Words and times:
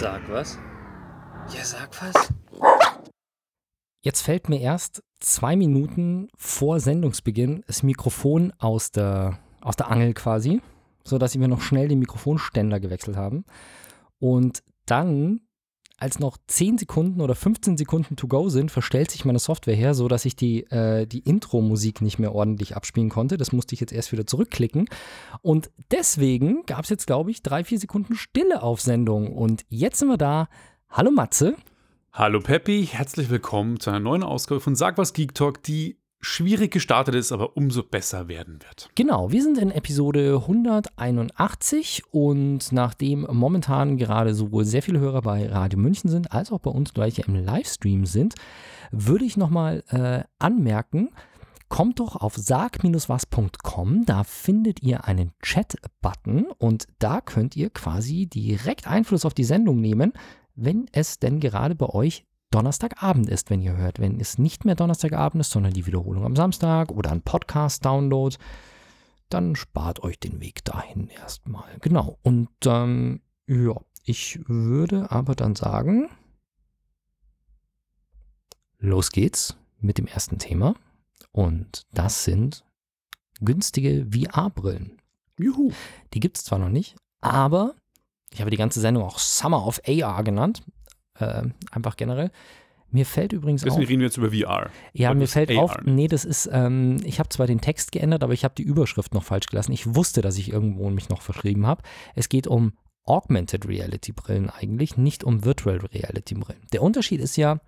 Sag 0.00 0.30
was. 0.30 0.56
Ja, 1.52 1.64
sag 1.64 1.90
was. 2.00 2.32
Jetzt 4.00 4.22
fällt 4.22 4.48
mir 4.48 4.60
erst 4.60 5.02
zwei 5.18 5.56
Minuten 5.56 6.28
vor 6.36 6.78
Sendungsbeginn 6.78 7.64
das 7.66 7.82
Mikrofon 7.82 8.52
aus 8.58 8.92
der, 8.92 9.40
aus 9.60 9.74
der 9.74 9.90
Angel 9.90 10.14
quasi, 10.14 10.62
sodass 11.02 11.36
wir 11.36 11.48
noch 11.48 11.62
schnell 11.62 11.88
den 11.88 11.98
Mikrofonständer 11.98 12.78
gewechselt 12.78 13.16
haben. 13.16 13.44
Und 14.20 14.62
dann, 14.86 15.40
als 15.98 16.20
noch 16.20 16.38
10 16.46 16.78
Sekunden 16.78 17.20
oder 17.20 17.34
15 17.34 17.76
Sekunden 17.76 18.16
to 18.16 18.28
go 18.28 18.48
sind, 18.48 18.70
verstellt 18.70 19.10
sich 19.10 19.24
meine 19.24 19.40
Software 19.40 19.74
her, 19.74 19.94
sodass 19.94 20.24
ich 20.24 20.36
die, 20.36 20.62
äh, 20.70 21.06
die 21.06 21.18
Intro-Musik 21.18 22.00
nicht 22.00 22.20
mehr 22.20 22.34
ordentlich 22.34 22.76
abspielen 22.76 23.08
konnte. 23.08 23.36
Das 23.36 23.52
musste 23.52 23.74
ich 23.74 23.80
jetzt 23.80 23.92
erst 23.92 24.12
wieder 24.12 24.26
zurückklicken. 24.26 24.88
Und 25.42 25.70
deswegen 25.90 26.64
gab 26.66 26.84
es 26.84 26.90
jetzt, 26.90 27.06
glaube 27.06 27.32
ich, 27.32 27.42
drei, 27.42 27.64
vier 27.64 27.80
Sekunden 27.80 28.14
Stille 28.14 28.62
auf 28.62 28.80
Sendung. 28.80 29.36
Und 29.36 29.64
jetzt 29.68 29.98
sind 29.98 30.08
wir 30.08 30.18
da. 30.18 30.48
Hallo 30.88 31.10
Matze. 31.10 31.56
Hallo 32.12 32.40
Peppi, 32.40 32.88
herzlich 32.90 33.28
willkommen 33.28 33.78
zu 33.80 33.90
einer 33.90 34.00
neuen 34.00 34.22
Ausgabe 34.22 34.60
von 34.60 34.74
Sag 34.74 34.98
was 34.98 35.12
Geek 35.12 35.34
Talk, 35.34 35.62
die 35.62 35.97
schwierig 36.20 36.72
gestartet 36.72 37.14
ist, 37.14 37.32
aber 37.32 37.56
umso 37.56 37.82
besser 37.82 38.28
werden 38.28 38.58
wird. 38.62 38.90
Genau, 38.94 39.30
wir 39.30 39.42
sind 39.42 39.58
in 39.58 39.70
Episode 39.70 40.38
181 40.42 42.02
und 42.10 42.72
nachdem 42.72 43.26
momentan 43.30 43.96
gerade 43.96 44.34
sowohl 44.34 44.64
sehr 44.64 44.82
viele 44.82 44.98
Hörer 44.98 45.22
bei 45.22 45.48
Radio 45.48 45.78
München 45.78 46.10
sind, 46.10 46.32
als 46.32 46.50
auch 46.52 46.60
bei 46.60 46.70
uns 46.70 46.92
gleich 46.92 47.20
im 47.20 47.34
Livestream 47.34 48.06
sind, 48.06 48.34
würde 48.90 49.24
ich 49.24 49.36
nochmal 49.36 49.84
äh, 49.88 50.24
anmerken, 50.38 51.10
kommt 51.68 52.00
doch 52.00 52.16
auf 52.16 52.34
sag-was.com, 52.36 54.04
da 54.06 54.24
findet 54.24 54.82
ihr 54.82 55.04
einen 55.04 55.32
Chat-Button 55.42 56.46
und 56.58 56.86
da 56.98 57.20
könnt 57.20 57.56
ihr 57.56 57.70
quasi 57.70 58.26
direkt 58.26 58.88
Einfluss 58.88 59.24
auf 59.24 59.34
die 59.34 59.44
Sendung 59.44 59.80
nehmen, 59.80 60.12
wenn 60.54 60.86
es 60.92 61.18
denn 61.18 61.40
gerade 61.40 61.74
bei 61.74 61.86
euch 61.86 62.26
Donnerstagabend 62.50 63.28
ist, 63.28 63.50
wenn 63.50 63.60
ihr 63.60 63.76
hört. 63.76 63.98
Wenn 63.98 64.20
es 64.20 64.38
nicht 64.38 64.64
mehr 64.64 64.74
Donnerstagabend 64.74 65.40
ist, 65.40 65.50
sondern 65.50 65.72
die 65.72 65.86
Wiederholung 65.86 66.24
am 66.24 66.36
Samstag 66.36 66.90
oder 66.90 67.10
ein 67.10 67.22
Podcast-Download, 67.22 68.36
dann 69.28 69.56
spart 69.56 70.02
euch 70.02 70.18
den 70.18 70.40
Weg 70.40 70.64
dahin 70.64 71.08
erstmal. 71.08 71.76
Genau. 71.80 72.18
Und 72.22 72.48
ähm, 72.64 73.20
ja, 73.46 73.74
ich 74.04 74.40
würde 74.48 75.10
aber 75.10 75.34
dann 75.34 75.54
sagen, 75.54 76.08
los 78.78 79.10
geht's 79.10 79.56
mit 79.80 79.98
dem 79.98 80.06
ersten 80.06 80.38
Thema. 80.38 80.74
Und 81.32 81.86
das 81.92 82.24
sind 82.24 82.64
günstige 83.40 84.06
VR-Brillen. 84.10 84.98
Juhu. 85.38 85.72
Die 86.14 86.20
gibt 86.20 86.38
es 86.38 86.44
zwar 86.44 86.58
noch 86.58 86.70
nicht, 86.70 86.96
aber 87.20 87.74
ich 88.32 88.40
habe 88.40 88.50
die 88.50 88.56
ganze 88.56 88.80
Sendung 88.80 89.04
auch 89.04 89.18
Summer 89.18 89.66
of 89.66 89.80
AR 89.86 90.24
genannt. 90.24 90.62
Äh, 91.18 91.44
einfach 91.70 91.96
generell. 91.96 92.30
Mir 92.90 93.04
fällt 93.04 93.34
übrigens 93.34 93.62
Deswegen 93.62 93.82
auf. 93.84 93.88
reden 93.90 94.00
wir 94.00 94.06
jetzt 94.06 94.16
über 94.16 94.30
VR. 94.30 94.70
Ja, 94.94 95.12
mir 95.12 95.28
fällt 95.28 95.50
AR 95.50 95.58
auf, 95.58 95.76
nee, 95.84 96.08
das 96.08 96.24
ist, 96.24 96.48
ähm, 96.50 96.96
ich 97.04 97.18
habe 97.18 97.28
zwar 97.28 97.46
den 97.46 97.60
Text 97.60 97.92
geändert, 97.92 98.22
aber 98.22 98.32
ich 98.32 98.44
habe 98.44 98.54
die 98.56 98.62
Überschrift 98.62 99.12
noch 99.12 99.24
falsch 99.24 99.46
gelassen. 99.46 99.72
Ich 99.72 99.94
wusste, 99.94 100.22
dass 100.22 100.38
ich 100.38 100.50
irgendwo 100.50 100.88
mich 100.88 101.10
noch 101.10 101.20
verschrieben 101.20 101.66
habe. 101.66 101.82
Es 102.14 102.30
geht 102.30 102.46
um 102.46 102.72
Augmented 103.04 103.68
Reality 103.68 104.12
Brillen 104.12 104.48
eigentlich, 104.48 104.96
nicht 104.96 105.22
um 105.22 105.44
Virtual 105.44 105.78
Reality 105.78 106.34
Brillen. 106.34 106.62
Der 106.72 106.82
Unterschied 106.82 107.20
ist 107.20 107.36
ja, 107.36 107.60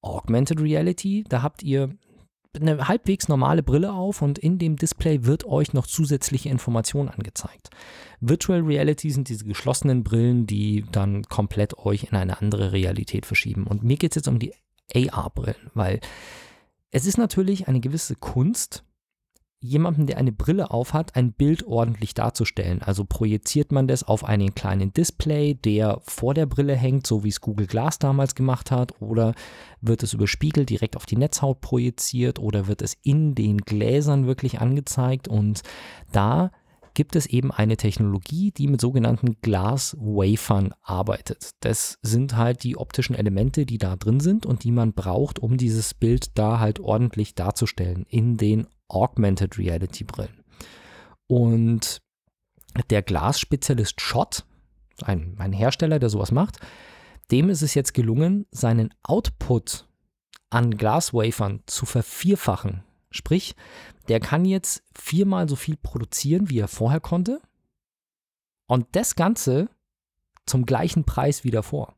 Augmented 0.00 0.60
Reality, 0.60 1.24
da 1.28 1.42
habt 1.42 1.62
ihr 1.62 1.90
eine 2.60 2.88
halbwegs 2.88 3.28
normale 3.28 3.62
Brille 3.62 3.92
auf 3.92 4.22
und 4.22 4.38
in 4.38 4.58
dem 4.58 4.76
Display 4.76 5.24
wird 5.24 5.44
euch 5.44 5.72
noch 5.72 5.86
zusätzliche 5.86 6.48
Informationen 6.48 7.08
angezeigt. 7.08 7.70
Virtual 8.20 8.60
Reality 8.60 9.10
sind 9.10 9.28
diese 9.28 9.44
geschlossenen 9.44 10.04
Brillen, 10.04 10.46
die 10.46 10.84
dann 10.92 11.24
komplett 11.24 11.76
euch 11.78 12.04
in 12.04 12.16
eine 12.16 12.40
andere 12.40 12.72
Realität 12.72 13.26
verschieben. 13.26 13.66
Und 13.66 13.82
mir 13.82 13.96
geht 13.96 14.12
es 14.12 14.16
jetzt 14.16 14.28
um 14.28 14.38
die 14.38 14.54
AR-Brillen, 14.94 15.70
weil 15.74 16.00
es 16.90 17.06
ist 17.06 17.18
natürlich 17.18 17.68
eine 17.68 17.80
gewisse 17.80 18.14
Kunst, 18.14 18.84
jemandem, 19.64 20.06
der 20.06 20.18
eine 20.18 20.32
Brille 20.32 20.70
aufhat, 20.70 21.16
ein 21.16 21.32
Bild 21.32 21.66
ordentlich 21.66 22.12
darzustellen. 22.12 22.82
Also 22.82 23.04
projiziert 23.04 23.72
man 23.72 23.88
das 23.88 24.04
auf 24.04 24.24
einen 24.24 24.54
kleinen 24.54 24.92
Display, 24.92 25.54
der 25.54 26.00
vor 26.02 26.34
der 26.34 26.46
Brille 26.46 26.76
hängt, 26.76 27.06
so 27.06 27.24
wie 27.24 27.30
es 27.30 27.40
Google 27.40 27.66
Glass 27.66 27.98
damals 27.98 28.34
gemacht 28.34 28.70
hat, 28.70 29.00
oder 29.00 29.34
wird 29.80 30.02
es 30.02 30.12
über 30.12 30.26
Spiegel 30.26 30.66
direkt 30.66 30.96
auf 30.96 31.06
die 31.06 31.16
Netzhaut 31.16 31.62
projiziert 31.62 32.38
oder 32.38 32.66
wird 32.66 32.82
es 32.82 32.96
in 33.02 33.34
den 33.34 33.58
Gläsern 33.58 34.26
wirklich 34.26 34.60
angezeigt 34.60 35.28
und 35.28 35.62
da 36.12 36.50
gibt 36.94 37.16
es 37.16 37.26
eben 37.26 37.50
eine 37.50 37.76
Technologie, 37.76 38.52
die 38.52 38.68
mit 38.68 38.80
sogenannten 38.80 39.36
Glas-Wafern 39.42 40.74
arbeitet. 40.82 41.50
Das 41.60 41.98
sind 42.02 42.36
halt 42.36 42.62
die 42.62 42.76
optischen 42.76 43.16
Elemente, 43.16 43.66
die 43.66 43.78
da 43.78 43.96
drin 43.96 44.20
sind 44.20 44.46
und 44.46 44.62
die 44.62 44.70
man 44.70 44.92
braucht, 44.92 45.40
um 45.40 45.56
dieses 45.56 45.92
Bild 45.92 46.38
da 46.38 46.60
halt 46.60 46.78
ordentlich 46.78 47.34
darzustellen 47.34 48.06
in 48.08 48.36
den 48.36 48.68
Augmented 48.88 49.58
Reality 49.58 50.04
Brillen. 50.04 50.44
Und 51.26 52.02
der 52.90 53.02
Glasspezialist 53.02 54.00
Schott, 54.00 54.44
ein, 55.02 55.36
ein 55.38 55.52
Hersteller, 55.52 55.98
der 55.98 56.10
sowas 56.10 56.32
macht, 56.32 56.58
dem 57.30 57.48
ist 57.48 57.62
es 57.62 57.74
jetzt 57.74 57.94
gelungen, 57.94 58.46
seinen 58.50 58.92
Output 59.02 59.88
an 60.50 60.76
Glaswafern 60.76 61.62
zu 61.66 61.86
vervierfachen. 61.86 62.84
Sprich, 63.10 63.54
der 64.08 64.20
kann 64.20 64.44
jetzt 64.44 64.82
viermal 64.94 65.48
so 65.48 65.56
viel 65.56 65.76
produzieren, 65.76 66.50
wie 66.50 66.58
er 66.58 66.68
vorher 66.68 67.00
konnte. 67.00 67.40
Und 68.66 68.86
das 68.92 69.14
Ganze 69.14 69.68
zum 70.46 70.66
gleichen 70.66 71.04
Preis 71.04 71.44
wie 71.44 71.50
davor. 71.50 71.94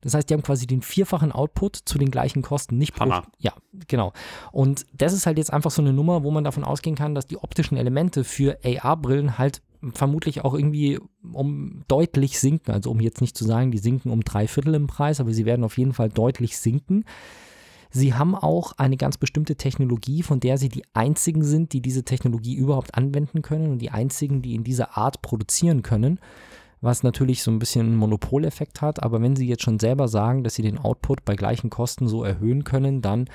Das 0.00 0.14
heißt, 0.14 0.30
die 0.30 0.34
haben 0.34 0.42
quasi 0.42 0.66
den 0.66 0.82
vierfachen 0.82 1.32
Output 1.32 1.76
zu 1.76 1.98
den 1.98 2.10
gleichen 2.10 2.42
Kosten, 2.42 2.78
nicht 2.78 2.94
pro. 2.94 3.04
Hammer. 3.04 3.26
Ja, 3.38 3.52
genau. 3.88 4.12
Und 4.52 4.86
das 4.92 5.12
ist 5.12 5.26
halt 5.26 5.38
jetzt 5.38 5.52
einfach 5.52 5.70
so 5.70 5.82
eine 5.82 5.92
Nummer, 5.92 6.22
wo 6.22 6.30
man 6.30 6.44
davon 6.44 6.64
ausgehen 6.64 6.96
kann, 6.96 7.14
dass 7.14 7.26
die 7.26 7.38
optischen 7.38 7.76
Elemente 7.76 8.22
für 8.24 8.58
AR-Brillen 8.64 9.38
halt 9.38 9.62
vermutlich 9.94 10.44
auch 10.44 10.54
irgendwie 10.54 10.98
um 11.32 11.82
deutlich 11.88 12.38
sinken. 12.38 12.72
Also 12.72 12.90
um 12.90 13.00
jetzt 13.00 13.20
nicht 13.20 13.36
zu 13.36 13.44
sagen, 13.44 13.70
die 13.70 13.78
sinken 13.78 14.10
um 14.10 14.22
drei 14.22 14.46
Viertel 14.46 14.74
im 14.74 14.86
Preis, 14.86 15.20
aber 15.20 15.32
sie 15.32 15.46
werden 15.46 15.64
auf 15.64 15.78
jeden 15.78 15.92
Fall 15.92 16.08
deutlich 16.08 16.58
sinken. 16.58 17.04
Sie 17.90 18.14
haben 18.14 18.34
auch 18.34 18.72
eine 18.76 18.96
ganz 18.96 19.16
bestimmte 19.16 19.56
Technologie, 19.56 20.22
von 20.22 20.40
der 20.40 20.58
sie 20.58 20.68
die 20.68 20.84
einzigen 20.92 21.42
sind, 21.42 21.72
die 21.72 21.80
diese 21.80 22.04
Technologie 22.04 22.54
überhaupt 22.54 22.94
anwenden 22.94 23.40
können 23.40 23.70
und 23.70 23.78
die 23.78 23.90
einzigen, 23.90 24.42
die 24.42 24.54
in 24.54 24.64
dieser 24.64 24.96
Art 24.96 25.22
produzieren 25.22 25.82
können, 25.82 26.20
was 26.80 27.02
natürlich 27.02 27.42
so 27.42 27.50
ein 27.50 27.58
bisschen 27.58 27.86
einen 27.86 27.96
Monopoleffekt 27.96 28.82
hat. 28.82 29.02
Aber 29.02 29.20
wenn 29.20 29.36
sie 29.36 29.48
jetzt 29.48 29.62
schon 29.62 29.78
selber 29.78 30.08
sagen, 30.08 30.44
dass 30.44 30.54
sie 30.54 30.62
den 30.62 30.78
Output 30.78 31.24
bei 31.24 31.34
gleichen 31.34 31.70
Kosten 31.70 32.08
so 32.08 32.24
erhöhen 32.24 32.64
können, 32.64 33.02
dann 33.02 33.28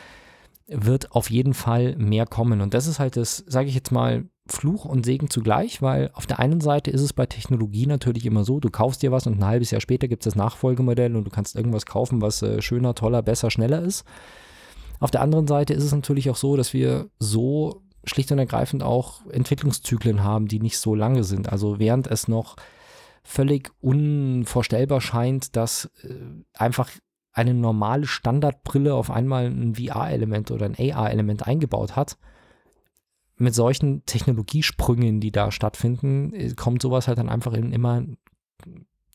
wird 0.68 1.12
auf 1.12 1.30
jeden 1.30 1.54
Fall 1.54 1.96
mehr 1.98 2.26
kommen. 2.26 2.62
Und 2.62 2.74
das 2.74 2.88
ist 2.88 3.00
halt 3.00 3.18
das, 3.18 3.44
sage 3.48 3.68
ich 3.68 3.76
jetzt 3.76 3.92
mal, 3.92 4.26
Fluch 4.46 4.84
und 4.84 5.06
Segen 5.06 5.30
zugleich, 5.30 5.82
weil 5.82 6.10
auf 6.14 6.26
der 6.26 6.40
einen 6.40 6.60
Seite 6.60 6.92
ist 6.92 7.02
es 7.02 7.14
bei 7.14 7.26
Technologie 7.26 7.86
natürlich 7.86 8.26
immer 8.26 8.44
so, 8.44 8.60
du 8.60 8.70
kaufst 8.70 9.02
dir 9.02 9.12
was 9.12 9.26
und 9.26 9.40
ein 9.40 9.46
halbes 9.46 9.72
Jahr 9.72 9.80
später 9.80 10.10
gibt 10.10 10.26
es 10.26 10.34
das 10.34 10.36
Nachfolgemodell 10.36 11.16
und 11.16 11.24
du 11.24 11.32
kannst 11.32 11.56
irgendwas 11.56 11.86
kaufen, 11.86 12.22
was 12.22 12.42
äh, 12.42 12.62
schöner, 12.62 12.94
toller, 12.94 13.22
besser, 13.22 13.52
schneller 13.52 13.82
ist. 13.82 14.04
Auf 15.00 15.12
der 15.12 15.22
anderen 15.22 15.48
Seite 15.48 15.74
ist 15.74 15.84
es 15.84 15.94
natürlich 15.94 16.30
auch 16.30 16.36
so, 16.36 16.58
dass 16.58 16.74
wir 16.74 17.10
so 17.20 17.84
schlicht 18.06 18.32
und 18.34 18.40
ergreifend 18.40 18.84
auch 18.84 19.26
Entwicklungszyklen 19.28 20.24
haben, 20.24 20.48
die 20.48 20.60
nicht 20.60 20.78
so 20.78 20.94
lange 20.94 21.24
sind. 21.24 21.50
Also 21.50 21.80
während 21.80 22.08
es 22.08 22.28
noch 22.28 22.58
völlig 23.24 23.72
unvorstellbar 23.82 25.02
scheint, 25.02 25.56
dass 25.56 25.86
äh, 26.04 26.16
einfach 26.54 26.90
eine 27.32 27.54
normale 27.54 28.06
Standardbrille 28.06 28.94
auf 28.94 29.10
einmal 29.10 29.46
ein 29.46 29.76
VR-Element 29.76 30.52
oder 30.52 30.66
ein 30.68 30.76
AR-Element 30.78 31.48
eingebaut 31.48 31.96
hat, 31.96 32.18
mit 33.38 33.56
solchen 33.56 34.06
Technologiesprüngen, 34.06 35.20
die 35.20 35.32
da 35.32 35.52
stattfinden, 35.52 36.34
äh, 36.34 36.54
kommt 36.54 36.82
sowas 36.82 37.08
halt 37.08 37.18
dann 37.18 37.30
einfach 37.30 37.54
in 37.54 37.72
immer, 37.72 38.04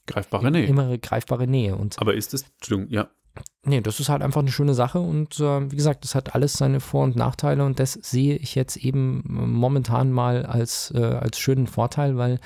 Greifbare 0.07 0.51
Nähe. 0.51 0.67
immer 0.67 0.97
greifbare 0.99 1.47
Nähe. 1.47 1.77
Und 1.77 1.99
Aber 2.01 2.15
ist 2.15 2.35
es, 2.35 2.45
Entschuldigung, 2.59 2.93
ja. 2.93 3.09
nee, 3.65 3.81
das 3.81 4.01
ist 4.01 4.09
halt 4.09 4.23
einfach 4.23 4.41
eine 4.41 4.51
schöne 4.51 4.75
Sache 4.75 4.99
und 5.01 5.39
äh, 5.39 5.71
wie 5.71 5.77
gesagt, 5.77 6.03
das 6.05 6.15
hat 6.15 6.35
alles 6.35 6.55
seine 6.55 6.81
Vor- 6.81 7.05
und 7.05 7.15
Nachteile 7.15 7.65
und 7.65 7.79
das 7.79 7.93
sehe 7.93 8.37
ich 8.37 8.55
jetzt 8.55 8.77
eben 8.77 9.23
momentan 9.27 10.11
mal 10.11 10.47
als, 10.47 10.93
äh, 10.95 11.03
als 11.03 11.39
schönen 11.39 11.67
Vorteil, 11.67 12.17
weil 12.17 12.41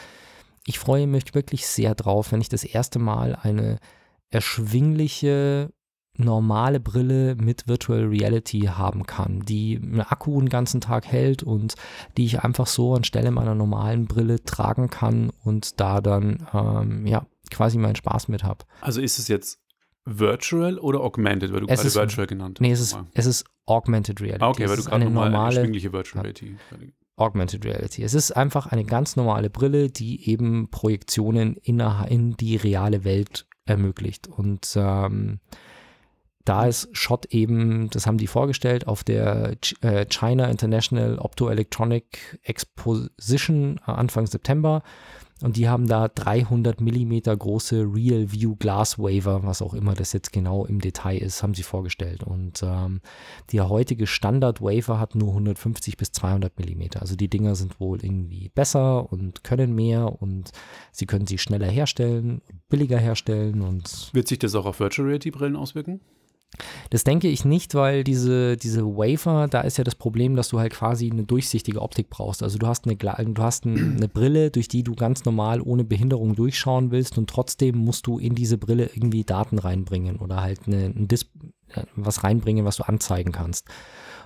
ich 0.67 0.79
freue 0.79 1.07
mich 1.07 1.35
wirklich 1.35 1.67
sehr 1.67 1.95
drauf, 1.95 2.33
wenn 2.33 2.41
ich 2.41 2.49
das 2.49 2.65
erste 2.65 2.99
Mal 2.99 3.37
eine 3.41 3.79
erschwingliche 4.31 5.71
normale 6.19 6.79
Brille 6.79 7.35
mit 7.37 7.67
Virtual 7.69 8.05
Reality 8.05 8.61
haben 8.71 9.05
kann, 9.07 9.41
die 9.47 9.77
einen 9.83 10.03
Akku 10.03 10.39
den 10.39 10.51
ganzen 10.51 10.81
Tag 10.83 11.07
hält 11.07 11.43
und 11.43 11.75
die 12.19 12.27
ich 12.27 12.41
einfach 12.45 12.67
so 12.67 12.95
anstelle 12.95 13.31
meiner 13.31 13.55
normalen 13.55 14.07
Brille 14.07 14.45
tragen 14.45 14.91
kann 14.91 15.31
und 15.43 15.81
da 15.81 16.01
dann 16.03 16.47
ähm, 16.53 17.07
ja 17.07 17.27
quasi 17.51 17.79
meinen 17.79 17.97
Spaß 17.97 18.29
mit 18.29 18.45
habe. 18.45 18.65
Also 18.83 19.01
ist 19.01 19.19
es 19.19 19.29
jetzt 19.29 19.59
virtual 20.05 20.79
oder 20.79 21.01
augmented, 21.01 21.53
weil 21.53 21.61
du 21.61 21.67
Es 21.69 21.77
gerade 21.79 21.89
ist- 21.89 21.97
virtual 21.97 22.27
genannt 22.27 22.59
hast? 22.59 22.63
Nee, 22.63 22.73
es 22.73 22.81
ist, 22.81 22.99
es 23.15 23.27
ist 23.27 23.45
Augmented 23.65 24.21
Reality. 24.21 24.45
Ah, 24.45 24.49
okay, 24.49 24.69
weil 24.69 24.77
du 24.77 24.83
gerade 24.85 24.97
eine 24.97 25.11
normale 25.11 25.57
erschwingliche 25.57 25.93
Virtual 25.93 26.27
Ja. 26.27 26.33
Augmented 27.17 27.65
Reality. 27.65 28.03
Es 28.03 28.15
ist 28.15 28.33
einfach 28.33 28.67
eine 28.67 28.85
ganz 28.85 29.17
normale 29.17 29.51
Brille, 29.51 29.91
die 29.91 30.29
eben 30.29 30.71
Projektionen 30.71 31.57
in, 31.57 31.81
in 32.09 32.37
die 32.37 32.57
reale 32.57 33.05
Welt 33.05 33.47
ermöglicht. 33.65 34.29
Und 34.29 34.73
ähm, 34.77 35.41
da 36.45 36.67
ist 36.67 36.89
Shot 36.93 37.27
eben, 37.27 37.89
das 37.91 38.07
haben 38.07 38.19
die 38.19 38.27
vorgestellt, 38.27 38.87
auf 38.89 39.05
der 39.05 39.57
äh, 39.83 40.07
China 40.07 40.49
International 40.49 41.19
Optoelectronic 41.19 42.41
Exposition 42.43 43.79
äh, 43.87 43.91
Anfang 43.91 44.27
September. 44.27 44.83
Und 45.43 45.57
die 45.57 45.69
haben 45.69 45.89
da 45.89 46.09
300 46.09 46.81
Millimeter 46.81 47.37
große 47.37 47.81
Real 47.93 48.31
View 48.31 48.55
Glass 48.57 48.99
Waver, 48.99 49.43
was 49.43 49.61
auch 49.61 49.75
immer 49.75 49.95
das 49.95 50.13
jetzt 50.13 50.33
genau 50.33 50.65
im 50.65 50.81
Detail 50.81 51.19
ist, 51.19 51.43
haben 51.43 51.55
sie 51.55 51.65
vorgestellt. 51.65 52.23
Und 52.23 52.63
ähm, 52.63 53.01
der 53.53 53.69
heutige 53.69 54.07
Standard 54.07 54.63
Waver 54.63 55.01
hat 55.01 55.15
nur 55.15 55.31
150 55.31 55.97
bis 55.97 56.13
200 56.13 56.59
Millimeter. 56.59 57.03
Also 57.03 57.17
die 57.17 57.29
Dinger 57.29 57.57
sind 57.57 57.81
wohl 57.81 58.05
irgendwie 58.05 58.51
besser 58.55 59.13
und 59.13 59.43
können 59.43 59.75
mehr 59.75 60.23
und 60.23 60.53
sie 60.93 61.07
können 61.07 61.27
sie 61.27 61.39
schneller 61.39 61.69
herstellen, 61.69 62.41
billiger 62.69 62.99
herstellen 62.99 63.63
und. 63.63 64.11
Wird 64.13 64.29
sich 64.29 64.39
das 64.39 64.55
auch 64.55 64.67
auf 64.67 64.79
Virtual 64.79 65.07
Reality 65.07 65.31
Brillen 65.31 65.57
auswirken? 65.57 66.01
Das 66.93 67.05
denke 67.05 67.29
ich 67.29 67.47
nicht, 67.47 67.75
weil 67.75 68.05
diese, 68.05 68.59
diese 68.59 68.85
Wafer, 68.85 69.49
da 69.49 69.63
ist 69.63 69.79
ja 69.79 69.85
das 69.85 69.95
Problem, 69.95 70.37
dass 70.37 70.51
du 70.51 70.61
halt 70.61 70.75
quasi 70.75 71.11
eine 71.11 71.25
durchsichtige 71.25 71.81
Optik 71.81 72.11
brauchst. 72.11 72.43
Also 72.43 72.59
du 72.59 72.67
hast 72.67 72.87
eine, 72.87 72.97
du 72.97 73.43
hast 73.43 73.65
eine 73.65 74.09
Brille, 74.09 74.51
durch 74.51 74.69
die 74.69 74.83
du 74.83 74.95
ganz 74.95 75.25
normal 75.25 75.63
ohne 75.63 75.85
Behinderung 75.85 76.35
durchschauen 76.35 76.91
willst 76.91 77.17
und 77.17 77.31
trotzdem 77.31 77.79
musst 77.79 78.07
du 78.07 78.19
in 78.19 78.35
diese 78.35 78.59
Brille 78.59 78.91
irgendwie 78.93 79.25
Daten 79.25 79.59
reinbringen 79.59 80.17
oder 80.17 80.43
halt 80.43 80.67
eine, 80.67 80.85
ein 80.85 81.09
Dis 81.09 81.31
was 81.97 82.25
reinbringen, 82.25 82.67
was 82.67 82.77
du 82.77 82.83
anzeigen 82.83 83.33
kannst. 83.33 83.69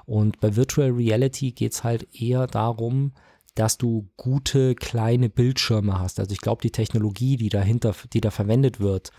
Und 0.05 0.41
bei 0.41 0.57
Virtual 0.57 0.91
Reality 0.91 1.53
geht 1.53 1.73
es 1.73 1.85
halt 1.85 2.09
eher 2.21 2.49
darum, 2.49 3.13
dass 3.55 3.79
du 3.79 4.09
gute 4.17 4.75
kleine 4.75 5.29
Bildschirme 5.29 6.01
hast. 6.01 6.19
Also 6.19 6.33
ich 6.33 6.41
glaube, 6.41 6.63
die 6.63 6.73
Technologie, 6.73 7.37
die 7.37 7.49
dahinter, 7.49 7.95
die 8.13 8.21
da 8.21 8.33
verwendet 8.33 8.81
wird, 8.81 9.13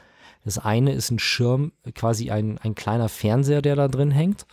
das 0.48 0.58
eine 0.58 0.94
ist 0.94 1.12
ein 1.12 1.20
Schirm, 1.20 1.72
quasi 1.94 2.32
ein, 2.32 2.58
ein 2.58 2.76
kleiner 2.76 3.10
Fernseher, 3.10 3.62
der 3.62 3.76
da 3.76 3.88
drin 3.88 4.12
hängt. 4.12 4.46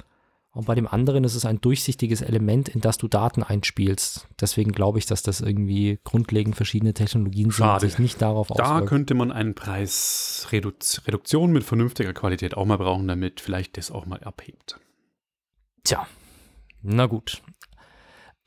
Und 0.55 0.67
bei 0.67 0.77
dem 0.77 0.87
anderen 0.87 1.25
ist 1.25 1.35
es 1.35 1.45
ein 1.45 1.61
durchsichtiges 1.61 2.23
Element, 2.23 2.69
in 2.69 2.81
das 2.81 2.97
du 2.97 3.09
Daten 3.09 3.43
einspielst. 3.43 4.29
Deswegen 4.41 4.71
glaube 4.71 5.01
ich, 5.01 5.07
dass 5.07 5.25
das 5.25 5.41
irgendwie 5.41 5.99
grundlegend 6.05 6.55
verschiedene 6.55 6.95
Technologien 6.95 7.51
Schade. 7.51 7.81
sind, 7.81 7.91
sich 7.91 7.99
nicht 7.99 8.23
darauf 8.23 8.49
Da 8.49 8.55
auswirken. 8.63 8.87
könnte 8.87 9.15
man 9.15 9.33
eine 9.33 9.53
Preisreduktion 9.53 11.51
mit 11.53 11.65
vernünftiger 11.65 12.13
Qualität 12.13 12.57
auch 12.57 12.67
mal 12.67 12.79
brauchen, 12.79 13.09
damit 13.09 13.41
vielleicht 13.41 13.77
das 13.77 13.91
auch 13.91 14.07
mal 14.07 14.23
abhebt. 14.23 14.79
Tja, 15.83 16.07
na 16.83 17.07
gut. 17.07 17.43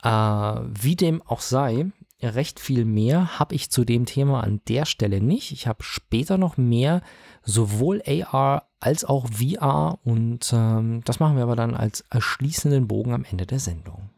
Äh, 0.01 0.09
wie 0.09 0.95
dem 0.95 1.21
auch 1.23 1.41
sei, 1.41 1.87
recht 2.21 2.59
viel 2.59 2.85
mehr 2.85 3.37
habe 3.37 3.53
ich 3.53 3.69
zu 3.69 3.83
dem 3.83 4.05
Thema 4.05 4.41
an 4.43 4.61
der 4.67 4.85
Stelle 4.85 5.21
nicht. 5.21 5.51
Ich 5.51 5.67
habe 5.67 5.83
später 5.83 6.37
noch 6.37 6.55
mehr, 6.57 7.01
sowohl 7.47 8.03
AR 8.05 8.67
als 8.79 9.05
auch 9.05 9.27
VR 9.31 9.97
und 10.03 10.51
ähm, 10.53 11.01
das 11.05 11.19
machen 11.19 11.37
wir 11.37 11.43
aber 11.43 11.55
dann 11.55 11.73
als 11.73 12.01
erschließenden 12.11 12.87
Bogen 12.87 13.13
am 13.13 13.23
Ende 13.23 13.47
der 13.47 13.59
Sendung. 13.59 14.09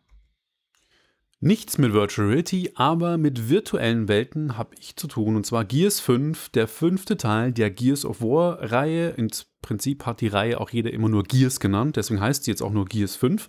Nichts 1.42 1.78
mit 1.78 1.94
Virtual 1.94 2.28
Reality, 2.28 2.72
aber 2.76 3.18
mit 3.18 3.48
virtuellen 3.48 4.10
Welten 4.10 4.58
habe 4.58 4.76
ich 4.78 4.98
zu 4.98 5.08
tun. 5.08 5.38
Und 5.38 5.46
zwar 5.46 5.64
Gears 5.64 6.02
5, 6.02 6.50
der 6.50 6.68
fünfte 6.68 7.16
Teil 7.16 7.54
der 7.54 7.72
Gears 7.72 8.04
of 8.04 8.22
War-Reihe. 8.22 9.12
Im 9.12 9.30
Prinzip 9.62 10.06
hat 10.06 10.20
die 10.20 10.28
Reihe 10.28 10.60
auch 10.60 10.70
jeder 10.70 10.92
immer 10.92 11.08
nur 11.08 11.24
Gears 11.24 11.62
genannt, 11.62 11.96
deswegen 11.96 12.20
heißt 12.20 12.44
sie 12.44 12.52
jetzt 12.52 12.62
auch 12.62 12.74
nur 12.74 12.84
Gears 12.84 13.16
5. 13.16 13.48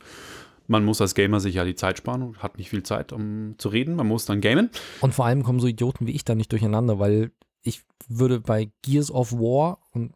Man 0.68 0.84
muss 0.84 1.00
als 1.00 1.16
Gamer 1.16 1.40
sich 1.40 1.56
ja 1.56 1.64
die 1.64 1.74
Zeit 1.74 1.98
sparen 1.98 2.22
und 2.22 2.44
hat 2.44 2.58
nicht 2.58 2.70
viel 2.70 2.84
Zeit, 2.84 3.12
um 3.12 3.56
zu 3.58 3.70
reden. 3.70 3.96
Man 3.96 4.06
muss 4.06 4.24
dann 4.24 4.40
gamen. 4.40 4.70
Und 5.00 5.12
vor 5.12 5.26
allem 5.26 5.42
kommen 5.42 5.58
so 5.58 5.66
Idioten 5.66 6.06
wie 6.06 6.12
ich 6.12 6.24
da 6.24 6.36
nicht 6.36 6.52
durcheinander, 6.52 7.00
weil 7.00 7.32
ich 7.62 7.82
würde 8.08 8.40
bei 8.40 8.70
Gears 8.82 9.10
of 9.10 9.32
War 9.32 9.78
und 9.92 10.12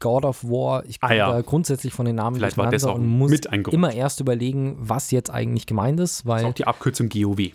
God 0.00 0.24
of 0.24 0.44
War, 0.44 0.84
ich 0.86 0.98
komme 1.00 1.12
Ah, 1.12 1.16
ja. 1.16 1.32
da 1.32 1.40
grundsätzlich 1.42 1.92
von 1.92 2.06
den 2.06 2.16
Namen 2.16 2.36
Vielleicht 2.36 2.56
war 2.56 2.70
das 2.70 2.84
auch 2.84 2.94
und 2.94 3.06
muss 3.06 3.32
immer 3.70 3.92
erst 3.92 4.20
überlegen, 4.20 4.76
was 4.78 5.10
jetzt 5.10 5.30
eigentlich 5.30 5.66
gemeint 5.66 6.00
ist, 6.00 6.20
Das 6.20 6.26
weil 6.26 6.40
ist 6.40 6.46
auch 6.46 6.54
die 6.54 6.66
Abkürzung 6.66 7.08
GOW. 7.10 7.50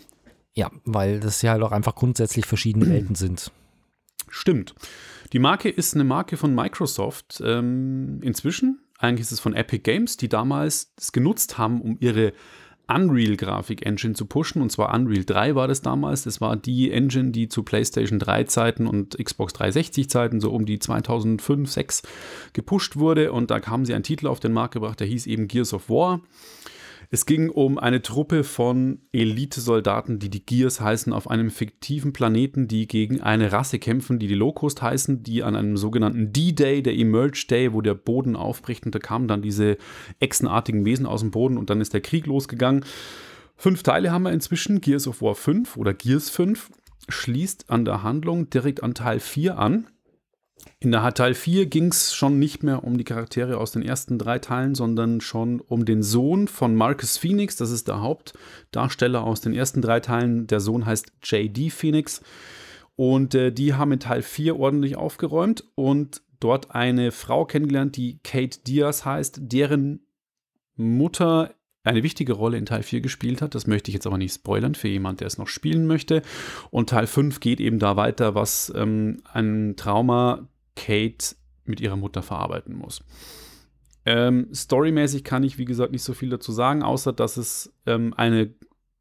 ja, 0.54 0.70
weil 0.84 1.18
das 1.20 1.42
ja 1.42 1.52
halt 1.52 1.62
auch 1.62 1.72
einfach 1.72 1.94
grundsätzlich 1.96 2.46
verschiedene 2.46 2.86
Welten 2.90 3.16
sind. 3.16 3.50
Stimmt. 4.28 4.74
Die 5.32 5.38
Marke 5.40 5.68
ist 5.68 5.94
eine 5.94 6.04
Marke 6.04 6.36
von 6.36 6.54
Microsoft 6.54 7.42
ähm, 7.44 8.20
inzwischen. 8.22 8.80
Eigentlich 8.98 9.22
ist 9.22 9.32
es 9.32 9.40
von 9.40 9.54
Epic 9.54 9.82
Games, 9.82 10.16
die 10.16 10.28
damals 10.28 10.92
es 10.96 11.10
genutzt 11.12 11.58
haben, 11.58 11.80
um 11.82 11.96
ihre 12.00 12.32
Unreal-Grafik-Engine 12.88 14.14
zu 14.14 14.26
pushen. 14.26 14.62
Und 14.62 14.70
zwar 14.70 14.94
Unreal 14.94 15.24
3 15.24 15.54
war 15.54 15.68
das 15.68 15.82
damals. 15.82 16.24
Das 16.24 16.40
war 16.40 16.56
die 16.56 16.90
Engine, 16.90 17.30
die 17.30 17.48
zu 17.48 17.62
PlayStation 17.62 18.18
3-Zeiten 18.20 18.86
und 18.86 19.16
Xbox 19.22 19.54
360-Zeiten 19.54 20.40
so 20.40 20.52
um 20.52 20.66
die 20.66 20.78
2005, 20.78 21.66
2006 21.66 22.02
gepusht 22.52 22.96
wurde. 22.96 23.32
Und 23.32 23.50
da 23.50 23.60
haben 23.66 23.84
sie 23.84 23.94
einen 23.94 24.04
Titel 24.04 24.26
auf 24.26 24.40
den 24.40 24.52
Markt 24.52 24.74
gebracht, 24.74 25.00
der 25.00 25.06
hieß 25.06 25.26
eben 25.26 25.48
Gears 25.48 25.74
of 25.74 25.88
War. 25.88 26.20
Es 27.10 27.26
ging 27.26 27.50
um 27.50 27.78
eine 27.78 28.02
Truppe 28.02 28.44
von 28.44 29.00
Elite-Soldaten, 29.12 30.18
die 30.18 30.28
die 30.28 30.44
Gears 30.44 30.80
heißen, 30.80 31.12
auf 31.12 31.30
einem 31.30 31.50
fiktiven 31.50 32.12
Planeten, 32.12 32.68
die 32.68 32.86
gegen 32.88 33.20
eine 33.20 33.52
Rasse 33.52 33.78
kämpfen, 33.78 34.18
die 34.18 34.26
die 34.26 34.34
Locust 34.34 34.82
heißen, 34.82 35.22
die 35.22 35.42
an 35.42 35.56
einem 35.56 35.76
sogenannten 35.76 36.32
D-Day, 36.32 36.82
der 36.82 36.94
Emerge 36.94 37.46
Day, 37.48 37.72
wo 37.72 37.80
der 37.80 37.94
Boden 37.94 38.36
aufbricht 38.36 38.86
und 38.86 38.94
da 38.94 38.98
kamen 38.98 39.28
dann 39.28 39.42
diese 39.42 39.76
echsenartigen 40.20 40.84
Wesen 40.84 41.06
aus 41.06 41.20
dem 41.20 41.30
Boden 41.30 41.58
und 41.58 41.70
dann 41.70 41.80
ist 41.80 41.94
der 41.94 42.00
Krieg 42.00 42.26
losgegangen. 42.26 42.84
Fünf 43.56 43.82
Teile 43.82 44.10
haben 44.10 44.24
wir 44.24 44.32
inzwischen, 44.32 44.80
Gears 44.80 45.06
of 45.06 45.22
War 45.22 45.34
5 45.34 45.76
oder 45.76 45.94
Gears 45.94 46.28
5 46.30 46.70
schließt 47.08 47.70
an 47.70 47.84
der 47.84 48.02
Handlung 48.02 48.50
direkt 48.50 48.82
an 48.82 48.94
Teil 48.94 49.20
4 49.20 49.58
an. 49.58 49.86
In 50.78 50.92
der 50.92 51.14
Teil 51.14 51.32
4 51.32 51.66
ging 51.66 51.88
es 51.88 52.14
schon 52.14 52.38
nicht 52.38 52.62
mehr 52.62 52.84
um 52.84 52.98
die 52.98 53.04
Charaktere 53.04 53.56
aus 53.56 53.72
den 53.72 53.80
ersten 53.80 54.18
drei 54.18 54.38
Teilen, 54.38 54.74
sondern 54.74 55.22
schon 55.22 55.60
um 55.60 55.86
den 55.86 56.02
Sohn 56.02 56.48
von 56.48 56.74
Marcus 56.74 57.16
Phoenix. 57.16 57.56
Das 57.56 57.70
ist 57.70 57.88
der 57.88 58.02
Hauptdarsteller 58.02 59.24
aus 59.24 59.40
den 59.40 59.54
ersten 59.54 59.80
drei 59.80 60.00
Teilen. 60.00 60.46
Der 60.46 60.60
Sohn 60.60 60.84
heißt 60.84 61.12
J.D. 61.22 61.70
Phoenix. 61.70 62.20
Und 62.94 63.34
äh, 63.34 63.52
die 63.52 63.72
haben 63.72 63.92
in 63.92 64.00
Teil 64.00 64.20
4 64.20 64.58
ordentlich 64.58 64.96
aufgeräumt 64.96 65.64
und 65.74 66.20
dort 66.40 66.74
eine 66.74 67.10
Frau 67.10 67.46
kennengelernt, 67.46 67.96
die 67.96 68.18
Kate 68.22 68.60
Diaz 68.60 69.06
heißt, 69.06 69.38
deren 69.40 70.06
Mutter 70.76 71.54
eine 71.84 72.02
wichtige 72.02 72.34
Rolle 72.34 72.58
in 72.58 72.66
Teil 72.66 72.82
4 72.82 73.00
gespielt 73.00 73.40
hat. 73.40 73.54
Das 73.54 73.66
möchte 73.66 73.90
ich 73.90 73.94
jetzt 73.94 74.06
aber 74.06 74.18
nicht 74.18 74.34
spoilern 74.34 74.74
für 74.74 74.88
jemand, 74.88 75.20
der 75.20 75.26
es 75.26 75.38
noch 75.38 75.48
spielen 75.48 75.86
möchte. 75.86 76.20
Und 76.70 76.90
Teil 76.90 77.06
5 77.06 77.40
geht 77.40 77.60
eben 77.60 77.78
da 77.78 77.96
weiter, 77.96 78.34
was 78.34 78.70
ähm, 78.76 79.22
ein 79.32 79.74
Trauma 79.76 80.48
Kate 80.76 81.34
mit 81.64 81.80
ihrer 81.80 81.96
Mutter 81.96 82.22
verarbeiten 82.22 82.76
muss. 82.76 83.02
Ähm, 84.04 84.48
storymäßig 84.54 85.24
kann 85.24 85.42
ich, 85.42 85.58
wie 85.58 85.64
gesagt, 85.64 85.90
nicht 85.90 86.04
so 86.04 86.14
viel 86.14 86.30
dazu 86.30 86.52
sagen, 86.52 86.84
außer 86.84 87.12
dass 87.12 87.36
es 87.36 87.74
ähm, 87.86 88.14
eine 88.16 88.54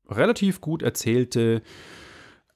relativ 0.09 0.61
gut 0.61 0.81
erzählte, 0.81 1.61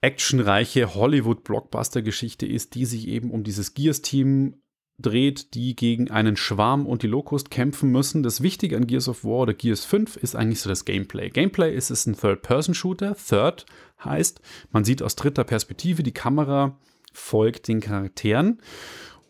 actionreiche 0.02 0.96
Hollywood-Blockbuster-Geschichte 0.96 2.48
ist, 2.48 2.74
die 2.74 2.86
sich 2.86 3.08
eben 3.08 3.32
um 3.32 3.44
dieses 3.44 3.76
Gears-Team 3.76 4.56
dreht, 4.98 5.54
die 5.54 5.76
gegen 5.76 6.10
einen 6.12 6.36
Schwarm 6.36 6.86
und 6.86 7.04
die 7.04 7.08
Locust 7.08 7.52
kämpfen 7.52 7.92
müssen. 7.92 8.24
Das 8.24 8.42
Wichtige 8.42 8.76
an 8.76 8.88
Gears 8.88 9.08
of 9.08 9.24
War 9.24 9.42
oder 9.42 9.54
Gears 9.54 9.86
5 9.86 10.18
ist 10.18 10.36
eigentlich 10.36 10.62
so 10.62 10.70
das 10.70 10.86
Gameplay. 10.86 11.30
Gameplay 11.30 11.74
ist 11.74 11.90
es 11.90 12.06
ein 12.06 12.18
Third-Person-Shooter. 12.18 13.16
Third 13.16 13.66
heißt, 14.04 14.42
man 14.72 14.84
sieht 14.84 15.02
aus 15.02 15.16
dritter 15.16 15.44
Perspektive, 15.44 16.04
die 16.04 16.14
Kamera 16.14 16.78
folgt 17.14 17.68
den 17.68 17.80
Charakteren 17.80 18.60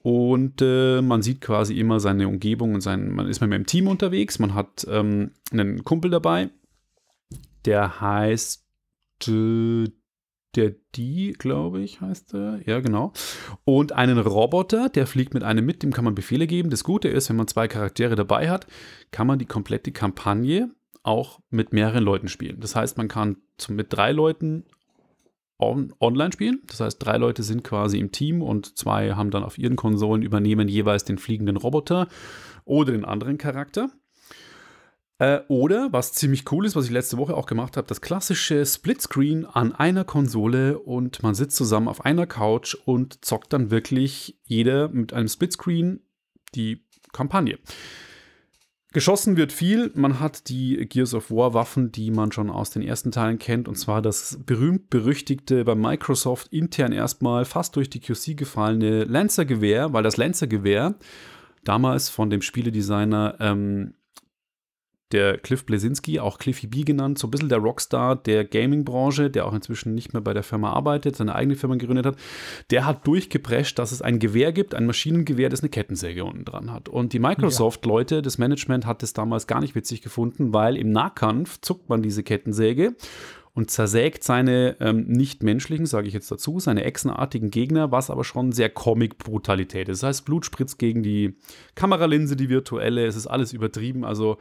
und 0.01 0.61
äh, 0.61 1.01
man 1.01 1.21
sieht 1.21 1.41
quasi 1.41 1.77
immer 1.79 1.99
seine 1.99 2.27
Umgebung 2.27 2.73
und 2.73 2.81
sein, 2.81 3.11
man 3.11 3.27
ist 3.27 3.41
mit 3.41 3.51
einem 3.51 3.65
Team 3.65 3.87
unterwegs, 3.87 4.39
man 4.39 4.53
hat 4.53 4.85
ähm, 4.89 5.31
einen 5.51 5.83
Kumpel 5.83 6.11
dabei, 6.11 6.49
der 7.65 7.99
heißt 8.01 8.65
äh, 9.27 9.85
der 10.55 10.75
Die, 10.95 11.33
glaube 11.37 11.81
ich, 11.81 12.01
heißt 12.01 12.33
er. 12.33 12.59
Ja, 12.65 12.79
genau. 12.79 13.13
Und 13.65 13.91
einen 13.91 14.17
Roboter, 14.17 14.89
der 14.89 15.05
fliegt 15.05 15.33
mit 15.33 15.43
einem 15.43 15.65
mit, 15.65 15.83
dem 15.83 15.93
kann 15.93 16.05
man 16.05 16.15
Befehle 16.15 16.47
geben. 16.47 16.71
Das 16.71 16.83
Gute 16.83 17.07
ist, 17.07 17.29
wenn 17.29 17.35
man 17.35 17.47
zwei 17.47 17.67
Charaktere 17.67 18.15
dabei 18.15 18.49
hat, 18.49 18.65
kann 19.11 19.27
man 19.27 19.37
die 19.37 19.45
komplette 19.45 19.91
Kampagne 19.91 20.71
auch 21.03 21.39
mit 21.49 21.71
mehreren 21.71 22.03
Leuten 22.03 22.27
spielen. 22.27 22.59
Das 22.59 22.75
heißt, 22.75 22.97
man 22.97 23.07
kann 23.07 23.37
mit 23.67 23.93
drei 23.93 24.11
Leuten 24.11 24.65
on, 25.59 25.93
online 25.99 26.31
spielen. 26.31 26.61
Das 26.67 26.79
heißt, 26.79 27.03
drei 27.03 27.17
Leute 27.17 27.43
sind 27.43 27.63
quasi 27.63 27.99
im 27.99 28.11
Team 28.11 28.41
und 28.41 28.77
zwei 28.77 29.13
haben 29.13 29.29
dann 29.29 29.43
auf 29.43 29.57
ihren 29.57 29.75
Konsolen 29.75 30.23
übernehmen 30.23 30.67
jeweils 30.67 31.03
den 31.03 31.17
fliegenden 31.17 31.57
Roboter 31.57 32.07
oder 32.65 32.93
den 32.93 33.05
anderen 33.05 33.37
Charakter. 33.37 33.89
Äh, 35.19 35.41
oder, 35.49 35.89
was 35.91 36.13
ziemlich 36.13 36.49
cool 36.51 36.65
ist, 36.65 36.77
was 36.77 36.85
ich 36.85 36.91
letzte 36.91 37.17
Woche 37.17 37.35
auch 37.35 37.45
gemacht 37.45 37.75
habe, 37.75 37.87
das 37.87 37.99
klassische 37.99 38.65
Splitscreen 38.65 39.45
an 39.45 39.75
einer 39.75 40.05
Konsole 40.05 40.79
und 40.79 41.21
man 41.21 41.35
sitzt 41.35 41.57
zusammen 41.57 41.89
auf 41.89 42.05
einer 42.05 42.25
Couch 42.25 42.75
und 42.85 43.23
zockt 43.23 43.51
dann 43.51 43.69
wirklich 43.69 44.39
jeder 44.45 44.87
mit 44.87 45.11
einem 45.11 45.27
Splitscreen 45.27 46.01
die 46.55 46.85
Kampagne. 47.11 47.59
Geschossen 48.91 49.37
wird 49.37 49.51
viel. 49.51 49.91
Man 49.93 50.19
hat 50.19 50.49
die 50.49 50.77
Gears 50.87 51.13
of 51.13 51.29
War 51.29 51.53
Waffen, 51.53 51.91
die 51.91 52.09
man 52.09 52.31
schon 52.31 52.49
aus 52.49 52.71
den 52.71 52.81
ersten 52.81 53.11
Teilen 53.11 53.37
kennt, 53.37 53.67
und 53.67 53.75
zwar 53.75 54.01
das 54.01 54.39
berühmt-berüchtigte 54.45 55.63
bei 55.63 55.75
Microsoft 55.75 56.47
intern 56.51 56.91
erstmal 56.91 57.45
fast 57.45 57.75
durch 57.75 57.91
die 57.91 57.99
QC 57.99 58.35
gefallene 58.35 59.03
Lancer-Gewehr, 59.03 59.93
weil 59.93 60.01
das 60.01 60.17
Lancer-Gewehr 60.17 60.95
damals 61.63 62.09
von 62.09 62.31
dem 62.31 62.41
Spieledesigner 62.41 63.35
ähm, 63.39 63.93
der 65.11 65.37
Cliff 65.37 65.65
Blesinski, 65.65 66.19
auch 66.19 66.37
Cliffy 66.37 66.67
B 66.67 66.83
genannt, 66.83 67.17
so 67.17 67.27
ein 67.27 67.31
bisschen 67.31 67.49
der 67.49 67.57
Rockstar 67.57 68.15
der 68.15 68.45
Gaming-Branche, 68.45 69.29
der 69.29 69.47
auch 69.47 69.53
inzwischen 69.53 69.95
nicht 69.95 70.13
mehr 70.13 70.21
bei 70.21 70.33
der 70.33 70.43
Firma 70.43 70.71
arbeitet, 70.71 71.15
seine 71.15 71.35
eigene 71.35 71.55
Firma 71.55 71.75
gegründet 71.75 72.05
hat, 72.05 72.15
der 72.69 72.85
hat 72.85 73.07
durchgeprescht, 73.07 73.79
dass 73.79 73.91
es 73.91 74.01
ein 74.01 74.19
Gewehr 74.19 74.51
gibt, 74.51 74.75
ein 74.75 74.85
Maschinengewehr, 74.85 75.49
das 75.49 75.61
eine 75.61 75.69
Kettensäge 75.69 76.23
unten 76.23 76.45
dran 76.45 76.71
hat. 76.71 76.89
Und 76.89 77.13
die 77.13 77.19
Microsoft-Leute, 77.19 78.21
das 78.21 78.37
Management 78.37 78.85
hat 78.85 79.01
es 79.01 79.13
damals 79.13 79.47
gar 79.47 79.61
nicht 79.61 79.75
witzig 79.75 80.01
gefunden, 80.01 80.53
weil 80.53 80.77
im 80.77 80.91
Nahkampf 80.91 81.59
zuckt 81.61 81.89
man 81.89 82.03
diese 82.03 82.21
Kettensäge 82.21 82.95
und 83.53 83.71
zersägt 83.71 84.23
seine 84.23 84.77
ähm, 84.79 85.05
nicht-menschlichen, 85.07 85.85
sage 85.85 86.07
ich 86.07 86.13
jetzt 86.13 86.31
dazu, 86.31 86.59
seine 86.59 86.83
echsenartigen 86.83 87.49
Gegner, 87.49 87.91
was 87.91 88.09
aber 88.09 88.23
schon 88.23 88.51
sehr 88.51 88.69
Comic-Brutalität 88.69 89.89
ist. 89.89 90.03
Das 90.03 90.07
heißt, 90.07 90.25
Blut 90.25 90.45
spritzt 90.45 90.77
gegen 90.77 91.01
die 91.01 91.35
Kameralinse, 91.75 92.35
die 92.35 92.49
virtuelle, 92.49 93.05
es 93.05 93.15
ist 93.15 93.27
alles 93.27 93.51
übertrieben, 93.51 94.05
also 94.05 94.37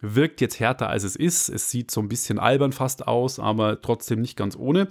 wirkt 0.00 0.40
jetzt 0.40 0.60
härter 0.60 0.88
als 0.88 1.04
es 1.04 1.16
ist. 1.16 1.48
Es 1.48 1.70
sieht 1.70 1.90
so 1.90 2.00
ein 2.00 2.08
bisschen 2.08 2.38
albern 2.38 2.72
fast 2.72 3.08
aus, 3.08 3.38
aber 3.38 3.80
trotzdem 3.82 4.20
nicht 4.20 4.36
ganz 4.36 4.56
ohne. 4.56 4.88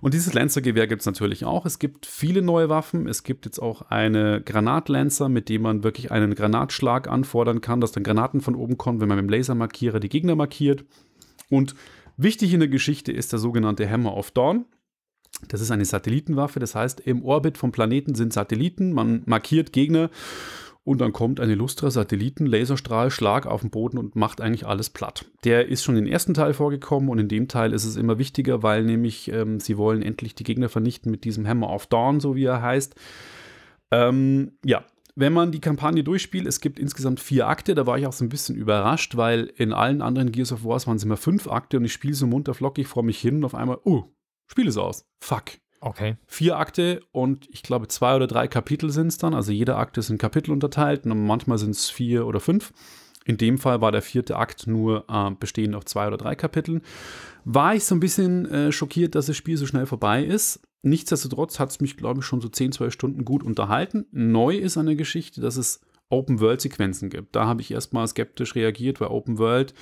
Und 0.00 0.14
dieses 0.14 0.32
Lancer-Gewehr 0.32 0.86
gibt 0.86 1.00
es 1.00 1.06
natürlich 1.06 1.44
auch. 1.44 1.66
Es 1.66 1.78
gibt 1.78 2.06
viele 2.06 2.42
neue 2.42 2.68
Waffen. 2.68 3.08
Es 3.08 3.24
gibt 3.24 3.46
jetzt 3.46 3.60
auch 3.60 3.82
eine 3.82 4.40
Granatlancer, 4.42 5.28
mit 5.28 5.48
dem 5.48 5.62
man 5.62 5.82
wirklich 5.82 6.12
einen 6.12 6.34
Granatschlag 6.34 7.08
anfordern 7.08 7.60
kann, 7.60 7.80
dass 7.80 7.92
dann 7.92 8.04
Granaten 8.04 8.40
von 8.40 8.54
oben 8.54 8.78
kommen, 8.78 9.00
wenn 9.00 9.08
man 9.08 9.18
mit 9.18 9.26
dem 9.26 9.36
Lasermarkierer 9.36 10.00
die 10.00 10.08
Gegner 10.08 10.36
markiert. 10.36 10.84
Und 11.50 11.74
wichtig 12.16 12.52
in 12.54 12.60
der 12.60 12.68
Geschichte 12.68 13.12
ist 13.12 13.32
der 13.32 13.38
sogenannte 13.38 13.88
Hammer 13.90 14.16
of 14.16 14.30
Dawn. 14.30 14.66
Das 15.48 15.60
ist 15.60 15.72
eine 15.72 15.84
Satellitenwaffe, 15.84 16.60
das 16.60 16.76
heißt, 16.76 17.00
im 17.00 17.24
Orbit 17.24 17.58
vom 17.58 17.72
Planeten 17.72 18.14
sind 18.14 18.32
Satelliten, 18.32 18.92
man 18.92 19.22
markiert 19.26 19.72
Gegner 19.72 20.08
und 20.84 21.00
dann 21.00 21.12
kommt 21.12 21.40
ein 21.40 21.50
illustrer 21.50 21.90
Satelliten-Laserstrahl-Schlag 21.90 23.46
auf 23.46 23.62
den 23.62 23.70
Boden 23.70 23.98
und 23.98 24.16
macht 24.16 24.40
eigentlich 24.40 24.66
alles 24.66 24.90
platt. 24.90 25.24
Der 25.44 25.68
ist 25.68 25.82
schon 25.82 25.96
im 25.96 26.06
ersten 26.06 26.34
Teil 26.34 26.52
vorgekommen 26.54 27.08
und 27.08 27.18
in 27.18 27.28
dem 27.28 27.48
Teil 27.48 27.72
ist 27.72 27.84
es 27.84 27.96
immer 27.96 28.18
wichtiger, 28.18 28.62
weil 28.62 28.84
nämlich 28.84 29.30
ähm, 29.32 29.60
sie 29.60 29.78
wollen 29.78 30.02
endlich 30.02 30.34
die 30.34 30.44
Gegner 30.44 30.68
vernichten 30.68 31.10
mit 31.10 31.24
diesem 31.24 31.46
Hammer 31.48 31.70
of 31.70 31.86
Dawn, 31.86 32.20
so 32.20 32.36
wie 32.36 32.44
er 32.44 32.62
heißt. 32.62 32.94
Ähm, 33.90 34.52
ja, 34.64 34.84
wenn 35.16 35.32
man 35.32 35.52
die 35.52 35.60
Kampagne 35.60 36.04
durchspielt, 36.04 36.46
es 36.46 36.60
gibt 36.60 36.78
insgesamt 36.78 37.20
vier 37.20 37.48
Akte, 37.48 37.74
da 37.74 37.86
war 37.86 37.98
ich 37.98 38.06
auch 38.06 38.12
so 38.12 38.24
ein 38.24 38.28
bisschen 38.28 38.56
überrascht, 38.56 39.16
weil 39.16 39.52
in 39.56 39.72
allen 39.72 40.02
anderen 40.02 40.32
Gears 40.32 40.52
of 40.52 40.64
Wars 40.64 40.86
waren 40.86 40.96
es 40.96 41.04
immer 41.04 41.16
fünf 41.16 41.48
Akte 41.48 41.78
und 41.78 41.84
ich 41.84 41.92
spiele 41.92 42.14
so 42.14 42.26
munter 42.26 42.54
flockig 42.54 42.88
vor 42.88 43.02
mich 43.02 43.20
hin 43.20 43.36
und 43.36 43.44
auf 43.44 43.54
einmal, 43.54 43.78
oh, 43.84 44.14
Spiel 44.46 44.66
ist 44.66 44.76
aus. 44.76 45.06
Fuck. 45.20 45.63
Okay. 45.84 46.16
Vier 46.26 46.56
Akte 46.56 47.02
und 47.12 47.46
ich 47.50 47.62
glaube 47.62 47.88
zwei 47.88 48.16
oder 48.16 48.26
drei 48.26 48.48
Kapitel 48.48 48.88
sind 48.88 49.08
es 49.08 49.18
dann. 49.18 49.34
Also 49.34 49.52
jeder 49.52 49.76
Akt 49.76 49.98
ist 49.98 50.08
in 50.08 50.16
Kapitel 50.16 50.50
unterteilt 50.50 51.04
und 51.04 51.26
manchmal 51.26 51.58
sind 51.58 51.72
es 51.72 51.90
vier 51.90 52.26
oder 52.26 52.40
fünf. 52.40 52.72
In 53.26 53.36
dem 53.36 53.58
Fall 53.58 53.82
war 53.82 53.92
der 53.92 54.00
vierte 54.00 54.36
Akt 54.36 54.66
nur 54.66 55.04
äh, 55.10 55.30
bestehend 55.38 55.74
auf 55.74 55.84
zwei 55.84 56.06
oder 56.06 56.16
drei 56.16 56.36
Kapiteln. 56.36 56.80
War 57.44 57.74
ich 57.74 57.84
so 57.84 57.94
ein 57.94 58.00
bisschen 58.00 58.46
äh, 58.46 58.72
schockiert, 58.72 59.14
dass 59.14 59.26
das 59.26 59.36
Spiel 59.36 59.58
so 59.58 59.66
schnell 59.66 59.84
vorbei 59.84 60.24
ist. 60.24 60.62
Nichtsdestotrotz 60.80 61.60
hat 61.60 61.68
es 61.68 61.80
mich, 61.82 61.98
glaube 61.98 62.20
ich, 62.20 62.24
schon 62.24 62.40
so 62.40 62.48
10, 62.48 62.72
12 62.72 62.90
Stunden 62.90 63.26
gut 63.26 63.42
unterhalten. 63.42 64.06
Neu 64.10 64.56
ist 64.56 64.78
an 64.78 64.86
der 64.86 64.96
Geschichte, 64.96 65.42
dass 65.42 65.58
es 65.58 65.82
Open-World-Sequenzen 66.08 67.10
gibt. 67.10 67.36
Da 67.36 67.44
habe 67.44 67.60
ich 67.60 67.70
erstmal 67.70 68.08
skeptisch 68.08 68.54
reagiert, 68.54 69.02
weil 69.02 69.08
Open 69.08 69.36
World 69.36 69.74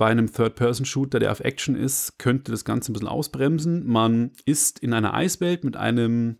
bei 0.00 0.06
einem 0.06 0.32
Third-Person-Shooter, 0.32 1.18
der 1.18 1.30
auf 1.30 1.40
Action 1.40 1.76
ist, 1.76 2.18
könnte 2.18 2.50
das 2.52 2.64
Ganze 2.64 2.90
ein 2.90 2.94
bisschen 2.94 3.06
ausbremsen. 3.06 3.86
Man 3.86 4.30
ist 4.46 4.78
in 4.78 4.94
einer 4.94 5.12
Eiswelt 5.12 5.62
mit 5.62 5.76
einem 5.76 6.38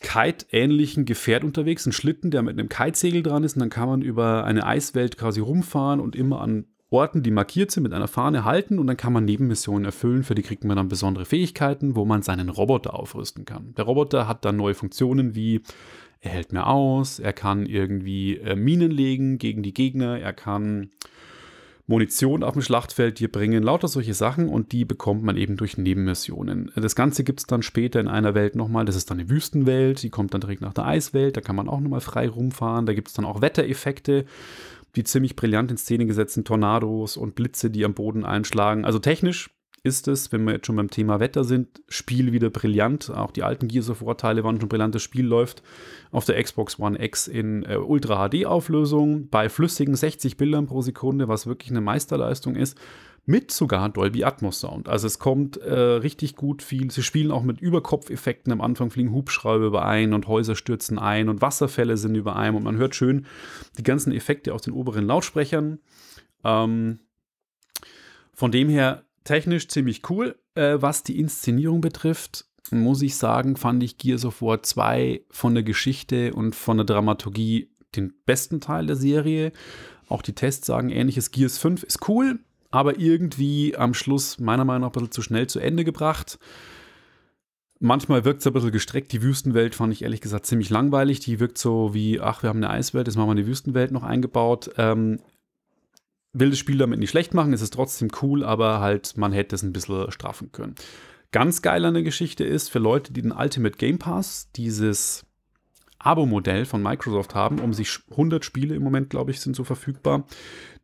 Kite-ähnlichen 0.00 1.04
Gefährt 1.04 1.44
unterwegs, 1.44 1.84
ein 1.84 1.92
Schlitten, 1.92 2.30
der 2.30 2.40
mit 2.40 2.58
einem 2.58 2.70
Kitesegel 2.70 3.22
dran 3.22 3.44
ist, 3.44 3.56
und 3.56 3.60
dann 3.60 3.68
kann 3.68 3.86
man 3.86 4.00
über 4.00 4.44
eine 4.44 4.64
Eiswelt 4.64 5.18
quasi 5.18 5.40
rumfahren 5.40 6.00
und 6.00 6.16
immer 6.16 6.40
an 6.40 6.64
Orten, 6.88 7.22
die 7.22 7.30
markiert 7.30 7.70
sind, 7.70 7.82
mit 7.82 7.92
einer 7.92 8.08
Fahne 8.08 8.46
halten 8.46 8.78
und 8.78 8.86
dann 8.86 8.96
kann 8.96 9.12
man 9.12 9.26
Nebenmissionen 9.26 9.84
erfüllen. 9.84 10.22
Für 10.22 10.34
die 10.34 10.42
kriegt 10.42 10.64
man 10.64 10.78
dann 10.78 10.88
besondere 10.88 11.26
Fähigkeiten, 11.26 11.96
wo 11.96 12.06
man 12.06 12.22
seinen 12.22 12.48
Roboter 12.48 12.94
aufrüsten 12.94 13.44
kann. 13.44 13.74
Der 13.74 13.84
Roboter 13.84 14.26
hat 14.26 14.46
dann 14.46 14.56
neue 14.56 14.74
Funktionen 14.74 15.34
wie 15.34 15.60
er 16.20 16.30
hält 16.30 16.52
mehr 16.52 16.68
aus, 16.68 17.18
er 17.18 17.34
kann 17.34 17.66
irgendwie 17.66 18.38
äh, 18.38 18.56
Minen 18.56 18.90
legen 18.90 19.36
gegen 19.36 19.62
die 19.62 19.74
Gegner, 19.74 20.18
er 20.18 20.32
kann 20.32 20.92
Munition 21.92 22.42
auf 22.42 22.54
dem 22.54 22.62
Schlachtfeld 22.62 23.18
dir 23.18 23.30
bringen, 23.30 23.62
lauter 23.62 23.86
solche 23.86 24.14
Sachen 24.14 24.48
und 24.48 24.72
die 24.72 24.86
bekommt 24.86 25.22
man 25.22 25.36
eben 25.36 25.56
durch 25.56 25.76
Nebenmissionen. 25.76 26.72
Das 26.74 26.96
Ganze 26.96 27.22
gibt 27.22 27.40
es 27.40 27.46
dann 27.46 27.62
später 27.62 28.00
in 28.00 28.08
einer 28.08 28.34
Welt 28.34 28.56
nochmal, 28.56 28.86
das 28.86 28.96
ist 28.96 29.10
dann 29.10 29.20
eine 29.20 29.28
Wüstenwelt, 29.28 30.02
die 30.02 30.08
kommt 30.08 30.32
dann 30.32 30.40
direkt 30.40 30.62
nach 30.62 30.72
der 30.72 30.86
Eiswelt, 30.86 31.36
da 31.36 31.42
kann 31.42 31.54
man 31.54 31.68
auch 31.68 31.80
nochmal 31.80 32.00
frei 32.00 32.28
rumfahren, 32.28 32.86
da 32.86 32.94
gibt 32.94 33.08
es 33.08 33.14
dann 33.14 33.26
auch 33.26 33.42
Wettereffekte, 33.42 34.24
die 34.96 35.04
ziemlich 35.04 35.36
brillant 35.36 35.70
in 35.70 35.76
Szene 35.76 36.06
gesetzt 36.06 36.34
sind, 36.34 36.46
Tornados 36.46 37.18
und 37.18 37.34
Blitze, 37.34 37.70
die 37.70 37.84
am 37.84 37.92
Boden 37.92 38.24
einschlagen. 38.24 38.84
Also 38.86 38.98
technisch 38.98 39.50
ist 39.84 40.06
es, 40.06 40.30
wenn 40.30 40.44
wir 40.44 40.54
jetzt 40.54 40.66
schon 40.66 40.76
beim 40.76 40.90
Thema 40.90 41.18
Wetter 41.18 41.42
sind, 41.42 41.82
Spiel 41.88 42.32
wieder 42.32 42.50
brillant. 42.50 43.10
Auch 43.10 43.32
die 43.32 43.42
alten 43.42 43.66
Gears 43.66 43.90
of 43.90 44.04
War 44.04 44.16
Teile 44.16 44.44
waren 44.44 44.60
schon 44.60 44.68
brillant. 44.68 44.94
Das 44.94 45.02
Spiel 45.02 45.26
läuft 45.26 45.62
auf 46.12 46.24
der 46.24 46.40
Xbox 46.40 46.78
One 46.78 47.02
X 47.02 47.26
in 47.26 47.64
äh, 47.64 47.76
Ultra 47.76 48.28
HD 48.28 48.46
Auflösung 48.46 49.28
bei 49.28 49.48
flüssigen 49.48 49.96
60 49.96 50.36
Bildern 50.36 50.66
pro 50.66 50.82
Sekunde, 50.82 51.26
was 51.26 51.46
wirklich 51.46 51.70
eine 51.70 51.80
Meisterleistung 51.80 52.54
ist. 52.54 52.78
Mit 53.24 53.52
sogar 53.52 53.88
Dolby 53.88 54.24
Atmos 54.24 54.60
Sound. 54.60 54.88
Also 54.88 55.06
es 55.06 55.20
kommt 55.20 55.56
äh, 55.56 55.72
richtig 55.72 56.34
gut 56.34 56.60
viel. 56.60 56.90
Sie 56.90 57.04
spielen 57.04 57.30
auch 57.30 57.42
mit 57.42 57.60
Überkopfeffekten. 57.60 58.52
Am 58.52 58.60
Anfang 58.60 58.90
fliegen 58.90 59.12
Hubschrauber 59.12 59.66
überein 59.66 60.12
und 60.12 60.26
Häuser 60.26 60.56
stürzen 60.56 60.98
ein 60.98 61.28
und 61.28 61.40
Wasserfälle 61.40 61.96
sind 61.96 62.16
über 62.16 62.36
einem 62.36 62.56
und 62.56 62.64
man 62.64 62.78
hört 62.78 62.96
schön 62.96 63.26
die 63.78 63.84
ganzen 63.84 64.12
Effekte 64.12 64.54
aus 64.54 64.62
den 64.62 64.74
oberen 64.74 65.06
Lautsprechern. 65.06 65.78
Ähm, 66.44 67.00
von 68.32 68.50
dem 68.50 68.68
her 68.68 69.04
technisch 69.24 69.68
ziemlich 69.68 70.08
cool. 70.10 70.36
Äh, 70.54 70.78
was 70.80 71.02
die 71.02 71.18
Inszenierung 71.18 71.80
betrifft, 71.80 72.46
muss 72.70 73.02
ich 73.02 73.16
sagen, 73.16 73.56
fand 73.56 73.82
ich 73.82 73.98
Gears 73.98 74.24
of 74.24 74.42
War 74.42 74.62
2 74.62 75.22
von 75.30 75.54
der 75.54 75.62
Geschichte 75.62 76.32
und 76.32 76.54
von 76.54 76.76
der 76.78 76.86
Dramaturgie 76.86 77.70
den 77.94 78.14
besten 78.24 78.60
Teil 78.60 78.86
der 78.86 78.96
Serie. 78.96 79.52
Auch 80.08 80.22
die 80.22 80.34
Tests 80.34 80.66
sagen 80.66 80.90
ähnliches. 80.90 81.30
Gears 81.30 81.58
5 81.58 81.82
ist 81.82 82.08
cool, 82.08 82.40
aber 82.70 82.98
irgendwie 82.98 83.76
am 83.76 83.94
Schluss 83.94 84.38
meiner 84.38 84.64
Meinung 84.64 84.82
nach 84.82 84.88
ein 84.88 84.92
bisschen 84.92 85.10
zu 85.10 85.22
schnell 85.22 85.46
zu 85.46 85.58
Ende 85.58 85.84
gebracht. 85.84 86.38
Manchmal 87.78 88.24
wirkt 88.24 88.40
es 88.40 88.46
ein 88.46 88.52
bisschen 88.52 88.70
gestreckt. 88.70 89.12
Die 89.12 89.22
Wüstenwelt 89.22 89.74
fand 89.74 89.92
ich 89.92 90.02
ehrlich 90.02 90.20
gesagt 90.20 90.46
ziemlich 90.46 90.70
langweilig. 90.70 91.20
Die 91.20 91.40
wirkt 91.40 91.58
so 91.58 91.92
wie, 91.94 92.20
ach, 92.20 92.42
wir 92.42 92.48
haben 92.48 92.62
eine 92.62 92.70
Eiswelt, 92.70 93.08
jetzt 93.08 93.16
machen 93.16 93.28
wir 93.28 93.32
eine 93.32 93.46
Wüstenwelt 93.46 93.90
noch 93.90 94.04
eingebaut. 94.04 94.70
Ähm, 94.78 95.18
will 96.32 96.50
das 96.50 96.58
Spiel 96.58 96.78
damit 96.78 96.98
nicht 96.98 97.10
schlecht 97.10 97.34
machen, 97.34 97.52
es 97.52 97.62
ist 97.62 97.74
trotzdem 97.74 98.08
cool, 98.22 98.44
aber 98.44 98.80
halt, 98.80 99.16
man 99.16 99.32
hätte 99.32 99.54
es 99.54 99.62
ein 99.62 99.72
bisschen 99.72 100.10
straffen 100.10 100.50
können. 100.52 100.74
Ganz 101.30 101.62
geil 101.62 101.84
an 101.84 101.94
der 101.94 102.02
Geschichte 102.02 102.44
ist, 102.44 102.68
für 102.70 102.78
Leute, 102.78 103.12
die 103.12 103.22
den 103.22 103.32
Ultimate 103.32 103.76
Game 103.76 103.98
Pass, 103.98 104.50
dieses 104.54 105.24
Abo-Modell 105.98 106.64
von 106.64 106.82
Microsoft 106.82 107.34
haben, 107.34 107.58
um 107.58 107.72
sich 107.72 108.00
100 108.10 108.44
Spiele 108.44 108.74
im 108.74 108.82
Moment, 108.82 109.10
glaube 109.10 109.30
ich, 109.30 109.40
sind 109.40 109.56
so 109.56 109.64
verfügbar, 109.64 110.26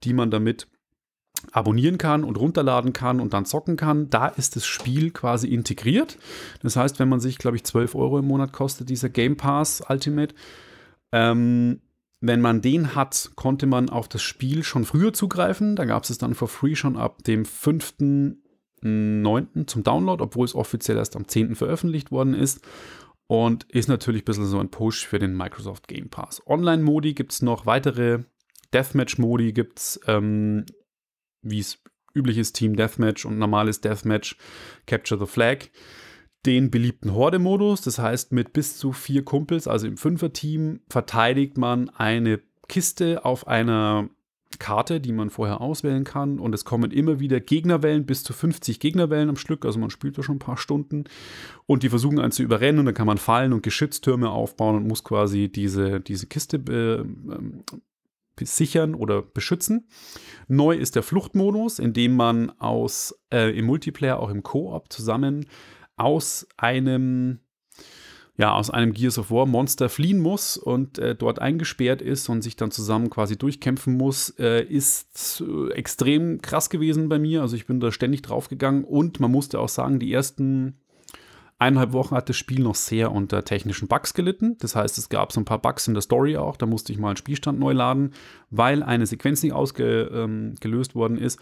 die 0.04 0.12
man 0.12 0.30
damit 0.30 0.68
abonnieren 1.52 1.98
kann 1.98 2.24
und 2.24 2.38
runterladen 2.38 2.92
kann 2.92 3.20
und 3.20 3.32
dann 3.32 3.44
zocken 3.44 3.76
kann. 3.76 4.10
Da 4.10 4.28
ist 4.28 4.56
das 4.56 4.66
Spiel 4.66 5.10
quasi 5.10 5.48
integriert. 5.48 6.18
Das 6.62 6.76
heißt, 6.76 6.98
wenn 6.98 7.08
man 7.08 7.20
sich, 7.20 7.38
glaube 7.38 7.56
ich, 7.56 7.64
12 7.64 7.94
Euro 7.94 8.18
im 8.18 8.26
Monat 8.26 8.52
kostet, 8.52 8.88
dieser 8.88 9.08
Game 9.08 9.36
Pass 9.36 9.82
Ultimate, 9.88 10.34
ähm, 11.12 11.80
wenn 12.20 12.40
man 12.40 12.60
den 12.60 12.94
hat, 12.94 13.30
konnte 13.36 13.66
man 13.66 13.90
auf 13.90 14.08
das 14.08 14.22
Spiel 14.22 14.64
schon 14.64 14.84
früher 14.84 15.12
zugreifen. 15.12 15.76
Da 15.76 15.84
gab 15.84 16.02
es 16.02 16.10
es 16.10 16.18
dann 16.18 16.34
for 16.34 16.48
free 16.48 16.74
schon 16.74 16.96
ab 16.96 17.22
dem 17.24 17.44
5.9. 17.44 19.66
zum 19.66 19.84
Download, 19.84 20.22
obwohl 20.22 20.44
es 20.44 20.54
offiziell 20.54 20.96
erst 20.96 21.16
am 21.16 21.28
10. 21.28 21.54
veröffentlicht 21.54 22.10
worden 22.10 22.34
ist. 22.34 22.60
Und 23.28 23.64
ist 23.64 23.88
natürlich 23.88 24.22
ein 24.22 24.24
bisschen 24.24 24.46
so 24.46 24.58
ein 24.58 24.70
Push 24.70 25.06
für 25.06 25.18
den 25.18 25.36
Microsoft 25.36 25.86
Game 25.86 26.08
Pass. 26.08 26.42
Online-Modi 26.46 27.14
gibt 27.14 27.32
es 27.32 27.42
noch 27.42 27.66
weitere 27.66 28.20
Deathmatch-Modi, 28.72 29.52
gibt 29.52 29.78
es, 29.78 30.00
ähm, 30.06 30.64
wie 31.42 31.60
es 31.60 31.78
üblich 32.14 32.38
ist, 32.38 32.54
Team 32.54 32.74
Deathmatch 32.74 33.26
und 33.26 33.38
normales 33.38 33.82
Deathmatch, 33.82 34.36
Capture 34.86 35.20
the 35.20 35.30
Flag 35.30 35.66
den 36.46 36.70
beliebten 36.70 37.14
Horde-Modus. 37.14 37.82
Das 37.82 37.98
heißt, 37.98 38.32
mit 38.32 38.52
bis 38.52 38.78
zu 38.78 38.92
vier 38.92 39.24
Kumpels, 39.24 39.66
also 39.68 39.86
im 39.86 39.96
Fünfer-Team, 39.96 40.80
verteidigt 40.88 41.58
man 41.58 41.90
eine 41.90 42.40
Kiste 42.68 43.24
auf 43.24 43.46
einer 43.46 44.08
Karte, 44.58 45.00
die 45.00 45.12
man 45.12 45.30
vorher 45.30 45.60
auswählen 45.60 46.04
kann. 46.04 46.38
Und 46.38 46.54
es 46.54 46.64
kommen 46.64 46.90
immer 46.90 47.20
wieder 47.20 47.40
Gegnerwellen, 47.40 48.06
bis 48.06 48.24
zu 48.24 48.32
50 48.32 48.80
Gegnerwellen 48.80 49.28
am 49.28 49.36
Stück. 49.36 49.64
Also 49.64 49.78
man 49.78 49.90
spielt 49.90 50.16
da 50.16 50.22
schon 50.22 50.36
ein 50.36 50.40
paar 50.40 50.56
Stunden. 50.56 51.04
Und 51.66 51.82
die 51.82 51.90
versuchen 51.90 52.18
einen 52.18 52.32
zu 52.32 52.42
überrennen. 52.42 52.80
Und 52.80 52.86
dann 52.86 52.94
kann 52.94 53.06
man 53.06 53.18
fallen 53.18 53.52
und 53.52 53.62
Geschütztürme 53.62 54.30
aufbauen 54.30 54.76
und 54.76 54.88
muss 54.88 55.04
quasi 55.04 55.48
diese, 55.48 56.00
diese 56.00 56.26
Kiste 56.26 56.58
be, 56.58 57.04
ähm, 57.04 57.64
sichern 58.40 58.94
oder 58.94 59.22
beschützen. 59.22 59.88
Neu 60.46 60.76
ist 60.76 60.94
der 60.94 61.02
Fluchtmodus, 61.02 61.78
in 61.78 61.92
dem 61.92 62.14
man 62.16 62.50
aus 62.58 63.18
äh, 63.32 63.56
im 63.56 63.66
Multiplayer, 63.66 64.20
auch 64.20 64.30
im 64.30 64.42
Koop 64.42 64.92
zusammen 64.92 65.46
aus 65.98 66.46
einem 66.56 67.40
ja, 68.38 68.54
aus 68.54 68.70
einem 68.70 68.92
Gears 68.92 69.18
of 69.18 69.32
War 69.32 69.46
Monster 69.46 69.88
fliehen 69.88 70.20
muss 70.20 70.56
und 70.56 70.98
äh, 71.00 71.16
dort 71.16 71.40
eingesperrt 71.40 72.00
ist 72.00 72.28
und 72.28 72.42
sich 72.42 72.54
dann 72.54 72.70
zusammen 72.70 73.10
quasi 73.10 73.36
durchkämpfen 73.36 73.96
muss, 73.96 74.30
äh, 74.38 74.62
ist 74.62 75.42
äh, 75.44 75.72
extrem 75.72 76.40
krass 76.40 76.70
gewesen 76.70 77.08
bei 77.08 77.18
mir. 77.18 77.42
Also 77.42 77.56
ich 77.56 77.66
bin 77.66 77.80
da 77.80 77.90
ständig 77.90 78.22
draufgegangen 78.22 78.84
und 78.84 79.18
man 79.18 79.32
musste 79.32 79.58
auch 79.58 79.68
sagen, 79.68 79.98
die 79.98 80.12
ersten 80.12 80.78
eineinhalb 81.58 81.92
Wochen 81.92 82.14
hat 82.14 82.28
das 82.28 82.36
Spiel 82.36 82.60
noch 82.60 82.76
sehr 82.76 83.10
unter 83.10 83.44
technischen 83.44 83.88
Bugs 83.88 84.14
gelitten. 84.14 84.56
Das 84.60 84.76
heißt, 84.76 84.96
es 84.98 85.08
gab 85.08 85.32
so 85.32 85.40
ein 85.40 85.44
paar 85.44 85.60
Bugs 85.60 85.88
in 85.88 85.94
der 85.94 86.02
Story 86.02 86.36
auch. 86.36 86.56
Da 86.56 86.66
musste 86.66 86.92
ich 86.92 86.98
mal 87.00 87.08
einen 87.08 87.16
Spielstand 87.16 87.58
neu 87.58 87.72
laden, 87.72 88.12
weil 88.50 88.84
eine 88.84 89.06
Sequenz 89.06 89.42
nicht 89.42 89.52
ausgelöst 89.52 90.12
ähm, 90.14 90.94
worden 90.94 91.18
ist 91.18 91.40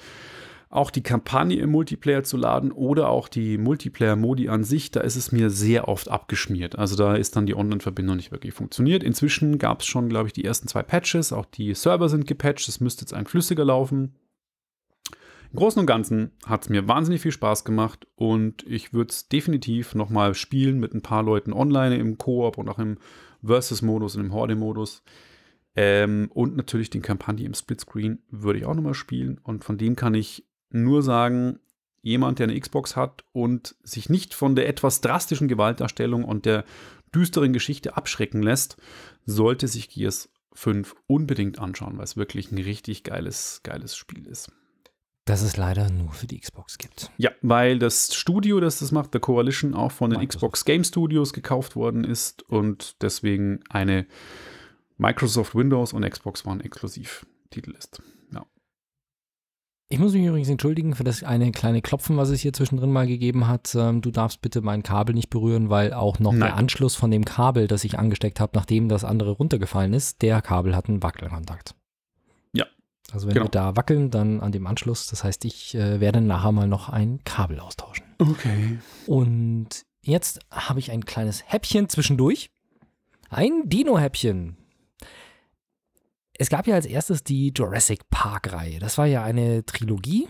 auch 0.69 0.91
die 0.91 1.03
Kampagne 1.03 1.59
im 1.59 1.71
Multiplayer 1.71 2.25
zu 2.25 2.37
laden 2.37 2.73
oder 2.73 3.09
auch 3.09 3.29
die 3.29 3.57
Multiplayer-Modi 3.57 4.49
an 4.49 4.65
sich, 4.65 4.91
da 4.91 5.01
ist 5.01 5.17
es 5.17 5.31
mir 5.31 5.49
sehr 5.49 5.87
oft 5.89 6.09
abgeschmiert. 6.09 6.77
Also 6.77 6.97
da 6.97 7.15
ist 7.15 7.37
dann 7.37 7.47
die 7.47 7.55
Online-Verbindung 7.55 8.17
nicht 8.17 8.33
wirklich 8.33 8.53
funktioniert. 8.53 9.05
Inzwischen 9.05 9.59
gab 9.59 9.81
es 9.81 9.87
schon, 9.87 10.09
glaube 10.09 10.27
ich, 10.27 10.33
die 10.33 10.45
ersten 10.45 10.67
zwei 10.67 10.83
Patches. 10.83 11.33
Auch 11.33 11.47
die 11.47 11.73
Server 11.75 12.09
sind 12.09 12.27
gepatcht. 12.27 12.69
Es 12.69 12.81
müsste 12.81 13.03
jetzt 13.03 13.15
ein 13.15 13.27
flüssiger 13.27 13.65
laufen. 13.65 14.17
Im 15.53 15.61
Großen 15.61 15.79
und 15.79 15.87
Ganzen 15.87 16.33
hat 16.45 16.63
es 16.63 16.69
mir 16.69 16.89
wahnsinnig 16.89 17.23
viel 17.23 17.31
Spaß 17.31 17.65
gemacht 17.65 18.07
und 18.17 18.65
ich 18.67 18.93
würde 18.93 19.11
es 19.11 19.29
definitiv 19.29 19.95
nochmal 19.95 20.35
spielen 20.35 20.81
mit 20.81 20.93
ein 20.93 21.03
paar 21.03 21.23
Leuten 21.23 21.53
online 21.53 21.97
im 21.97 22.19
Koop 22.19 22.59
und 22.59 22.69
auch 22.69 22.81
im 22.81 22.99
Versus-Modus 23.45 24.17
und 24.17 24.25
im 24.25 24.33
Horde-Modus. 24.33 25.05
Ähm, 25.77 26.31
und 26.35 26.57
natürlich 26.57 26.91
den 26.91 27.03
Kampagne 27.03 27.47
im 27.47 27.55
Splitscreen 27.55 28.19
würde 28.29 28.59
ich 28.59 28.65
auch 28.65 28.75
nochmal 28.75 28.95
spielen. 28.95 29.39
Und 29.43 29.63
von 29.63 29.79
dem 29.79 29.95
kann 29.95 30.15
ich 30.15 30.45
nur 30.71 31.03
sagen, 31.03 31.59
jemand, 32.03 32.39
der 32.39 32.49
eine 32.49 32.59
Xbox 32.59 32.97
hat 32.97 33.25
und 33.33 33.75
sich 33.83 34.09
nicht 34.09 34.35
von 34.35 34.55
der 34.55 34.69
etwas 34.69 35.01
drastischen 35.01 35.49
Gewaltdarstellung 35.49 36.25
und 36.25 36.47
der 36.47 36.65
düsteren 37.15 37.53
Geschichte 37.53 37.97
abschrecken 37.97 38.43
lässt, 38.43 38.77
sollte 39.25 39.69
sich 39.69 39.89
Gears 39.89 40.29
5 40.53 40.95
unbedingt 41.07 41.59
anschauen, 41.59 41.99
weil 41.99 42.05
es 42.05 42.17
wirklich 42.17 42.51
ein 42.53 42.59
richtig 42.59 43.05
geiles, 43.05 43.61
geiles 43.63 43.97
Spiel 43.97 44.27
ist. 44.27 44.53
Das 45.25 45.43
es 45.43 45.57
leider 45.57 45.91
nur 45.91 46.13
für 46.13 46.29
die 46.29 46.39
Xbox 46.39 46.79
gibt. 46.79 47.11
Ja, 47.19 47.33
weil 47.43 47.81
das 47.81 48.15
Studio, 48.15 48.61
das 48.61 48.79
das 48.79 48.93
macht, 48.93 49.13
der 49.13 49.21
Coalition, 49.21 49.75
auch 49.75 49.91
von 49.91 50.11
den 50.11 50.21
Microsoft. 50.21 50.39
Xbox 50.39 50.65
Game 50.65 50.85
Studios 50.85 51.33
gekauft 51.33 51.75
worden 51.75 52.05
ist 52.05 52.45
und 52.45 53.03
deswegen 53.03 53.61
eine 53.69 54.07
Microsoft 54.97 55.57
Windows 55.57 55.93
und 55.93 56.09
Xbox 56.09 56.47
One 56.47 56.63
Exklusivtitel 56.63 57.73
ist. 57.73 58.01
Ich 59.89 60.01
muss 60.01 60.15
mich 60.15 60.25
übrigens 60.25 60.49
entschuldigen 60.49 60.97
für 60.97 61.05
das 61.05 61.23
eine 61.23 61.53
kleine 61.53 61.81
Klopfen, 61.81 62.17
was 62.17 62.31
es 62.31 62.41
hier 62.41 62.53
zwischendrin 62.53 62.91
mal 62.91 63.07
gegeben 63.07 63.47
hat. 63.47 63.73
Ähm, 63.77 64.01
du 64.01 64.11
darfst 64.11 64.41
bitte 64.41 64.61
mein 64.61 64.83
Kabel 64.83 65.15
nicht 65.15 65.31
berühren, 65.31 65.71
weil 65.71 65.93
auch 65.93 66.19
noch 66.19 66.33
Nein. 66.33 66.41
der 66.41 66.57
Anschluss 66.57 66.97
von 66.97 67.13
dem 67.13 67.25
Kabel, 67.25 67.69
das 67.69 67.85
ich 67.85 67.97
angesteckt 67.97 68.41
habe, 68.41 68.53
nachdem 68.57 68.89
das 68.89 69.05
andere 69.05 69.31
runtergefallen 69.31 69.93
ist, 69.93 70.23
der 70.23 70.43
Kabel 70.43 70.75
hat 70.75 70.89
einen 70.89 71.05
Wackelkontakt. 71.05 71.77
Ja. 72.53 72.67
Also 73.13 73.29
wenn 73.29 73.35
genau. 73.35 73.47
wir 73.47 73.51
da 73.51 73.77
wackeln, 73.77 74.11
dann 74.11 74.41
an 74.41 74.51
dem 74.51 74.67
Anschluss. 74.67 75.07
Das 75.07 75.23
heißt, 75.23 75.45
ich 75.45 75.77
äh, 75.77 76.01
werde 76.01 76.21
nachher 76.21 76.51
mal 76.51 76.67
noch 76.67 76.89
ein 76.89 77.21
Kabel 77.23 77.61
austauschen. 77.61 78.05
Okay. 78.19 78.79
Und 79.07 79.69
jetzt 80.03 80.41
habe 80.51 80.81
ich 80.81 80.91
ein 80.91 81.05
kleines 81.05 81.45
Häppchen 81.47 81.89
zwischendurch. 81.89 82.51
Ein 83.31 83.69
Dino-Häppchen 83.69 84.57
es 86.39 86.49
gab 86.49 86.67
ja 86.67 86.75
als 86.75 86.87
erstes 86.87 87.25
die 87.25 87.53
Jurassic 87.55 88.09
Park-Reihe. 88.11 88.79
Das 88.79 88.99
war 88.99 89.07
ja 89.07 89.23
eine 89.23 89.65
Trilogie, 89.65 90.29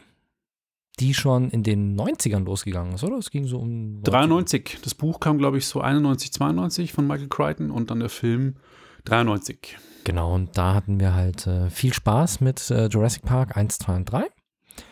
die 0.98 1.14
schon 1.14 1.50
in 1.50 1.62
den 1.62 1.98
90ern 1.98 2.44
losgegangen 2.44 2.94
ist, 2.94 3.04
oder? 3.04 3.16
Es 3.18 3.30
ging 3.30 3.46
so 3.46 3.58
um. 3.58 4.02
93. 4.02 4.78
Das 4.82 4.94
Buch 4.94 5.20
kam, 5.20 5.38
glaube 5.38 5.58
ich, 5.58 5.66
so 5.66 5.80
91, 5.80 6.32
92 6.32 6.92
von 6.92 7.06
Michael 7.06 7.28
Crichton 7.28 7.70
und 7.70 7.90
dann 7.90 8.00
der 8.00 8.08
Film 8.08 8.56
93. 9.04 9.76
Genau, 10.04 10.34
und 10.34 10.56
da 10.56 10.74
hatten 10.74 11.00
wir 11.00 11.14
halt 11.14 11.46
äh, 11.46 11.68
viel 11.68 11.92
Spaß 11.92 12.40
mit 12.40 12.70
äh, 12.70 12.86
Jurassic 12.86 13.22
Park 13.22 13.56
1, 13.56 13.78
2 13.78 13.96
und 13.96 14.04
3. 14.12 14.26